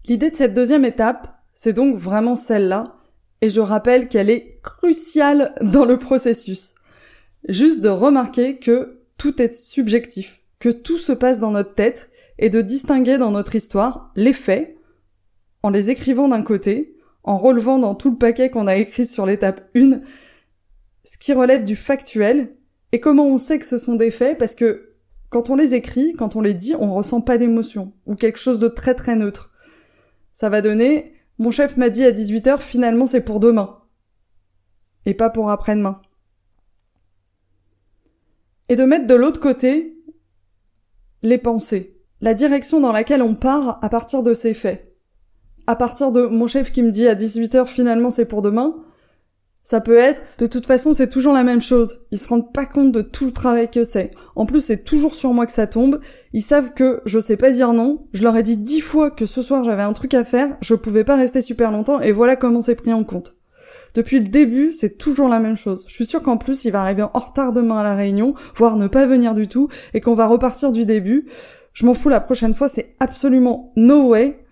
L'idée 0.09 0.31
de 0.31 0.37
cette 0.37 0.55
deuxième 0.55 0.85
étape, 0.85 1.37
c'est 1.53 1.73
donc 1.73 1.97
vraiment 1.97 2.37
celle-là, 2.37 2.95
et 3.40 3.51
je 3.51 3.61
rappelle 3.61 4.07
qu'elle 4.07 4.31
est 4.31 4.61
cruciale 4.62 5.53
dans 5.62 5.85
le 5.85 5.99
processus. 5.99 6.75
Juste 7.49 7.81
de 7.81 7.88
remarquer 7.88 8.59
que 8.59 9.01
tout 9.19 9.42
est 9.42 9.53
subjectif, 9.53 10.40
que 10.61 10.69
tout 10.69 10.99
se 10.99 11.11
passe 11.12 11.40
dans 11.40 11.51
notre 11.51 11.75
tête, 11.75 12.11
et 12.38 12.51
de 12.51 12.61
distinguer 12.61 13.19
dans 13.19 13.33
notre 13.33 13.57
histoire 13.57 14.12
les 14.14 14.33
faits, 14.33 14.77
en 15.64 15.71
les 15.71 15.90
écrivant 15.90 16.29
d'un 16.29 16.42
côté, 16.42 16.97
en 17.25 17.37
relevant 17.37 17.81
dans 17.81 17.97
tout 17.97 18.11
le 18.11 18.19
paquet 18.19 18.49
qu'on 18.49 18.69
a 18.69 18.77
écrit 18.77 19.07
sur 19.07 19.27
l'étape 19.27 19.69
1, 19.75 20.03
ce 21.03 21.19
qui 21.19 21.33
relève 21.33 21.64
du 21.64 21.75
factuel, 21.75 22.55
et 22.92 23.01
comment 23.01 23.27
on 23.27 23.38
sait 23.38 23.59
que 23.59 23.66
ce 23.66 23.79
sont 23.79 23.97
des 23.97 24.12
faits, 24.12 24.38
parce 24.38 24.55
que 24.55 24.92
quand 25.31 25.51
on 25.51 25.57
les 25.57 25.75
écrit, 25.75 26.12
quand 26.12 26.37
on 26.37 26.40
les 26.40 26.55
dit, 26.55 26.77
on 26.79 26.95
ressent 26.95 27.23
pas 27.23 27.38
d'émotion, 27.38 27.92
ou 28.07 28.14
quelque 28.14 28.38
chose 28.38 28.61
de 28.61 28.69
très 28.69 28.95
très 28.95 29.16
neutre 29.16 29.53
ça 30.37 30.51
va 30.51 30.61
donner 30.61 31.14
mon 31.38 31.51
chef 31.51 31.79
m'a 31.79 31.88
dit 31.88 32.05
à 32.05 32.12
18h 32.12 32.59
finalement 32.59 33.07
c'est 33.07 33.25
pour 33.25 33.40
demain 33.40 33.81
et 35.07 35.14
pas 35.14 35.31
pour 35.31 35.51
après-demain. 35.51 36.03
Et 38.68 38.77
de 38.77 38.85
mettre 38.85 39.07
de 39.07 39.14
l'autre 39.14 39.40
côté 39.40 39.96
les 41.22 41.38
pensées, 41.38 42.03
la 42.20 42.35
direction 42.35 42.81
dans 42.81 42.92
laquelle 42.92 43.22
on 43.22 43.35
part 43.35 43.83
à 43.83 43.88
partir 43.88 44.22
de 44.22 44.35
ces 44.35 44.53
faits. 44.53 44.94
À 45.66 45.75
partir 45.75 46.12
de 46.12 46.27
mon 46.27 46.46
chef 46.46 46.70
qui 46.70 46.83
me 46.83 46.90
dit 46.90 47.09
à 47.09 47.14
18h 47.14 47.66
finalement 47.66 48.11
c'est 48.11 48.29
pour 48.29 48.42
demain, 48.42 48.77
ça 49.66 49.81
peut 49.81 49.96
être, 49.96 50.22
de 50.38 50.46
toute 50.46 50.64
façon, 50.64 50.92
c'est 50.92 51.11
toujours 51.11 51.33
la 51.33 51.42
même 51.42 51.61
chose. 51.61 52.07
Ils 52.12 52.20
se 52.20 52.29
rendent 52.29 52.52
pas 52.52 52.66
compte 52.66 52.92
de 52.92 53.02
tout 53.02 53.26
le 53.26 53.33
travail 53.33 53.68
que 53.68 53.83
c'est. 53.83 54.12
En 54.37 54.46
plus, 54.46 54.61
c'est 54.61 54.85
toujours 54.85 55.16
sur 55.16 55.33
moi 55.33 55.44
que 55.44 55.50
ça 55.50 55.66
tombe. 55.66 55.98
Ils 56.33 56.42
savent 56.42 56.72
que 56.72 57.00
je 57.05 57.18
sais 57.18 57.37
pas 57.37 57.50
dire 57.50 57.72
non. 57.72 58.07
Je 58.12 58.22
leur 58.22 58.37
ai 58.37 58.44
dit 58.44 58.57
dix 58.57 58.81
fois 58.81 59.11
que 59.11 59.26
ce 59.26 59.42
soir 59.42 59.64
j'avais 59.64 59.83
un 59.83 59.92
truc 59.92 60.14
à 60.14 60.22
faire. 60.22 60.57
Je 60.61 60.76
pouvais 60.76 61.02
pas 61.02 61.16
rester 61.16 61.42
super 61.42 61.72
longtemps 61.72 62.00
et 62.00 62.12
voilà 62.12 62.37
comment 62.37 62.61
c'est 62.61 62.76
pris 62.76 62.92
en 62.92 63.02
compte. 63.02 63.35
Depuis 63.92 64.20
le 64.20 64.29
début, 64.29 64.70
c'est 64.70 64.98
toujours 64.98 65.29
la 65.29 65.40
même 65.40 65.57
chose. 65.57 65.85
Je 65.88 65.94
suis 65.94 66.07
sûre 66.07 66.22
qu'en 66.22 66.37
plus, 66.37 66.64
il 66.64 66.70
va 66.70 66.83
arriver 66.83 67.02
en 67.02 67.18
retard 67.18 67.52
demain 67.52 67.79
à 67.79 67.83
la 67.83 67.96
réunion, 67.96 68.37
voire 68.57 68.76
ne 68.76 68.87
pas 68.87 69.07
venir 69.07 69.35
du 69.35 69.48
tout, 69.48 69.68
et 69.94 70.00
qu'on 70.00 70.14
va 70.14 70.29
repartir 70.29 70.70
du 70.70 70.87
début. 70.87 71.26
je 71.72 71.85
m'en 71.85 71.94
fous 71.94 72.09
la 72.09 72.20
prochaine 72.20 72.55
fois, 72.55 72.68
c'est 72.68 72.94
absolument 73.00 73.72
no 73.74 74.11
way, 74.11 74.44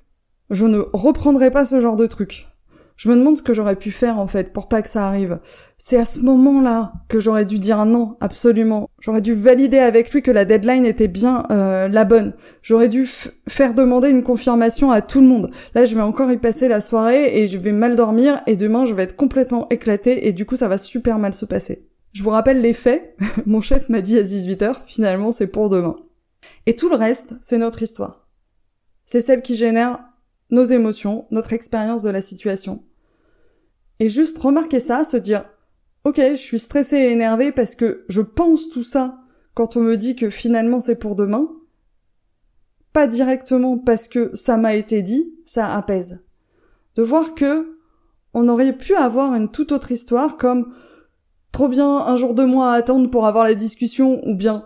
je 0.50 0.66
ne 0.66 0.80
reprendrai 0.92 1.52
pas 1.52 1.64
ce 1.64 1.80
genre 1.80 1.94
de 1.94 2.08
truc. 2.08 2.48
Je 2.96 3.08
me 3.08 3.16
demande 3.16 3.36
ce 3.36 3.42
que 3.42 3.52
j'aurais 3.52 3.76
pu 3.76 3.90
faire 3.90 4.18
en 4.18 4.28
fait 4.28 4.52
pour 4.52 4.68
pas 4.68 4.80
que 4.80 4.88
ça 4.88 5.06
arrive. 5.06 5.40
C'est 5.78 5.96
à 5.96 6.04
ce 6.04 6.20
moment-là 6.20 6.92
que 7.08 7.18
j'aurais 7.18 7.44
dû 7.44 7.58
dire 7.58 7.84
non, 7.86 8.16
absolument. 8.20 8.88
J'aurais 9.00 9.20
dû 9.20 9.34
valider 9.34 9.78
avec 9.78 10.12
lui 10.12 10.22
que 10.22 10.30
la 10.30 10.44
deadline 10.44 10.84
était 10.84 11.08
bien 11.08 11.44
euh, 11.50 11.88
la 11.88 12.04
bonne. 12.04 12.34
J'aurais 12.62 12.88
dû 12.88 13.08
faire 13.48 13.74
demander 13.74 14.10
une 14.10 14.22
confirmation 14.22 14.92
à 14.92 15.02
tout 15.02 15.20
le 15.20 15.26
monde. 15.26 15.50
Là, 15.74 15.84
je 15.84 15.94
vais 15.94 16.02
encore 16.02 16.30
y 16.30 16.36
passer 16.36 16.68
la 16.68 16.80
soirée 16.80 17.38
et 17.38 17.48
je 17.48 17.58
vais 17.58 17.72
mal 17.72 17.96
dormir 17.96 18.40
et 18.46 18.56
demain, 18.56 18.86
je 18.86 18.94
vais 18.94 19.02
être 19.02 19.16
complètement 19.16 19.68
éclatée 19.70 20.28
et 20.28 20.32
du 20.32 20.46
coup, 20.46 20.56
ça 20.56 20.68
va 20.68 20.78
super 20.78 21.18
mal 21.18 21.34
se 21.34 21.44
passer. 21.44 21.88
Je 22.12 22.22
vous 22.22 22.30
rappelle 22.30 22.60
les 22.60 22.74
faits. 22.74 23.16
Mon 23.46 23.60
chef 23.60 23.88
m'a 23.88 24.00
dit 24.00 24.18
à 24.18 24.22
18h, 24.22 24.76
finalement, 24.86 25.32
c'est 25.32 25.48
pour 25.48 25.68
demain. 25.68 25.96
Et 26.66 26.76
tout 26.76 26.88
le 26.88 26.96
reste, 26.96 27.34
c'est 27.42 27.58
notre 27.58 27.82
histoire. 27.82 28.28
C'est 29.04 29.20
celle 29.20 29.42
qui 29.42 29.56
génère 29.56 29.98
nos 30.54 30.64
émotions, 30.64 31.26
notre 31.30 31.52
expérience 31.52 32.02
de 32.02 32.10
la 32.10 32.20
situation. 32.20 32.82
Et 34.00 34.08
juste 34.08 34.38
remarquer 34.38 34.80
ça, 34.80 35.04
se 35.04 35.16
dire, 35.16 35.44
ok, 36.04 36.16
je 36.16 36.36
suis 36.36 36.58
stressée 36.58 36.96
et 36.96 37.10
énervée 37.10 37.52
parce 37.52 37.74
que 37.74 38.04
je 38.08 38.20
pense 38.20 38.70
tout 38.70 38.82
ça 38.82 39.18
quand 39.54 39.76
on 39.76 39.80
me 39.80 39.96
dit 39.96 40.16
que 40.16 40.30
finalement 40.30 40.80
c'est 40.80 40.98
pour 40.98 41.16
demain. 41.16 41.50
Pas 42.92 43.06
directement 43.06 43.78
parce 43.78 44.08
que 44.08 44.30
ça 44.34 44.56
m'a 44.56 44.74
été 44.74 45.02
dit, 45.02 45.34
ça 45.44 45.74
apaise. 45.74 46.24
De 46.94 47.02
voir 47.02 47.34
que 47.34 47.76
on 48.32 48.48
aurait 48.48 48.76
pu 48.76 48.94
avoir 48.94 49.34
une 49.34 49.50
toute 49.50 49.72
autre 49.72 49.92
histoire 49.92 50.36
comme 50.36 50.72
trop 51.52 51.68
bien 51.68 51.98
un 51.98 52.16
jour 52.16 52.34
de 52.34 52.44
mois 52.44 52.72
à 52.72 52.76
attendre 52.76 53.10
pour 53.10 53.26
avoir 53.26 53.44
la 53.44 53.54
discussion 53.54 54.20
ou 54.26 54.34
bien 54.34 54.64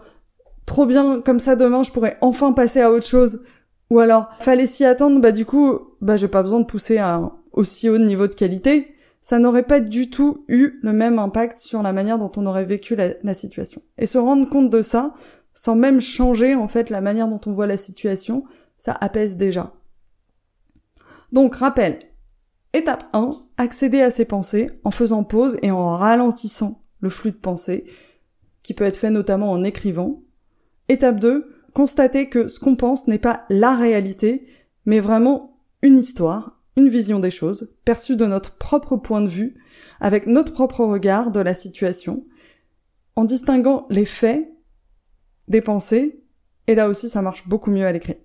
trop 0.65 0.87
bien 0.87 1.21
comme 1.21 1.41
ça 1.41 1.55
demain 1.55 1.83
je 1.83 1.91
pourrais 1.91 2.17
enfin 2.23 2.53
passer 2.53 2.81
à 2.81 2.91
autre 2.91 3.07
chose 3.07 3.43
ou 3.91 4.01
alors, 4.01 4.29
fallait 4.41 4.67
s'y 4.67 4.85
attendre, 4.85 5.21
bah 5.21 5.33
du 5.33 5.47
coup, 5.47 5.79
bah 6.01 6.17
j'ai 6.17 6.29
pas 6.29 6.43
besoin 6.43 6.61
de 6.61 6.67
pousser 6.67 6.99
à 6.99 7.15
un 7.15 7.33
aussi 7.53 7.89
haut 7.89 7.99
niveau 7.99 8.27
de 8.27 8.35
qualité. 8.35 8.95
Ça 9.21 9.39
n'aurait 9.39 9.65
pas 9.65 9.81
du 9.81 10.11
tout 10.11 10.45
eu 10.49 10.79
le 10.83 10.93
même 10.93 11.19
impact 11.19 11.59
sur 11.59 11.83
la 11.83 11.93
manière 11.93 12.19
dont 12.19 12.31
on 12.37 12.47
aurait 12.47 12.65
vécu 12.65 12.97
la, 12.97 13.35
situation. 13.35 13.83
Et 13.97 14.07
se 14.07 14.19
rendre 14.19 14.49
compte 14.49 14.71
de 14.71 14.83
ça, 14.83 15.15
sans 15.55 15.75
même 15.75 16.01
changer 16.01 16.55
en 16.55 16.69
fait 16.69 16.89
la 16.89 17.01
manière 17.01 17.29
dont 17.29 17.41
on 17.47 17.53
voit 17.53 17.67
la 17.67 17.77
situation, 17.77 18.45
ça 18.77 18.97
apaise 19.01 19.37
déjà. 19.37 19.73
Donc 21.33 21.57
rappel, 21.57 21.99
étape 22.73 23.05
1, 23.13 23.31
accéder 23.57 24.01
à 24.03 24.11
ses 24.11 24.25
pensées 24.25 24.71
en 24.85 24.91
faisant 24.91 25.25
pause 25.25 25.59
et 25.63 25.71
en 25.71 25.97
ralentissant 25.97 26.85
le 27.01 27.11
flux 27.11 27.33
de 27.33 27.37
pensée, 27.37 27.85
qui 28.63 28.73
peut 28.73 28.85
être 28.85 28.97
fait 28.97 29.11
notamment 29.11 29.51
en 29.51 29.65
écrivant. 29.65 30.23
Étape 30.89 31.19
2, 31.19 31.58
constater 31.79 32.29
que 32.29 32.49
ce 32.49 32.59
qu'on 32.59 32.75
pense 32.75 33.07
n'est 33.07 33.21
pas 33.21 33.47
la 33.51 33.77
réalité, 33.77 34.49
mais 34.85 34.99
vraiment 34.99 35.61
une 35.81 35.97
histoire, 35.97 36.61
une 36.77 36.89
vision 36.89 37.21
des 37.21 37.31
choses, 37.31 37.77
perçue 37.85 38.17
de 38.17 38.27
notre 38.27 38.59
propre 38.59 38.97
point 38.97 39.21
de 39.21 39.29
vue, 39.29 39.63
avec 40.01 40.27
notre 40.27 40.53
propre 40.53 40.85
regard 40.85 41.31
de 41.31 41.39
la 41.39 41.55
situation, 41.55 42.27
en 43.15 43.25
distinguant 43.25 43.87
les 43.91 44.07
faits 44.07 44.49
des 45.47 45.61
pensées, 45.61 46.25
et 46.67 46.75
là 46.75 46.89
aussi 46.89 47.09
ça 47.09 47.23
marche 47.23 47.47
beaucoup 47.47 47.71
mieux 47.71 47.87
à 47.87 47.93
l'écrit. 47.93 48.17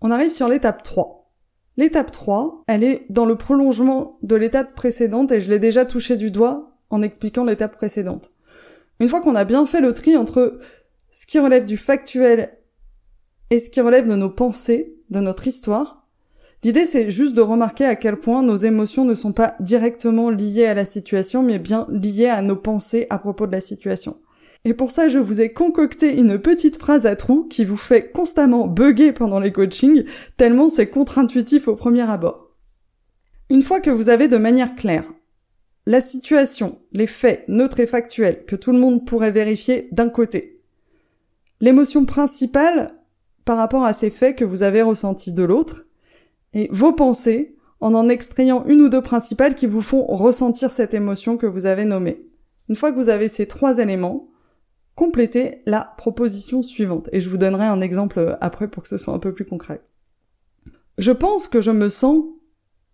On 0.00 0.10
arrive 0.10 0.30
sur 0.30 0.48
l'étape 0.48 0.82
3. 0.82 1.30
L'étape 1.76 2.10
3, 2.10 2.64
elle 2.68 2.84
est 2.84 3.04
dans 3.10 3.26
le 3.26 3.36
prolongement 3.36 4.18
de 4.22 4.34
l'étape 4.34 4.74
précédente 4.74 5.30
et 5.30 5.42
je 5.42 5.50
l'ai 5.50 5.58
déjà 5.58 5.84
touché 5.84 6.16
du 6.16 6.30
doigt 6.30 6.78
en 6.88 7.02
expliquant 7.02 7.44
l'étape 7.44 7.76
précédente. 7.76 8.32
Une 8.98 9.10
fois 9.10 9.20
qu'on 9.20 9.34
a 9.34 9.44
bien 9.44 9.66
fait 9.66 9.82
le 9.82 9.92
tri 9.92 10.16
entre 10.16 10.58
ce 11.10 11.26
qui 11.26 11.38
relève 11.38 11.66
du 11.66 11.76
factuel 11.76 12.54
et 13.50 13.58
ce 13.58 13.70
qui 13.70 13.80
relève 13.80 14.08
de 14.08 14.14
nos 14.14 14.30
pensées, 14.30 14.96
de 15.10 15.20
notre 15.20 15.46
histoire. 15.46 16.06
L'idée, 16.64 16.86
c'est 16.86 17.10
juste 17.10 17.34
de 17.34 17.40
remarquer 17.40 17.84
à 17.84 17.96
quel 17.96 18.16
point 18.16 18.42
nos 18.42 18.56
émotions 18.56 19.04
ne 19.04 19.14
sont 19.14 19.32
pas 19.32 19.54
directement 19.60 20.28
liées 20.30 20.66
à 20.66 20.74
la 20.74 20.84
situation, 20.84 21.42
mais 21.42 21.58
bien 21.58 21.86
liées 21.90 22.26
à 22.26 22.42
nos 22.42 22.56
pensées 22.56 23.06
à 23.10 23.18
propos 23.18 23.46
de 23.46 23.52
la 23.52 23.60
situation. 23.60 24.18
Et 24.64 24.74
pour 24.74 24.90
ça, 24.90 25.08
je 25.08 25.18
vous 25.18 25.40
ai 25.40 25.52
concocté 25.52 26.18
une 26.18 26.38
petite 26.38 26.76
phrase 26.76 27.06
à 27.06 27.14
trous 27.14 27.44
qui 27.44 27.64
vous 27.64 27.76
fait 27.76 28.10
constamment 28.10 28.66
bugger 28.66 29.12
pendant 29.12 29.38
les 29.38 29.52
coachings, 29.52 30.04
tellement 30.36 30.68
c'est 30.68 30.88
contre-intuitif 30.90 31.68
au 31.68 31.76
premier 31.76 32.10
abord. 32.10 32.56
Une 33.50 33.62
fois 33.62 33.80
que 33.80 33.90
vous 33.90 34.08
avez 34.08 34.28
de 34.28 34.36
manière 34.36 34.74
claire 34.74 35.04
la 35.86 36.02
situation, 36.02 36.80
les 36.92 37.06
faits 37.06 37.48
neutres 37.48 37.80
et 37.80 37.86
factuels 37.86 38.44
que 38.44 38.56
tout 38.56 38.72
le 38.72 38.78
monde 38.78 39.06
pourrait 39.06 39.30
vérifier 39.30 39.88
d'un 39.90 40.10
côté, 40.10 40.60
l'émotion 41.62 42.04
principale 42.04 42.97
par 43.48 43.56
rapport 43.56 43.84
à 43.86 43.94
ces 43.94 44.10
faits 44.10 44.36
que 44.36 44.44
vous 44.44 44.62
avez 44.62 44.82
ressentis 44.82 45.32
de 45.32 45.42
l'autre, 45.42 45.86
et 46.52 46.68
vos 46.70 46.92
pensées 46.92 47.56
en 47.80 47.94
en 47.94 48.10
extrayant 48.10 48.62
une 48.66 48.82
ou 48.82 48.90
deux 48.90 49.00
principales 49.00 49.54
qui 49.54 49.64
vous 49.64 49.80
font 49.80 50.04
ressentir 50.04 50.70
cette 50.70 50.92
émotion 50.92 51.38
que 51.38 51.46
vous 51.46 51.64
avez 51.64 51.86
nommée. 51.86 52.26
Une 52.68 52.76
fois 52.76 52.92
que 52.92 52.98
vous 52.98 53.08
avez 53.08 53.26
ces 53.26 53.48
trois 53.48 53.78
éléments, 53.78 54.28
complétez 54.96 55.62
la 55.64 55.94
proposition 55.96 56.62
suivante. 56.62 57.08
Et 57.10 57.20
je 57.20 57.30
vous 57.30 57.38
donnerai 57.38 57.64
un 57.64 57.80
exemple 57.80 58.36
après 58.42 58.68
pour 58.68 58.82
que 58.82 58.88
ce 58.90 58.98
soit 58.98 59.14
un 59.14 59.18
peu 59.18 59.32
plus 59.32 59.46
concret. 59.46 59.80
Je 60.98 61.12
pense 61.12 61.48
que 61.48 61.62
je 61.62 61.70
me 61.70 61.88
sens 61.88 62.26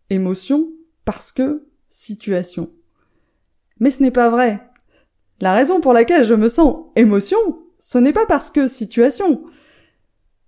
émotion 0.08 0.68
parce 1.04 1.32
que 1.32 1.66
situation. 1.88 2.70
Mais 3.80 3.90
ce 3.90 4.04
n'est 4.04 4.12
pas 4.12 4.30
vrai. 4.30 4.62
La 5.40 5.52
raison 5.52 5.80
pour 5.80 5.94
laquelle 5.94 6.24
je 6.24 6.34
me 6.34 6.46
sens 6.46 6.84
émotion, 6.94 7.38
ce 7.80 7.98
n'est 7.98 8.12
pas 8.12 8.26
parce 8.26 8.52
que 8.52 8.68
situation. 8.68 9.42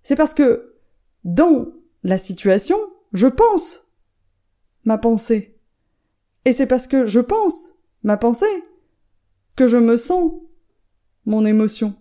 C'est 0.07 0.15
parce 0.15 0.35
que 0.35 0.77
dans 1.25 1.67
la 2.05 2.17
situation, 2.17 2.77
je 3.13 3.27
pense 3.27 3.93
ma 4.85 4.99
pensée. 4.99 5.59
Et 6.45 6.53
c'est 6.53 6.69
parce 6.69 6.87
que 6.87 7.07
je 7.07 7.19
pense 7.19 7.71
ma 8.05 8.17
pensée 8.17 8.47
que 9.57 9.67
je 9.67 9.77
me 9.77 9.97
sens 9.97 10.33
mon 11.25 11.45
émotion. 11.45 11.93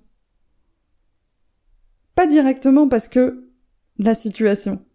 Pas 2.14 2.28
directement 2.28 2.88
parce 2.88 3.08
que 3.08 3.50
la 3.98 4.14
situation. 4.14 4.86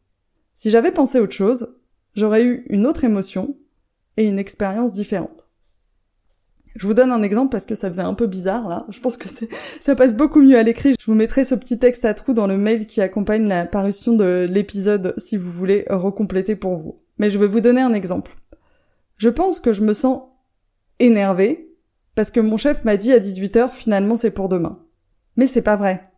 Si 0.54 0.70
j'avais 0.70 0.92
pensé 0.92 1.18
autre 1.18 1.34
chose, 1.34 1.80
j'aurais 2.14 2.44
eu 2.44 2.64
une 2.68 2.86
autre 2.86 3.02
émotion 3.02 3.58
et 4.18 4.28
une 4.28 4.38
expérience 4.38 4.92
différente. 4.92 5.49
Je 6.76 6.86
vous 6.86 6.94
donne 6.94 7.10
un 7.10 7.22
exemple 7.22 7.50
parce 7.50 7.64
que 7.64 7.74
ça 7.74 7.88
faisait 7.88 8.02
un 8.02 8.14
peu 8.14 8.26
bizarre 8.26 8.68
là. 8.68 8.86
Je 8.90 9.00
pense 9.00 9.16
que 9.16 9.28
ça 9.80 9.96
passe 9.96 10.14
beaucoup 10.14 10.40
mieux 10.40 10.56
à 10.56 10.62
l'écrit. 10.62 10.94
Je 10.98 11.06
vous 11.06 11.14
mettrai 11.14 11.44
ce 11.44 11.54
petit 11.54 11.78
texte 11.78 12.04
à 12.04 12.14
trous 12.14 12.32
dans 12.32 12.46
le 12.46 12.56
mail 12.56 12.86
qui 12.86 13.00
accompagne 13.00 13.46
la 13.48 13.66
parution 13.66 14.14
de 14.14 14.46
l'épisode 14.48 15.14
si 15.18 15.36
vous 15.36 15.50
voulez 15.50 15.84
recompléter 15.90 16.54
pour 16.56 16.76
vous. 16.76 17.00
Mais 17.18 17.30
je 17.30 17.38
vais 17.38 17.48
vous 17.48 17.60
donner 17.60 17.80
un 17.80 17.92
exemple. 17.92 18.36
Je 19.16 19.28
pense 19.28 19.58
que 19.58 19.72
je 19.72 19.82
me 19.82 19.94
sens 19.94 20.22
énervée 21.00 21.74
parce 22.14 22.30
que 22.30 22.40
mon 22.40 22.56
chef 22.56 22.84
m'a 22.84 22.96
dit 22.96 23.12
à 23.12 23.18
18h 23.18 23.70
finalement 23.70 24.16
c'est 24.16 24.30
pour 24.30 24.48
demain. 24.48 24.78
Mais 25.36 25.46
c'est 25.46 25.62
pas 25.62 25.76
vrai. 25.76 26.08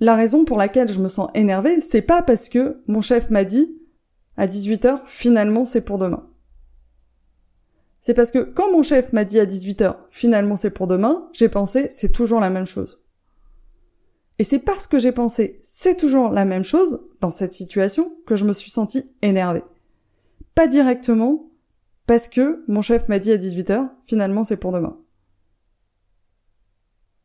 La 0.00 0.14
raison 0.14 0.44
pour 0.44 0.58
laquelle 0.58 0.90
je 0.90 0.98
me 0.98 1.08
sens 1.08 1.30
énervée, 1.34 1.80
c'est 1.80 2.02
pas 2.02 2.20
parce 2.20 2.48
que 2.48 2.82
mon 2.86 3.00
chef 3.00 3.30
m'a 3.30 3.44
dit 3.44 3.78
à 4.36 4.46
18h 4.46 5.00
finalement 5.06 5.64
c'est 5.64 5.80
pour 5.80 5.98
demain 5.98 6.28
c'est 8.04 8.12
parce 8.12 8.32
que 8.32 8.40
quand 8.40 8.70
mon 8.70 8.82
chef 8.82 9.14
m'a 9.14 9.24
dit 9.24 9.40
à 9.40 9.46
18h, 9.46 9.96
finalement 10.10 10.56
c'est 10.56 10.68
pour 10.68 10.86
demain, 10.86 11.30
j'ai 11.32 11.48
pensé, 11.48 11.86
c'est 11.88 12.12
toujours 12.12 12.38
la 12.38 12.50
même 12.50 12.66
chose. 12.66 13.02
Et 14.38 14.44
c'est 14.44 14.58
parce 14.58 14.86
que 14.86 14.98
j'ai 14.98 15.10
pensé, 15.10 15.58
c'est 15.62 15.96
toujours 15.96 16.28
la 16.28 16.44
même 16.44 16.66
chose, 16.66 17.08
dans 17.22 17.30
cette 17.30 17.54
situation, 17.54 18.14
que 18.26 18.36
je 18.36 18.44
me 18.44 18.52
suis 18.52 18.70
sentie 18.70 19.10
énervée. 19.22 19.62
Pas 20.54 20.66
directement, 20.66 21.50
parce 22.06 22.28
que 22.28 22.62
mon 22.68 22.82
chef 22.82 23.08
m'a 23.08 23.18
dit 23.18 23.32
à 23.32 23.38
18h, 23.38 23.88
finalement 24.04 24.44
c'est 24.44 24.58
pour 24.58 24.72
demain. 24.72 25.00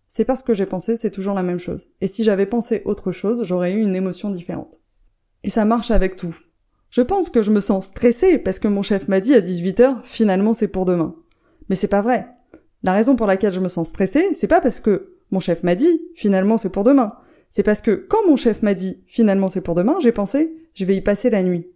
C'est 0.08 0.24
parce 0.24 0.44
que 0.44 0.54
j'ai 0.54 0.66
pensé, 0.66 0.96
c'est 0.96 1.12
toujours 1.12 1.36
la 1.36 1.44
même 1.44 1.60
chose. 1.60 1.90
Et 2.00 2.08
si 2.08 2.24
j'avais 2.24 2.46
pensé 2.46 2.84
autre 2.86 3.12
chose, 3.12 3.44
j'aurais 3.44 3.74
eu 3.74 3.82
une 3.82 3.98
émotion 3.98 4.30
différente. 4.30 4.80
Et 5.44 5.50
ça 5.50 5.66
marche 5.66 5.92
avec 5.92 6.16
tout. 6.16 6.38
Je 6.90 7.02
pense 7.02 7.30
que 7.30 7.44
je 7.44 7.52
me 7.52 7.60
sens 7.60 7.88
stressée 7.88 8.40
parce 8.40 8.60
que 8.60 8.68
mon 8.68 8.82
chef 8.82 9.08
m'a 9.08 9.20
dit 9.20 9.36
à 9.36 9.42
18h, 9.42 10.04
finalement 10.04 10.54
c'est 10.54 10.68
pour 10.68 10.86
demain. 10.86 11.16
Mais 11.70 11.76
c'est 11.76 11.88
pas 11.88 12.02
vrai. 12.02 12.28
La 12.82 12.94
raison 12.94 13.16
pour 13.16 13.28
laquelle 13.28 13.54
je 13.54 13.60
me 13.60 13.68
sens 13.68 13.90
stressée, 13.90 14.34
c'est 14.34 14.48
pas 14.48 14.62
parce 14.62 14.80
que 14.80 15.18
mon 15.32 15.40
chef 15.40 15.64
m'a 15.64 15.76
dit, 15.76 16.02
finalement 16.16 16.58
c'est 16.58 16.72
pour 16.72 16.84
demain. 16.84 17.14
C'est 17.52 17.64
parce 17.64 17.82
que 17.82 17.92
quand 17.92 18.28
mon 18.28 18.38
chef 18.38 18.64
m'a 18.64 18.74
dit, 18.74 19.04
finalement 19.08 19.50
c'est 19.50 19.62
pour 19.62 19.76
demain, 19.76 19.98
j'ai 20.02 20.12
pensé, 20.12 20.56
je 20.74 20.86
vais 20.86 20.96
y 20.96 21.02
passer 21.02 21.30
la 21.30 21.44
nuit. 21.44 21.68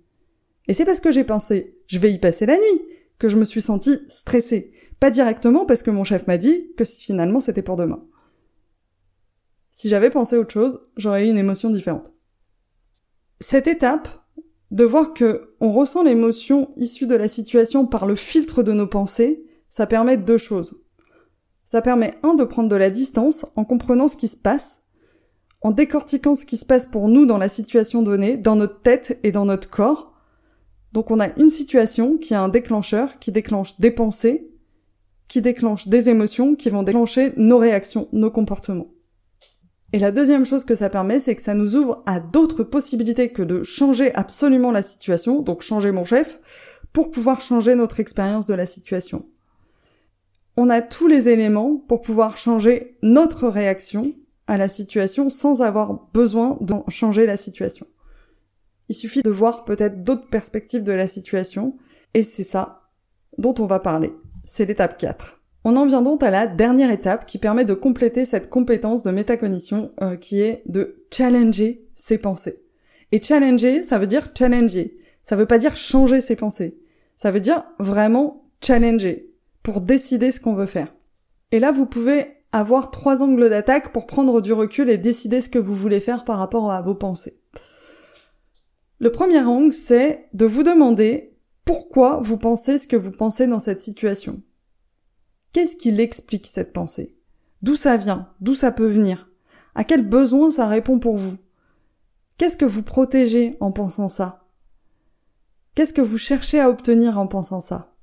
Et 0.67 0.73
c'est 0.73 0.85
parce 0.85 0.99
que 0.99 1.11
j'ai 1.11 1.23
pensé, 1.23 1.77
je 1.87 1.99
vais 1.99 2.11
y 2.11 2.17
passer 2.17 2.45
la 2.45 2.57
nuit, 2.57 2.81
que 3.19 3.27
je 3.29 3.37
me 3.37 3.45
suis 3.45 3.61
sentie 3.61 3.99
stressée. 4.09 4.71
Pas 4.99 5.11
directement 5.11 5.65
parce 5.65 5.83
que 5.83 5.91
mon 5.91 6.03
chef 6.03 6.25
m'a 6.27 6.37
dit 6.37 6.73
que 6.77 6.85
finalement 6.85 7.39
c'était 7.39 7.61
pour 7.61 7.75
demain. 7.75 8.03
Si 9.69 9.89
j'avais 9.89 10.09
pensé 10.09 10.37
autre 10.37 10.53
chose, 10.53 10.81
j'aurais 10.97 11.27
eu 11.27 11.29
une 11.29 11.37
émotion 11.37 11.69
différente. 11.69 12.13
Cette 13.39 13.67
étape, 13.67 14.22
de 14.73 14.83
voir 14.83 15.13
que 15.13 15.53
on 15.61 15.71
ressent 15.71 16.03
l'émotion 16.03 16.71
issue 16.77 17.05
de 17.05 17.15
la 17.15 17.27
situation 17.27 17.85
par 17.85 18.07
le 18.07 18.15
filtre 18.15 18.63
de 18.63 18.73
nos 18.73 18.87
pensées, 18.87 19.45
ça 19.69 19.85
permet 19.85 20.17
deux 20.17 20.39
choses. 20.39 20.83
Ça 21.63 21.83
permet 21.83 22.15
un 22.23 22.33
de 22.33 22.43
prendre 22.43 22.69
de 22.69 22.75
la 22.75 22.89
distance 22.89 23.45
en 23.55 23.65
comprenant 23.65 24.07
ce 24.07 24.17
qui 24.17 24.27
se 24.27 24.35
passe, 24.35 24.81
en 25.61 25.69
décortiquant 25.69 26.33
ce 26.33 26.47
qui 26.47 26.57
se 26.57 26.65
passe 26.65 26.87
pour 26.87 27.07
nous 27.07 27.27
dans 27.27 27.37
la 27.37 27.49
situation 27.49 28.01
donnée, 28.01 28.35
dans 28.35 28.55
notre 28.55 28.81
tête 28.81 29.19
et 29.21 29.31
dans 29.31 29.45
notre 29.45 29.69
corps. 29.69 30.13
Donc 30.91 31.11
on 31.11 31.19
a 31.19 31.29
une 31.37 31.51
situation 31.51 32.17
qui 32.17 32.33
a 32.33 32.41
un 32.41 32.49
déclencheur, 32.49 33.19
qui 33.19 33.31
déclenche 33.31 33.79
des 33.79 33.91
pensées, 33.91 34.51
qui 35.27 35.43
déclenche 35.43 35.87
des 35.87 36.09
émotions, 36.09 36.55
qui 36.55 36.71
vont 36.71 36.83
déclencher 36.83 37.31
nos 37.37 37.59
réactions, 37.59 38.07
nos 38.11 38.31
comportements. 38.31 38.87
Et 39.93 39.99
la 39.99 40.11
deuxième 40.11 40.45
chose 40.45 40.65
que 40.65 40.73
ça 40.73 40.89
permet, 40.89 41.19
c'est 41.19 41.35
que 41.35 41.41
ça 41.41 41.53
nous 41.53 41.75
ouvre 41.75 42.01
à 42.07 42.19
d'autres 42.19 42.63
possibilités 42.63 43.29
que 43.29 43.43
de 43.43 43.61
changer 43.61 44.13
absolument 44.15 44.71
la 44.71 44.81
situation, 44.81 45.43
donc 45.43 45.61
changer 45.61 45.91
mon 45.91 46.03
chef, 46.03 46.39
pour 46.93 47.11
pouvoir 47.11 47.41
changer 47.41 47.75
notre 47.75 47.99
expérience 47.99 48.47
de 48.47 48.55
la 48.55 48.65
situation. 48.65 49.27
On 50.57 50.71
a 50.71 50.81
tous 50.81 51.07
les 51.07 51.29
éléments 51.29 51.77
pour 51.77 52.01
pouvoir 52.01 52.37
changer 52.37 52.97
notre 53.03 53.47
réaction 53.47 54.13
à 54.47 54.57
la 54.57 54.67
situation 54.67 55.29
sans 55.29 55.61
avoir 55.61 56.09
besoin 56.11 56.57
de 56.59 56.73
changer 56.89 57.27
la 57.27 57.37
situation. 57.37 57.85
Il 58.89 58.95
suffit 58.95 59.21
de 59.21 59.29
voir 59.29 59.63
peut-être 59.63 60.03
d'autres 60.03 60.27
perspectives 60.27 60.83
de 60.83 60.91
la 60.91 61.05
situation, 61.05 61.77
et 62.15 62.23
c'est 62.23 62.43
ça 62.43 62.89
dont 63.37 63.53
on 63.59 63.67
va 63.67 63.79
parler. 63.79 64.11
C'est 64.45 64.65
l'étape 64.65 64.97
4. 64.97 65.42
On 65.65 65.77
en 65.77 65.85
vient 65.85 66.01
donc 66.01 66.23
à 66.23 66.29
la 66.29 66.47
dernière 66.47 66.91
étape 66.91 67.25
qui 67.25 67.37
permet 67.37 67.63
de 67.63 67.73
compléter 67.73 68.25
cette 68.25 68.49
compétence 68.49 69.03
de 69.03 69.11
métacognition 69.11 69.91
euh, 70.01 70.17
qui 70.17 70.41
est 70.41 70.63
de 70.65 71.05
challenger 71.11 71.87
ses 71.95 72.17
pensées. 72.17 72.65
Et 73.13 73.21
challenger, 73.21 73.83
ça 73.83 73.97
veut 73.97 74.07
dire 74.07 74.31
challenger. 74.37 74.97
Ça 75.21 75.37
veut 75.37 75.45
pas 75.45 75.59
dire 75.59 75.77
changer 75.77 76.19
ses 76.19 76.35
pensées. 76.35 76.77
Ça 77.15 77.31
veut 77.31 77.39
dire 77.39 77.63
vraiment 77.79 78.43
challenger 78.61 79.31
pour 79.61 79.79
décider 79.79 80.31
ce 80.31 80.41
qu'on 80.41 80.55
veut 80.55 80.65
faire. 80.65 80.93
Et 81.51 81.59
là, 81.59 81.71
vous 81.71 81.85
pouvez 81.85 82.25
avoir 82.51 82.91
trois 82.91 83.23
angles 83.23 83.49
d'attaque 83.49 83.93
pour 83.93 84.05
prendre 84.05 84.41
du 84.41 84.51
recul 84.51 84.89
et 84.89 84.97
décider 84.97 85.39
ce 85.39 85.49
que 85.49 85.59
vous 85.59 85.75
voulez 85.75 86.01
faire 86.01 86.25
par 86.25 86.39
rapport 86.39 86.71
à 86.71 86.81
vos 86.81 86.95
pensées. 86.95 87.39
Le 88.99 89.11
premier 89.11 89.39
angle, 89.39 89.71
c'est 89.71 90.27
de 90.33 90.45
vous 90.45 90.63
demander 90.63 91.37
pourquoi 91.63 92.19
vous 92.21 92.37
pensez 92.37 92.77
ce 92.77 92.87
que 92.87 92.95
vous 92.95 93.11
pensez 93.11 93.47
dans 93.47 93.59
cette 93.59 93.81
situation. 93.81 94.41
Qu'est-ce 95.53 95.75
qui 95.75 95.91
l'explique 95.91 96.47
cette 96.47 96.73
pensée? 96.73 97.15
D'où 97.61 97.75
ça 97.75 97.95
vient? 97.95 98.29
D'où 98.41 98.55
ça 98.55 98.71
peut 98.71 98.87
venir? 98.87 99.29
À 99.75 99.83
quel 99.83 100.07
besoin 100.07 100.49
ça 100.49 100.67
répond 100.67 100.97
pour 100.97 101.17
vous? 101.17 101.37
Qu'est-ce 102.37 102.57
que 102.57 102.65
vous 102.65 102.81
protégez 102.81 103.55
en 103.59 103.71
pensant 103.71 104.09
ça? 104.09 104.47
Qu'est-ce 105.75 105.93
que 105.93 106.01
vous 106.01 106.17
cherchez 106.17 106.59
à 106.59 106.69
obtenir 106.69 107.19
en 107.19 107.27
pensant 107.27 107.61
ça? 107.61 107.95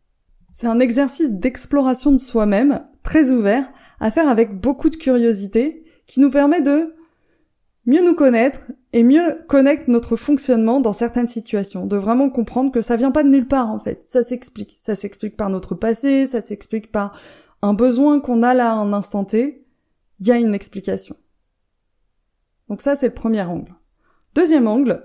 C'est 0.53 0.69
un 0.69 0.79
exercice 0.79 1.31
d'exploration 1.31 2.13
de 2.13 2.19
soi-même, 2.19 2.87
très 3.03 3.31
ouvert, 3.31 3.69
à 3.99 4.13
faire 4.13 4.29
avec 4.29 4.61
beaucoup 4.61 4.89
de 4.89 4.97
curiosité, 4.97 5.85
qui 6.07 6.21
nous 6.21 6.31
permet 6.31 6.61
de 6.61 6.95
mieux 7.85 8.05
nous 8.05 8.15
connaître 8.15 8.71
et 8.93 9.03
mieux 9.03 9.45
connaître 9.49 9.85
notre 9.89 10.17
fonctionnement 10.17 10.81
dans 10.81 10.93
certaines 10.93 11.29
situations, 11.29 11.87
de 11.87 11.97
vraiment 11.97 12.31
comprendre 12.31 12.73
que 12.73 12.83
ça 12.83 12.97
vient 12.97 13.13
pas 13.13 13.23
de 13.23 13.29
nulle 13.29 13.47
part 13.47 13.71
en 13.71 13.79
fait, 13.79 14.03
ça 14.05 14.23
s'explique, 14.23 14.77
ça 14.81 14.95
s'explique 14.95 15.37
par 15.37 15.51
notre 15.51 15.75
passé, 15.75 16.27
ça 16.27 16.41
s'explique 16.41 16.91
par 16.91 17.17
un 17.63 17.75
besoin 17.75 18.21
qu'on 18.21 18.43
a 18.43 18.55
là 18.55 18.73
à 18.73 18.77
un 18.77 18.93
instant 18.93 19.25
T, 19.25 19.65
il 20.19 20.27
y 20.27 20.33
a 20.33 20.37
une 20.37 20.55
explication. 20.55 21.17
Donc 22.69 22.83
ça 22.83 22.97
c'est 22.97 23.09
le 23.09 23.15
premier 23.15 23.43
angle. 23.43 23.75
Deuxième 24.35 24.67
angle, 24.67 25.03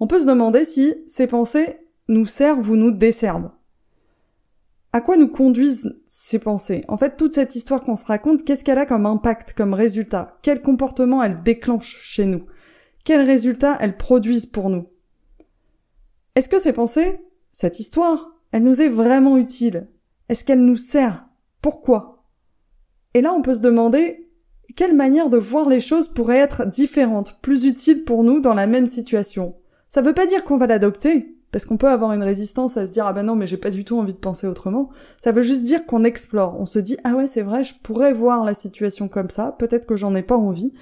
on 0.00 0.06
peut 0.06 0.20
se 0.20 0.26
demander 0.26 0.64
si 0.64 0.94
ces 1.06 1.26
pensées 1.26 1.78
nous 2.08 2.26
servent 2.26 2.70
ou 2.70 2.76
nous 2.76 2.92
desservent. 2.92 3.50
À 4.92 5.00
quoi 5.00 5.16
nous 5.16 5.28
conduisent 5.28 6.00
ces 6.06 6.38
pensées? 6.38 6.84
En 6.88 6.96
fait, 6.96 7.16
toute 7.16 7.34
cette 7.34 7.54
histoire 7.54 7.82
qu'on 7.82 7.96
se 7.96 8.06
raconte, 8.06 8.44
qu'est-ce 8.44 8.64
qu'elle 8.64 8.78
a 8.78 8.86
comme 8.86 9.04
impact, 9.04 9.52
comme 9.52 9.74
résultat? 9.74 10.38
Quel 10.42 10.62
comportement 10.62 11.22
elle 11.22 11.42
déclenche 11.42 11.98
chez 12.02 12.24
nous? 12.24 12.46
Quels 13.04 13.22
résultats 13.22 13.76
elles 13.80 13.96
produisent 13.96 14.46
pour 14.46 14.70
nous? 14.70 14.86
Est-ce 16.34 16.48
que 16.48 16.60
ces 16.60 16.72
pensées, 16.72 17.20
cette 17.52 17.80
histoire, 17.80 18.36
elle 18.52 18.62
nous 18.62 18.80
est 18.80 18.88
vraiment 18.88 19.36
utile? 19.36 19.88
Est-ce 20.28 20.44
qu'elle 20.44 20.64
nous 20.64 20.76
sert? 20.76 21.26
Pourquoi? 21.62 22.24
Et 23.14 23.20
là, 23.20 23.32
on 23.32 23.42
peut 23.42 23.54
se 23.54 23.60
demander 23.60 24.28
quelle 24.76 24.94
manière 24.94 25.30
de 25.30 25.38
voir 25.38 25.68
les 25.68 25.80
choses 25.80 26.08
pourrait 26.08 26.36
être 26.36 26.66
différente, 26.66 27.38
plus 27.42 27.64
utile 27.64 28.04
pour 28.04 28.22
nous 28.22 28.40
dans 28.40 28.54
la 28.54 28.66
même 28.66 28.86
situation. 28.86 29.56
Ça 29.88 30.02
veut 30.02 30.12
pas 30.12 30.26
dire 30.26 30.44
qu'on 30.44 30.58
va 30.58 30.66
l'adopter, 30.66 31.38
parce 31.50 31.64
qu'on 31.64 31.78
peut 31.78 31.88
avoir 31.88 32.12
une 32.12 32.22
résistance 32.22 32.76
à 32.76 32.86
se 32.86 32.92
dire 32.92 33.06
ah 33.06 33.12
ben 33.12 33.22
non 33.22 33.34
mais 33.34 33.46
j'ai 33.46 33.56
pas 33.56 33.70
du 33.70 33.84
tout 33.84 33.98
envie 33.98 34.12
de 34.12 34.18
penser 34.18 34.46
autrement. 34.46 34.90
Ça 35.22 35.32
veut 35.32 35.42
juste 35.42 35.62
dire 35.62 35.86
qu'on 35.86 36.04
explore. 36.04 36.60
On 36.60 36.66
se 36.66 36.78
dit 36.78 36.98
ah 37.04 37.16
ouais 37.16 37.26
c'est 37.26 37.42
vrai 37.42 37.64
je 37.64 37.74
pourrais 37.82 38.12
voir 38.12 38.44
la 38.44 38.54
situation 38.54 39.08
comme 39.08 39.30
ça. 39.30 39.56
Peut-être 39.58 39.86
que 39.86 39.96
j'en 39.96 40.14
ai 40.14 40.22
pas 40.22 40.36
envie, 40.36 40.72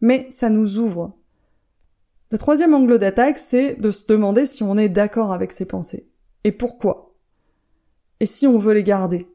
mais 0.00 0.26
ça 0.30 0.48
nous 0.48 0.78
ouvre. 0.78 1.16
Le 2.30 2.38
troisième 2.38 2.74
angle 2.74 2.98
d'attaque 2.98 3.38
c'est 3.38 3.74
de 3.74 3.90
se 3.90 4.06
demander 4.06 4.46
si 4.46 4.62
on 4.62 4.76
est 4.76 4.88
d'accord 4.88 5.32
avec 5.32 5.52
ses 5.52 5.66
pensées 5.66 6.08
et 6.44 6.52
pourquoi? 6.52 7.14
Et 8.20 8.26
si 8.26 8.46
on 8.46 8.58
veut 8.58 8.74
les 8.74 8.84
garder? 8.84 9.26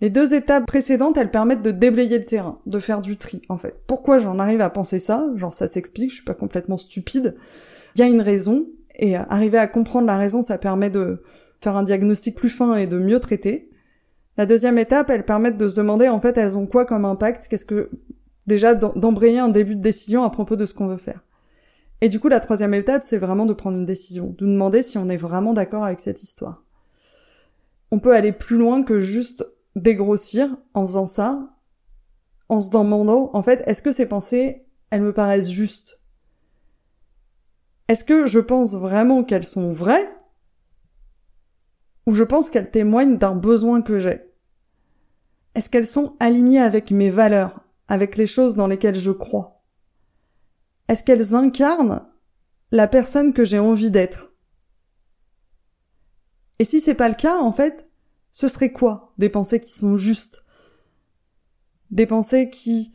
Les 0.00 0.10
deux 0.10 0.32
étapes 0.32 0.64
précédentes, 0.64 1.18
elles 1.18 1.30
permettent 1.30 1.62
de 1.62 1.72
déblayer 1.72 2.18
le 2.18 2.24
terrain, 2.24 2.60
de 2.64 2.78
faire 2.78 3.02
du 3.02 3.18
tri, 3.18 3.42
en 3.50 3.58
fait. 3.58 3.82
Pourquoi 3.86 4.18
j'en 4.18 4.38
arrive 4.38 4.62
à 4.62 4.70
penser 4.70 4.98
ça? 4.98 5.26
Genre, 5.36 5.52
ça 5.52 5.66
s'explique, 5.66 6.10
je 6.10 6.14
suis 6.14 6.24
pas 6.24 6.32
complètement 6.32 6.78
stupide. 6.78 7.36
Il 7.94 8.00
y 8.00 8.04
a 8.04 8.08
une 8.08 8.22
raison, 8.22 8.66
et 8.94 9.16
arriver 9.16 9.58
à 9.58 9.66
comprendre 9.66 10.06
la 10.06 10.16
raison, 10.16 10.40
ça 10.40 10.56
permet 10.56 10.88
de 10.88 11.22
faire 11.60 11.76
un 11.76 11.82
diagnostic 11.82 12.34
plus 12.34 12.48
fin 12.48 12.76
et 12.76 12.86
de 12.86 12.98
mieux 12.98 13.20
traiter. 13.20 13.70
La 14.36 14.46
deuxième 14.46 14.78
étape, 14.78 15.10
elle 15.10 15.24
permet 15.24 15.50
de 15.50 15.68
se 15.68 15.76
demander 15.76 16.08
en 16.08 16.20
fait 16.20 16.38
elles 16.38 16.56
ont 16.56 16.66
quoi 16.66 16.84
comme 16.86 17.04
impact, 17.04 17.48
qu'est-ce 17.48 17.66
que 17.66 17.90
déjà 18.46 18.74
d'embrayer 18.74 19.38
un 19.38 19.48
début 19.48 19.74
de 19.74 19.82
décision 19.82 20.22
à 20.22 20.30
propos 20.30 20.56
de 20.56 20.64
ce 20.64 20.74
qu'on 20.74 20.86
veut 20.86 20.96
faire? 20.96 21.24
Et 22.00 22.08
du 22.08 22.18
coup, 22.18 22.28
la 22.28 22.40
troisième 22.40 22.74
étape, 22.74 23.02
c'est 23.02 23.18
vraiment 23.18 23.46
de 23.46 23.52
prendre 23.52 23.76
une 23.76 23.86
décision, 23.86 24.34
de 24.38 24.46
demander 24.46 24.82
si 24.82 24.96
on 24.96 25.08
est 25.08 25.16
vraiment 25.16 25.52
d'accord 25.52 25.84
avec 25.84 26.00
cette 26.00 26.22
histoire. 26.22 26.64
On 27.90 27.98
peut 27.98 28.14
aller 28.14 28.32
plus 28.32 28.56
loin 28.56 28.82
que 28.82 29.00
juste 29.00 29.46
dégrossir 29.76 30.56
en 30.74 30.86
faisant 30.86 31.06
ça, 31.06 31.56
en 32.48 32.60
se 32.60 32.70
demandant, 32.70 33.30
en 33.32 33.42
fait, 33.42 33.62
est-ce 33.66 33.82
que 33.82 33.92
ces 33.92 34.06
pensées, 34.06 34.66
elles 34.90 35.02
me 35.02 35.12
paraissent 35.12 35.50
justes? 35.50 36.00
Est-ce 37.88 38.04
que 38.04 38.26
je 38.26 38.38
pense 38.38 38.74
vraiment 38.74 39.24
qu'elles 39.24 39.44
sont 39.44 39.72
vraies? 39.72 40.10
Ou 42.06 42.12
je 42.12 42.24
pense 42.24 42.48
qu'elles 42.48 42.70
témoignent 42.70 43.18
d'un 43.18 43.36
besoin 43.36 43.82
que 43.82 43.98
j'ai? 43.98 44.22
Est-ce 45.54 45.68
qu'elles 45.68 45.86
sont 45.86 46.16
alignées 46.20 46.60
avec 46.60 46.92
mes 46.92 47.10
valeurs, 47.10 47.60
avec 47.88 48.16
les 48.16 48.26
choses 48.26 48.54
dans 48.54 48.68
lesquelles 48.68 48.98
je 48.98 49.10
crois? 49.10 49.59
Est-ce 50.90 51.04
qu'elles 51.04 51.36
incarnent 51.36 52.04
la 52.72 52.88
personne 52.88 53.32
que 53.32 53.44
j'ai 53.44 53.60
envie 53.60 53.92
d'être? 53.92 54.32
Et 56.58 56.64
si 56.64 56.80
c'est 56.80 56.96
pas 56.96 57.08
le 57.08 57.14
cas, 57.14 57.38
en 57.38 57.52
fait, 57.52 57.88
ce 58.32 58.48
serait 58.48 58.72
quoi? 58.72 59.14
Des 59.16 59.28
pensées 59.28 59.60
qui 59.60 59.70
sont 59.70 59.96
justes 59.96 60.44
Des 61.92 62.06
pensées 62.06 62.50
qui 62.50 62.92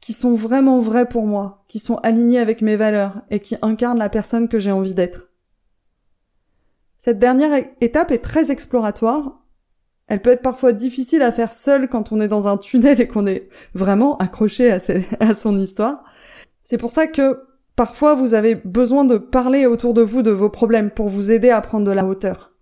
qui 0.00 0.12
sont 0.12 0.36
vraiment 0.36 0.80
vrais 0.80 1.08
pour 1.08 1.26
moi, 1.26 1.64
qui 1.66 1.80
sont 1.80 1.96
alignés 1.96 2.38
avec 2.38 2.60
mes 2.60 2.76
valeurs 2.76 3.22
et 3.30 3.40
qui 3.40 3.56
incarnent 3.60 3.98
la 3.98 4.08
personne 4.08 4.48
que 4.48 4.60
j'ai 4.60 4.72
envie 4.72 4.94
d'être. 4.94 5.30
Cette 6.98 7.18
dernière 7.18 7.64
étape 7.80 8.12
est 8.12 8.22
très 8.22 8.52
exploratoire. 8.52 9.44
Elle 10.06 10.22
peut 10.22 10.30
être 10.30 10.42
parfois 10.42 10.72
difficile 10.72 11.22
à 11.22 11.32
faire 11.32 11.52
seule 11.52 11.88
quand 11.88 12.12
on 12.12 12.20
est 12.20 12.28
dans 12.28 12.46
un 12.46 12.56
tunnel 12.56 13.00
et 13.00 13.08
qu'on 13.08 13.26
est 13.26 13.48
vraiment 13.74 14.16
accroché 14.18 14.70
à, 14.70 14.78
à 15.20 15.34
son 15.34 15.58
histoire. 15.58 16.04
C'est 16.64 16.78
pour 16.78 16.90
ça 16.90 17.06
que 17.06 17.42
parfois 17.76 18.14
vous 18.14 18.34
avez 18.34 18.54
besoin 18.54 19.04
de 19.04 19.18
parler 19.18 19.66
autour 19.66 19.94
de 19.94 20.02
vous 20.02 20.22
de 20.22 20.30
vos 20.30 20.50
problèmes 20.50 20.90
pour 20.90 21.08
vous 21.08 21.30
aider 21.30 21.50
à 21.50 21.60
prendre 21.60 21.86
de 21.86 21.92
la 21.92 22.06
hauteur 22.06 22.52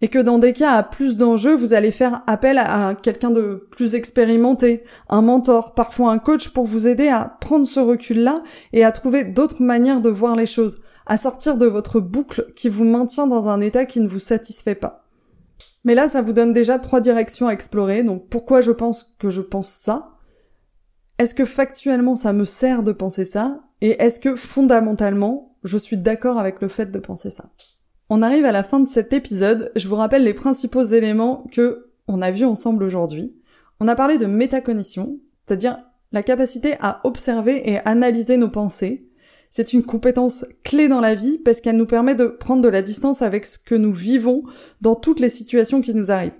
et 0.00 0.08
que 0.08 0.18
dans 0.18 0.38
des 0.38 0.52
cas 0.52 0.72
à 0.72 0.82
plus 0.82 1.16
d'enjeux, 1.16 1.56
vous 1.56 1.72
allez 1.72 1.90
faire 1.90 2.22
appel 2.26 2.58
à 2.58 2.94
quelqu'un 2.94 3.30
de 3.30 3.66
plus 3.70 3.94
expérimenté, 3.94 4.84
un 5.08 5.22
mentor, 5.22 5.74
parfois 5.74 6.12
un 6.12 6.18
coach 6.18 6.50
pour 6.50 6.66
vous 6.66 6.86
aider 6.86 7.08
à 7.08 7.36
prendre 7.40 7.66
ce 7.66 7.80
recul-là 7.80 8.42
et 8.72 8.84
à 8.84 8.92
trouver 8.92 9.24
d'autres 9.24 9.62
manières 9.62 10.00
de 10.00 10.08
voir 10.08 10.36
les 10.36 10.46
choses, 10.46 10.82
à 11.06 11.16
sortir 11.16 11.56
de 11.56 11.66
votre 11.66 12.00
boucle 12.00 12.52
qui 12.54 12.68
vous 12.68 12.84
maintient 12.84 13.26
dans 13.26 13.48
un 13.48 13.60
état 13.60 13.86
qui 13.86 14.00
ne 14.00 14.08
vous 14.08 14.20
satisfait 14.20 14.76
pas. 14.76 15.04
Mais 15.84 15.94
là, 15.94 16.06
ça 16.06 16.22
vous 16.22 16.32
donne 16.32 16.52
déjà 16.52 16.78
trois 16.78 17.00
directions 17.00 17.48
à 17.48 17.52
explorer, 17.52 18.02
donc 18.04 18.28
pourquoi 18.28 18.60
je 18.60 18.72
pense 18.72 19.16
que 19.18 19.30
je 19.30 19.40
pense 19.40 19.68
ça? 19.68 20.17
Est-ce 21.18 21.34
que 21.34 21.44
factuellement 21.44 22.14
ça 22.14 22.32
me 22.32 22.44
sert 22.44 22.84
de 22.84 22.92
penser 22.92 23.24
ça? 23.24 23.60
Et 23.80 24.00
est-ce 24.02 24.20
que 24.20 24.36
fondamentalement, 24.36 25.56
je 25.64 25.76
suis 25.76 25.96
d'accord 25.96 26.38
avec 26.38 26.60
le 26.60 26.68
fait 26.68 26.92
de 26.92 26.98
penser 27.00 27.30
ça? 27.30 27.50
On 28.08 28.22
arrive 28.22 28.44
à 28.44 28.52
la 28.52 28.62
fin 28.62 28.78
de 28.78 28.88
cet 28.88 29.12
épisode. 29.12 29.72
Je 29.74 29.88
vous 29.88 29.96
rappelle 29.96 30.22
les 30.22 30.32
principaux 30.32 30.84
éléments 30.84 31.44
que 31.52 31.90
on 32.06 32.22
a 32.22 32.30
vus 32.30 32.44
ensemble 32.44 32.84
aujourd'hui. 32.84 33.34
On 33.80 33.88
a 33.88 33.96
parlé 33.96 34.18
de 34.18 34.26
métacognition, 34.26 35.18
c'est-à-dire 35.34 35.78
la 36.12 36.22
capacité 36.22 36.74
à 36.80 37.00
observer 37.04 37.68
et 37.68 37.78
analyser 37.84 38.36
nos 38.36 38.48
pensées. 38.48 39.10
C'est 39.50 39.72
une 39.72 39.82
compétence 39.82 40.46
clé 40.62 40.88
dans 40.88 41.00
la 41.00 41.16
vie 41.16 41.38
parce 41.38 41.60
qu'elle 41.60 41.76
nous 41.76 41.86
permet 41.86 42.14
de 42.14 42.26
prendre 42.26 42.62
de 42.62 42.68
la 42.68 42.80
distance 42.80 43.22
avec 43.22 43.44
ce 43.44 43.58
que 43.58 43.74
nous 43.74 43.92
vivons 43.92 44.44
dans 44.80 44.94
toutes 44.94 45.20
les 45.20 45.30
situations 45.30 45.80
qui 45.80 45.94
nous 45.94 46.10
arrivent. 46.10 46.38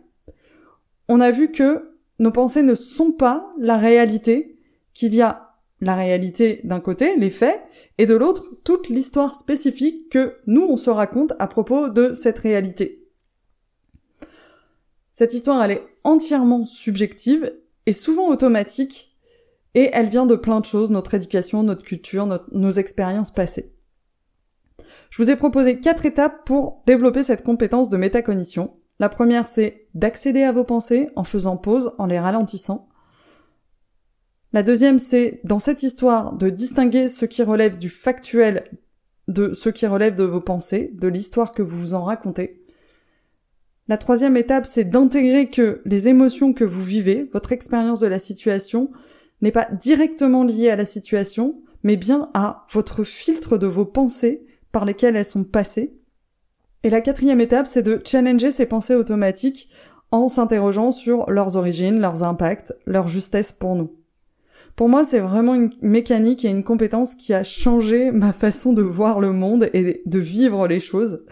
On 1.08 1.20
a 1.20 1.32
vu 1.32 1.50
que 1.50 1.90
nos 2.18 2.32
pensées 2.32 2.62
ne 2.62 2.74
sont 2.74 3.12
pas 3.12 3.52
la 3.58 3.76
réalité, 3.76 4.57
qu'il 4.98 5.14
y 5.14 5.22
a 5.22 5.54
la 5.80 5.94
réalité 5.94 6.61
d'un 6.64 6.80
côté, 6.80 7.16
les 7.16 7.30
faits, 7.30 7.62
et 7.98 8.06
de 8.06 8.16
l'autre, 8.16 8.48
toute 8.64 8.88
l'histoire 8.88 9.37
spécifique 9.37 10.11
que 10.11 10.38
nous, 10.48 10.66
on 10.68 10.76
se 10.76 10.90
raconte 10.90 11.34
à 11.38 11.46
propos 11.46 11.88
de 11.88 12.12
cette 12.12 12.40
réalité. 12.40 13.06
Cette 15.12 15.34
histoire, 15.34 15.62
elle 15.62 15.70
est 15.70 15.87
entièrement 16.02 16.66
subjective 16.66 17.54
et 17.87 17.92
souvent 17.92 18.28
automatique, 18.28 19.16
et 19.74 19.88
elle 19.92 20.08
vient 20.08 20.26
de 20.26 20.34
plein 20.34 20.58
de 20.58 20.64
choses, 20.64 20.90
notre 20.90 21.14
éducation, 21.14 21.62
notre 21.62 21.84
culture, 21.84 22.26
nos 22.50 22.70
expériences 22.72 23.30
passées. 23.30 23.72
Je 25.11 25.22
vous 25.22 25.30
ai 25.30 25.37
proposé 25.37 25.78
quatre 25.78 26.06
étapes 26.06 26.44
pour 26.44 26.82
développer 26.88 27.22
cette 27.22 27.44
compétence 27.44 27.88
de 27.88 27.96
métacognition. 27.96 28.74
La 28.98 29.08
première, 29.08 29.46
c'est 29.46 29.87
d'accéder 29.94 30.42
à 30.42 30.50
vos 30.50 30.64
pensées 30.64 31.11
en 31.14 31.22
faisant 31.22 31.56
pause, 31.56 31.94
en 31.98 32.06
les 32.06 32.18
ralentissant. 32.18 32.88
La 34.52 34.62
deuxième, 34.62 34.98
c'est 34.98 35.40
dans 35.44 35.58
cette 35.58 35.82
histoire 35.82 36.32
de 36.32 36.48
distinguer 36.48 37.08
ce 37.08 37.26
qui 37.26 37.42
relève 37.42 37.78
du 37.78 37.90
factuel 37.90 38.64
de 39.28 39.52
ce 39.52 39.68
qui 39.68 39.87
relève 39.87 40.14
de 40.14 40.24
vos 40.24 40.40
pensées, 40.40 40.90
de 40.94 41.06
l'histoire 41.06 41.52
que 41.52 41.62
vous 41.62 41.78
vous 41.78 41.94
en 41.94 42.02
racontez. 42.02 42.64
La 43.87 43.98
troisième 43.98 44.37
étape, 44.37 44.66
c'est 44.66 44.84
d'intégrer 44.84 45.48
que 45.48 45.80
les 45.84 46.08
émotions 46.08 46.52
que 46.52 46.64
vous 46.64 46.82
vivez, 46.82 47.28
votre 47.32 47.52
expérience 47.52 48.00
de 48.00 48.06
la 48.06 48.18
situation, 48.18 48.90
n'est 49.40 49.52
pas 49.52 49.68
directement 49.70 50.44
liée 50.44 50.70
à 50.70 50.76
la 50.76 50.84
situation, 50.84 51.62
mais 51.82 51.96
bien 51.96 52.30
à 52.34 52.66
votre 52.72 53.04
filtre 53.04 53.56
de 53.56 53.66
vos 53.66 53.84
pensées 53.84 54.46
par 54.72 54.84
lesquelles 54.84 55.16
elles 55.16 55.24
sont 55.24 55.44
passées. 55.44 55.94
Et 56.82 56.90
la 56.90 57.00
quatrième 57.00 57.40
étape, 57.40 57.66
c'est 57.66 57.82
de 57.82 58.00
challenger 58.04 58.50
ces 58.50 58.66
pensées 58.66 58.94
automatiques 58.94 59.70
en 60.11 60.28
s'interrogeant 60.28 60.90
sur 60.90 61.30
leurs 61.30 61.56
origines, 61.56 62.00
leurs 62.00 62.24
impacts, 62.24 62.74
leur 62.87 63.08
justesse 63.08 63.52
pour 63.52 63.74
nous. 63.74 63.97
Pour 64.78 64.88
moi, 64.88 65.02
c'est 65.02 65.18
vraiment 65.18 65.56
une 65.56 65.70
mécanique 65.82 66.44
et 66.44 66.48
une 66.48 66.62
compétence 66.62 67.16
qui 67.16 67.34
a 67.34 67.42
changé 67.42 68.12
ma 68.12 68.32
façon 68.32 68.72
de 68.72 68.80
voir 68.80 69.18
le 69.18 69.32
monde 69.32 69.68
et 69.74 70.02
de 70.06 70.18
vivre 70.20 70.68
les 70.68 70.78
choses, 70.78 71.24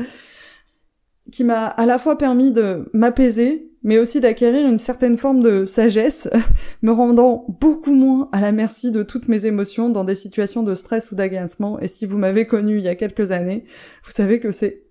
qui 1.31 1.45
m'a 1.45 1.67
à 1.67 1.87
la 1.87 2.01
fois 2.01 2.19
permis 2.19 2.51
de 2.51 2.91
m'apaiser, 2.93 3.71
mais 3.85 4.01
aussi 4.01 4.21
d'acquérir 4.21 4.67
une 4.67 4.79
certaine 4.79 5.17
forme 5.17 5.45
de 5.45 5.65
sagesse, 5.65 6.29
me 6.83 6.91
rendant 6.91 7.47
beaucoup 7.61 7.95
moins 7.95 8.29
à 8.33 8.41
la 8.41 8.51
merci 8.51 8.91
de 8.91 9.05
toutes 9.05 9.29
mes 9.29 9.47
émotions 9.47 9.91
dans 9.91 10.03
des 10.03 10.17
situations 10.17 10.65
de 10.65 10.75
stress 10.75 11.13
ou 11.13 11.15
d'agacement. 11.15 11.79
Et 11.79 11.87
si 11.87 12.05
vous 12.05 12.19
m'avez 12.19 12.49
connu 12.49 12.79
il 12.79 12.85
y 12.85 12.89
a 12.89 12.97
quelques 12.97 13.31
années, 13.31 13.65
vous 14.05 14.11
savez 14.11 14.41
que 14.41 14.51
c'est 14.51 14.83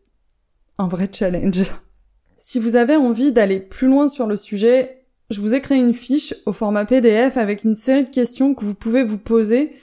un 0.78 0.88
vrai 0.88 1.10
challenge. 1.12 1.70
Si 2.38 2.58
vous 2.58 2.78
avez 2.78 2.96
envie 2.96 3.34
d'aller 3.34 3.60
plus 3.60 3.88
loin 3.88 4.08
sur 4.08 4.28
le 4.28 4.38
sujet, 4.38 5.05
je 5.30 5.42
vous 5.42 5.54
ai 5.54 5.62
créé 5.62 5.80
une 5.80 5.94
fiche 5.94 6.36
au 6.46 6.54
format 6.54 6.86
PDF 6.86 7.38
avec 7.38 7.64
une 7.64 7.76
série 7.76 8.04
de 8.04 8.10
questions 8.10 8.54
que 8.54 8.66
vous 8.66 8.76
pouvez 8.76 9.04
vous 9.04 9.18
poser, 9.18 9.74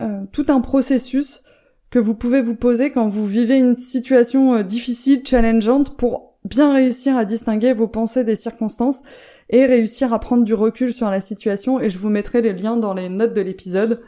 euh, 0.00 0.22
tout 0.32 0.46
un 0.48 0.60
processus 0.60 1.44
que 1.90 1.98
vous 2.00 2.14
pouvez 2.14 2.42
vous 2.42 2.56
poser 2.56 2.90
quand 2.90 3.08
vous 3.08 3.26
vivez 3.26 3.58
une 3.58 3.76
situation 3.76 4.54
euh, 4.54 4.62
difficile, 4.64 5.22
challengeante, 5.24 5.96
pour 5.96 6.34
bien 6.44 6.72
réussir 6.72 7.16
à 7.16 7.24
distinguer 7.24 7.72
vos 7.72 7.86
pensées 7.86 8.24
des 8.24 8.34
circonstances 8.34 9.02
et 9.48 9.64
réussir 9.64 10.12
à 10.12 10.18
prendre 10.18 10.44
du 10.44 10.54
recul 10.54 10.92
sur 10.92 11.08
la 11.08 11.20
situation. 11.20 11.80
Et 11.80 11.90
je 11.90 11.98
vous 11.98 12.08
mettrai 12.08 12.42
les 12.42 12.52
liens 12.52 12.76
dans 12.76 12.94
les 12.94 13.08
notes 13.08 13.32
de 13.32 13.40
l'épisode. 13.40 14.02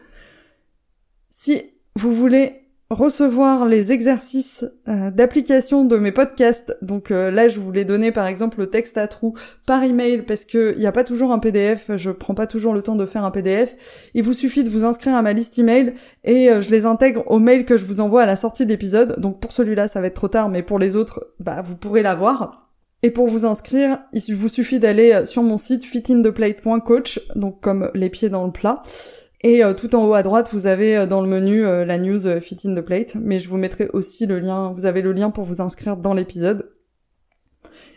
Si 1.31 1.63
vous 1.95 2.15
voulez 2.15 2.66
recevoir 2.91 3.67
les 3.67 3.93
exercices 3.93 4.65
euh, 4.87 5.11
d'application 5.11 5.85
de 5.85 5.97
mes 5.97 6.13
podcasts. 6.13 6.77
Donc 6.83 7.11
euh, 7.11 7.31
là, 7.31 7.49
je 7.49 7.59
voulais 7.59 7.85
donner 7.85 8.13
par 8.13 8.27
exemple 8.27 8.61
le 8.61 8.71
texte 8.71 8.97
à 8.97 9.09
trous 9.09 9.35
par 9.67 9.83
email 9.83 10.23
parce 10.23 10.45
que 10.45 10.75
il 10.77 10.81
n'y 10.81 10.87
a 10.87 10.93
pas 10.93 11.05
toujours 11.05 11.33
un 11.33 11.41
PDF. 11.41 11.91
Je 11.97 12.11
prends 12.11 12.35
pas 12.35 12.47
toujours 12.47 12.75
le 12.75 12.83
temps 12.83 12.95
de 12.95 13.07
faire 13.07 13.25
un 13.25 13.33
PDF. 13.33 13.75
Il 14.15 14.23
vous 14.23 14.35
suffit 14.35 14.63
de 14.63 14.71
vous 14.71 14.85
inscrire 14.85 15.15
à 15.17 15.23
ma 15.23 15.33
liste 15.33 15.59
email 15.59 15.95
et 16.23 16.51
euh, 16.51 16.61
je 16.61 16.71
les 16.71 16.87
intègre 16.87 17.25
au 17.27 17.41
mail 17.41 17.65
que 17.65 17.77
je 17.77 17.85
vous 17.85 18.01
envoie 18.01 18.23
à 18.23 18.27
la 18.27 18.37
sortie 18.37 18.65
de 18.65 18.71
l'épisode. 18.71 19.19
Donc 19.19 19.41
pour 19.41 19.53
celui-là, 19.53 19.89
ça 19.89 20.01
va 20.01 20.07
être 20.07 20.15
trop 20.15 20.29
tard, 20.29 20.49
mais 20.49 20.63
pour 20.63 20.79
les 20.79 20.95
autres, 20.95 21.35
bah 21.41 21.63
vous 21.63 21.77
pourrez 21.77 22.03
l'avoir. 22.03 22.71
Et 23.03 23.11
pour 23.11 23.29
vous 23.29 23.45
inscrire, 23.45 23.99
il 24.13 24.35
vous 24.35 24.49
suffit 24.49 24.81
d'aller 24.81 25.25
sur 25.27 25.43
mon 25.43 25.59
site 25.59 25.85
fitintheplate.coach, 25.85 27.21
donc 27.37 27.61
comme 27.61 27.91
les 27.95 28.09
pieds 28.09 28.31
dans 28.31 28.47
le 28.47 28.53
plat. 28.53 28.81
Et 29.43 29.63
euh, 29.63 29.75
tout 29.75 29.95
en 29.95 30.07
haut 30.07 30.15
à 30.15 30.23
droite, 30.23 30.51
vous 30.53 30.67
avez 30.67 30.97
euh, 30.97 31.07
dans 31.07 31.21
le 31.21 31.29
menu 31.29 31.65
euh, 31.65 31.85
la 31.85 31.99
news 31.99 32.41
Fit 32.41 32.57
in 32.65 32.75
the 32.75 32.81
Plate, 32.81 33.17
mais 33.17 33.39
je 33.39 33.49
vous 33.49 33.59
mettrai 33.59 33.89
aussi 33.93 34.27
le 34.27 34.39
lien, 34.39 34.73
vous 34.73 34.87
avez 34.87 35.03
le 35.03 35.13
lien 35.13 35.31
pour 35.31 35.45
vous 35.45 35.61
inscrire 35.61 35.97
dans 35.97 36.15
l'épisode. 36.15 36.71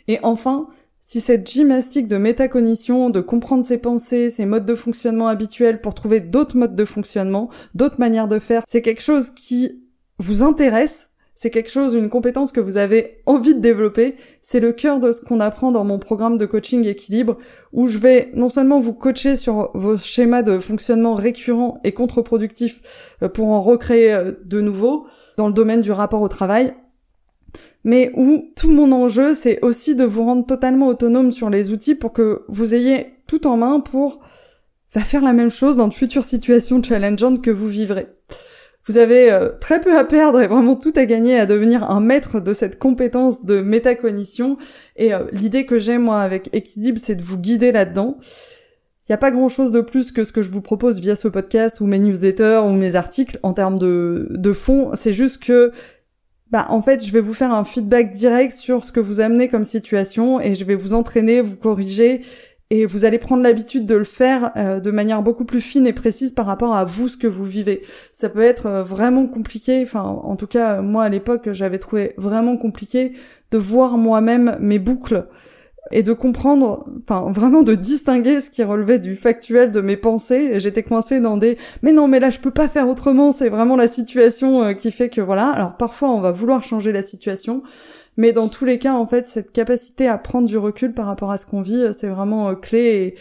Et 0.08 0.19
enfin, 0.23 0.67
si 0.99 1.21
cette 1.21 1.49
gymnastique 1.49 2.08
de 2.08 2.17
métacognition, 2.17 3.10
de 3.10 3.21
comprendre 3.21 3.63
ses 3.63 3.78
pensées, 3.78 4.30
ses 4.30 4.45
modes 4.45 4.65
de 4.65 4.75
fonctionnement 4.75 5.28
habituels 5.28 5.82
pour 5.82 5.93
trouver 5.93 6.19
d'autres 6.19 6.58
modes 6.58 6.75
de 6.75 6.86
fonctionnement, 6.86 7.49
d'autres 7.73 7.99
manières 7.99 8.28
de 8.28 8.39
faire, 8.39 8.63
c'est 8.67 8.82
quelque 8.82 9.02
chose 9.02 9.30
qui 9.30 9.84
vous 10.17 10.43
intéresse, 10.43 11.09
c'est 11.41 11.52
quelque 11.52 11.71
chose, 11.71 11.93
une 11.93 12.10
compétence 12.10 12.52
que 12.52 12.60
vous 12.60 12.75
avez 12.75 13.21
envie 13.25 13.56
de 13.56 13.62
développer. 13.62 14.15
C'est 14.41 14.60
le 14.60 14.73
cœur 14.73 14.99
de 14.99 15.13
ce 15.13 15.23
qu'on 15.23 15.39
apprend 15.39 15.71
dans 15.71 15.86
mon 15.86 15.97
programme 15.97 16.38
de 16.38 16.45
coaching 16.45 16.86
équilibre, 16.86 17.38
où 17.71 17.88
je 17.88 17.97
vais 17.97 18.30
non 18.34 18.49
seulement 18.49 18.82
vous 18.82 18.91
coacher 18.91 19.38
sur 19.38 19.71
vos 19.73 19.97
schémas 19.97 20.43
de 20.43 20.60
fonctionnement 20.60 21.13
récurrents 21.13 21.80
et 21.86 21.93
contre-productifs 21.93 22.82
euh, 23.23 23.30
pour 23.30 23.47
en 23.47 23.62
recréer 23.62 24.12
euh, 24.12 24.34
de 24.43 24.60
nouveaux 24.60 25.08
dans 25.38 25.47
le 25.47 25.54
domaine 25.54 25.80
du 25.80 25.93
rapport 25.93 26.21
au 26.21 26.28
travail, 26.28 26.73
mais 27.86 28.12
où 28.17 28.52
tout 28.58 28.69
mon 28.69 28.91
enjeu, 28.91 29.34
c'est 29.34 29.63
aussi 29.63 29.95
de 29.95 30.04
vous 30.04 30.25
rendre 30.25 30.45
totalement 30.45 30.88
autonome 30.88 31.32
sur 31.32 31.49
les 31.49 31.69
outils 31.69 31.95
pour 31.95 32.12
que 32.12 32.43
vous 32.49 32.75
ayez 32.75 33.13
tout 33.28 33.47
en 33.47 33.56
main 33.56 33.80
pour 33.80 34.19
faire 34.89 35.23
la 35.23 35.32
même 35.32 35.52
chose 35.52 35.78
dans 35.78 35.88
de 35.88 35.93
futures 35.93 36.25
situations 36.25 36.84
challengeantes 36.84 37.41
que 37.41 37.49
vous 37.49 37.69
vivrez. 37.69 38.18
Vous 38.89 38.97
avez 38.97 39.32
euh, 39.32 39.49
très 39.62 39.80
peu 39.80 39.95
à 39.95 40.04
perdre 40.04 40.41
et 40.41 40.47
vraiment 40.47 40.75
tout 40.75 40.93
à 40.95 41.06
gagner 41.06 41.39
à 41.39 41.45
devenir 41.45 41.91
un 41.91 41.99
maître 41.99 42.39
de 42.39 42.54
cette 42.54 42.80
compétence 42.80 43.45
de 43.45 43.62
métacognition. 43.62 44.58
Et 44.95 45.13
euh, 45.13 45.25
l'idée 45.32 45.67
que 45.67 45.78
j'ai 45.78 45.99
moi 45.99 46.21
avec 46.21 46.49
Équilibre, 46.54 46.99
c'est 46.99 47.13
de 47.13 47.21
vous 47.21 47.38
guider 47.38 47.71
là-dedans. 47.71 48.17
Il 49.04 49.12
n'y 49.12 49.13
a 49.13 49.19
pas 49.19 49.30
grand-chose 49.30 49.71
de 49.71 49.82
plus 49.82 50.12
que 50.12 50.23
ce 50.23 50.32
que 50.32 50.41
je 50.41 50.49
vous 50.49 50.62
propose 50.62 50.99
via 50.99 51.15
ce 51.15 51.28
podcast 51.28 51.82
ou 51.82 51.86
mes 51.86 51.99
newsletters 51.99 52.62
ou 52.65 52.71
mes 52.71 52.95
articles 52.95 53.38
en 53.43 53.54
termes 53.54 53.78
de, 53.78 54.28
de 54.32 54.54
fond. 54.54 54.89
C'est 54.95 55.13
juste 55.13 55.43
que 55.43 55.71
bah 56.49 56.65
en 56.69 56.82
fait, 56.82 57.06
je 57.06 57.12
vais 57.12 57.21
vous 57.21 57.36
faire 57.36 57.54
un 57.54 57.65
feedback 57.65 58.10
direct 58.12 58.54
sur 58.54 58.84
ce 58.84 58.91
que 58.91 58.99
vous 58.99 59.19
amenez 59.19 59.49
comme 59.49 59.65
situation 59.65 60.41
et 60.41 60.56
je 60.56 60.65
vais 60.65 60.73
vous 60.73 60.95
entraîner, 60.95 61.41
vous 61.41 61.58
corriger 61.58 62.21
et 62.71 62.86
vous 62.86 63.05
allez 63.05 63.17
prendre 63.17 63.43
l'habitude 63.43 63.86
de 63.86 63.95
le 63.95 64.03
faire 64.03 64.51
euh, 64.55 64.79
de 64.79 64.91
manière 64.91 65.23
beaucoup 65.23 65.45
plus 65.45 65.62
fine 65.62 65.88
et 65.88 65.93
précise 65.93 66.34
par 66.34 66.45
rapport 66.45 66.75
à 66.75 66.86
vous 66.86 67.08
ce 67.08 67.17
que 67.17 67.27
vous 67.27 67.45
vivez. 67.45 67.82
Ça 68.12 68.29
peut 68.29 68.41
être 68.41 68.67
euh, 68.67 68.84
vraiment 68.84 69.27
compliqué, 69.27 69.82
enfin 69.84 70.01
en 70.01 70.36
tout 70.36 70.47
cas 70.47 70.82
moi 70.82 71.03
à 71.03 71.10
l'époque 71.10 71.51
j'avais 71.51 71.79
trouvé 71.79 72.13
vraiment 72.17 72.58
compliqué 72.58 73.13
de 73.51 73.58
voir 73.58 73.97
moi-même 73.97 74.58
mes 74.60 74.79
boucles 74.79 75.27
et 75.91 76.03
de 76.03 76.13
comprendre, 76.13 76.86
enfin 77.03 77.32
vraiment 77.32 77.63
de 77.63 77.73
distinguer 77.73 78.41
ce 78.41 78.51
qui 78.51 78.63
relevait 78.63 78.99
du 78.99 79.15
factuel 79.15 79.71
de 79.71 79.82
mes 79.82 79.97
pensées. 79.97 80.60
J'étais 80.60 80.84
coincée 80.84 81.19
dans 81.19 81.38
des 81.38 81.58
mais 81.82 81.91
non 81.91 82.08
mais 82.08 82.19
là 82.19 82.29
je 82.29 82.39
peux 82.39 82.51
pas 82.51 82.67
faire 82.67 82.88
autrement, 82.88 83.32
c'est 83.32 83.49
vraiment 83.49 83.75
la 83.75 83.88
situation 83.88 84.63
euh, 84.63 84.73
qui 84.73 84.91
fait 84.91 85.10
que 85.10 85.21
voilà. 85.21 85.49
Alors 85.49 85.77
parfois 85.77 86.10
on 86.12 86.21
va 86.21 86.32
vouloir 86.32 86.63
changer 86.63 86.91
la 86.91 87.01
situation, 87.01 87.63
mais 88.19 88.34
dans 88.34 88.49
tous 88.49 88.65
les 88.65 88.79
cas, 88.79 88.95
en 88.95 89.08
fait, 89.08 89.29
cette 89.29 89.53
capacité 89.53 90.05
à 90.10 90.17
prendre 90.17 90.45
du 90.45 90.58
recul 90.58 90.93
par 90.93 91.05
rapport 91.05 91.32
à 91.32 91.38
ce 91.38 91.45
qu'on 91.45 91.62
vit, 91.62 91.93
c'est 91.93 92.10
vraiment 92.10 92.49
euh, 92.49 92.55
clé 92.55 93.15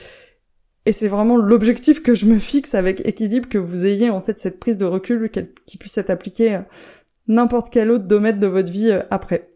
et, 0.84 0.92
c'est 0.92 1.06
vraiment 1.06 1.36
l'objectif 1.36 2.02
que 2.02 2.14
je 2.14 2.26
me 2.26 2.38
fixe 2.38 2.74
avec 2.74 3.06
équilibre, 3.06 3.48
que 3.48 3.58
vous 3.58 3.86
ayez 3.86 4.10
en 4.10 4.22
fait 4.22 4.40
cette 4.40 4.58
prise 4.58 4.76
de 4.76 4.86
recul 4.86 5.30
qui 5.66 5.76
puisse 5.76 5.98
être 5.98 6.10
appliquée 6.10 6.60
n'importe 7.28 7.68
quel 7.70 7.92
autre 7.92 8.06
domaine 8.06 8.40
de 8.40 8.46
votre 8.48 8.72
vie 8.72 8.90
euh, 8.90 9.02
après. 9.10 9.50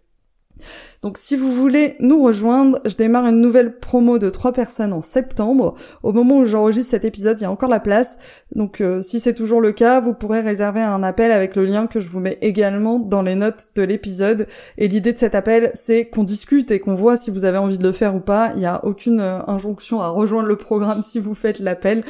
Donc 1.02 1.18
si 1.18 1.34
vous 1.34 1.50
voulez 1.50 1.96
nous 1.98 2.22
rejoindre, 2.22 2.78
je 2.84 2.94
démarre 2.94 3.26
une 3.26 3.40
nouvelle 3.40 3.80
promo 3.80 4.18
de 4.18 4.30
trois 4.30 4.52
personnes 4.52 4.92
en 4.92 5.02
septembre. 5.02 5.74
Au 6.04 6.12
moment 6.12 6.38
où 6.38 6.44
j'enregistre 6.44 6.92
cet 6.92 7.04
épisode, 7.04 7.40
il 7.40 7.42
y 7.42 7.46
a 7.46 7.50
encore 7.50 7.68
la 7.68 7.80
place. 7.80 8.18
Donc 8.54 8.80
euh, 8.80 9.02
si 9.02 9.18
c'est 9.18 9.34
toujours 9.34 9.60
le 9.60 9.72
cas, 9.72 10.00
vous 10.00 10.14
pourrez 10.14 10.42
réserver 10.42 10.80
un 10.80 11.02
appel 11.02 11.32
avec 11.32 11.56
le 11.56 11.64
lien 11.64 11.88
que 11.88 11.98
je 11.98 12.08
vous 12.08 12.20
mets 12.20 12.38
également 12.40 13.00
dans 13.00 13.22
les 13.22 13.34
notes 13.34 13.70
de 13.74 13.82
l'épisode. 13.82 14.46
Et 14.78 14.86
l'idée 14.86 15.12
de 15.12 15.18
cet 15.18 15.34
appel, 15.34 15.72
c'est 15.74 16.06
qu'on 16.06 16.22
discute 16.22 16.70
et 16.70 16.78
qu'on 16.78 16.94
voit 16.94 17.16
si 17.16 17.32
vous 17.32 17.44
avez 17.44 17.58
envie 17.58 17.78
de 17.78 17.84
le 17.84 17.92
faire 17.92 18.14
ou 18.14 18.20
pas. 18.20 18.52
Il 18.54 18.60
n'y 18.60 18.66
a 18.66 18.84
aucune 18.84 19.18
euh, 19.18 19.40
injonction 19.48 20.00
à 20.00 20.08
rejoindre 20.08 20.46
le 20.46 20.56
programme 20.56 21.02
si 21.02 21.18
vous 21.18 21.34
faites 21.34 21.58
l'appel. 21.58 22.02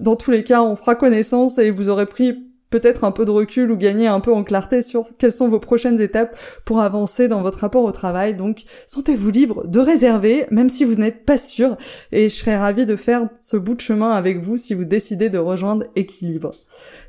Dans 0.00 0.16
tous 0.16 0.30
les 0.30 0.42
cas, 0.42 0.62
on 0.62 0.74
fera 0.74 0.94
connaissance 0.94 1.58
et 1.58 1.70
vous 1.70 1.90
aurez 1.90 2.06
pris 2.06 2.47
peut-être 2.70 3.04
un 3.04 3.10
peu 3.10 3.24
de 3.24 3.30
recul 3.30 3.70
ou 3.70 3.76
gagner 3.76 4.06
un 4.06 4.20
peu 4.20 4.32
en 4.32 4.44
clarté 4.44 4.82
sur 4.82 5.06
quelles 5.18 5.32
sont 5.32 5.48
vos 5.48 5.60
prochaines 5.60 6.00
étapes 6.00 6.38
pour 6.64 6.80
avancer 6.80 7.28
dans 7.28 7.42
votre 7.42 7.60
rapport 7.60 7.84
au 7.84 7.92
travail. 7.92 8.34
Donc, 8.34 8.64
sentez-vous 8.86 9.30
libre 9.30 9.66
de 9.66 9.80
réserver, 9.80 10.46
même 10.50 10.68
si 10.68 10.84
vous 10.84 10.96
n'êtes 10.96 11.24
pas 11.24 11.38
sûr, 11.38 11.76
et 12.12 12.28
je 12.28 12.34
serais 12.34 12.56
ravie 12.56 12.86
de 12.86 12.96
faire 12.96 13.28
ce 13.38 13.56
bout 13.56 13.74
de 13.74 13.80
chemin 13.80 14.10
avec 14.10 14.42
vous 14.42 14.56
si 14.56 14.74
vous 14.74 14.84
décidez 14.84 15.30
de 15.30 15.38
rejoindre 15.38 15.86
Équilibre. 15.96 16.52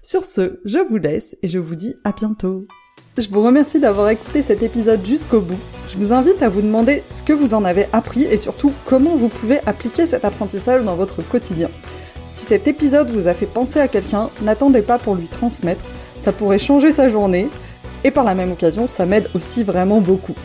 Sur 0.01 0.23
ce, 0.23 0.59
je 0.65 0.79
vous 0.79 0.97
laisse 0.97 1.35
et 1.43 1.47
je 1.47 1.59
vous 1.59 1.75
dis 1.75 1.95
à 2.03 2.11
bientôt. 2.11 2.63
Je 3.17 3.27
vous 3.29 3.43
remercie 3.43 3.79
d'avoir 3.79 4.09
écouté 4.09 4.41
cet 4.41 4.63
épisode 4.63 5.05
jusqu'au 5.05 5.41
bout. 5.41 5.59
Je 5.89 5.97
vous 5.97 6.13
invite 6.13 6.41
à 6.41 6.47
vous 6.47 6.61
demander 6.61 7.03
ce 7.09 7.21
que 7.21 7.33
vous 7.33 7.53
en 7.53 7.65
avez 7.65 7.87
appris 7.91 8.23
et 8.23 8.37
surtout 8.37 8.71
comment 8.85 9.17
vous 9.17 9.27
pouvez 9.27 9.59
appliquer 9.65 10.07
cet 10.07 10.23
apprentissage 10.23 10.83
dans 10.83 10.95
votre 10.95 11.21
quotidien. 11.27 11.69
Si 12.29 12.45
cet 12.45 12.67
épisode 12.67 13.09
vous 13.09 13.27
a 13.27 13.33
fait 13.33 13.47
penser 13.47 13.79
à 13.79 13.87
quelqu'un, 13.87 14.29
n'attendez 14.41 14.83
pas 14.83 14.99
pour 14.99 15.15
lui 15.15 15.27
transmettre, 15.27 15.83
ça 16.19 16.31
pourrait 16.31 16.59
changer 16.59 16.93
sa 16.93 17.09
journée, 17.09 17.49
et 18.03 18.11
par 18.11 18.23
la 18.23 18.35
même 18.35 18.51
occasion, 18.51 18.85
ça 18.87 19.05
m'aide 19.05 19.29
aussi 19.33 19.63
vraiment 19.63 19.99
beaucoup. 19.99 20.35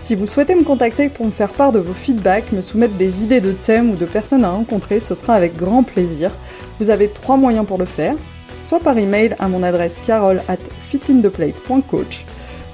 Si 0.00 0.14
vous 0.14 0.28
souhaitez 0.28 0.54
me 0.54 0.62
contacter 0.62 1.08
pour 1.08 1.26
me 1.26 1.32
faire 1.32 1.52
part 1.52 1.72
de 1.72 1.80
vos 1.80 1.94
feedbacks, 1.94 2.52
me 2.52 2.60
soumettre 2.60 2.94
des 2.94 3.24
idées 3.24 3.40
de 3.40 3.50
thèmes 3.50 3.90
ou 3.90 3.96
de 3.96 4.06
personnes 4.06 4.44
à 4.44 4.50
rencontrer, 4.50 5.00
ce 5.00 5.14
sera 5.14 5.34
avec 5.34 5.56
grand 5.56 5.82
plaisir. 5.82 6.30
Vous 6.78 6.90
avez 6.90 7.08
trois 7.08 7.36
moyens 7.36 7.66
pour 7.66 7.78
le 7.78 7.86
faire, 7.86 8.14
soit 8.62 8.78
par 8.78 8.96
email 8.96 9.34
à 9.40 9.48
mon 9.48 9.64
adresse 9.64 9.98
carole 10.06 10.42
at 10.46 10.58
fitintheplate.coach, 10.90 12.24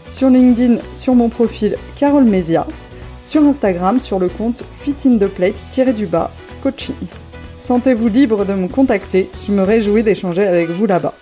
sur 0.07 0.29
LinkedIn 0.29 0.77
sur 0.93 1.15
mon 1.15 1.31
profil 1.31 1.79
Carole 1.97 2.25
Mesia, 2.25 2.67
sur 3.23 3.43
Instagram 3.45 3.99
sur 3.99 4.19
le 4.19 4.29
compte 4.29 4.63
fitintheplate-coaching. 4.83 7.22
Sentez-vous 7.63 8.09
libre 8.09 8.45
de 8.45 8.55
me 8.55 8.67
contacter, 8.67 9.31
je 9.47 9.53
me 9.53 9.63
réjouis 9.63 10.03
d'échanger 10.03 10.45
avec 10.45 10.69
vous 10.71 10.85
là-bas. 10.85 11.15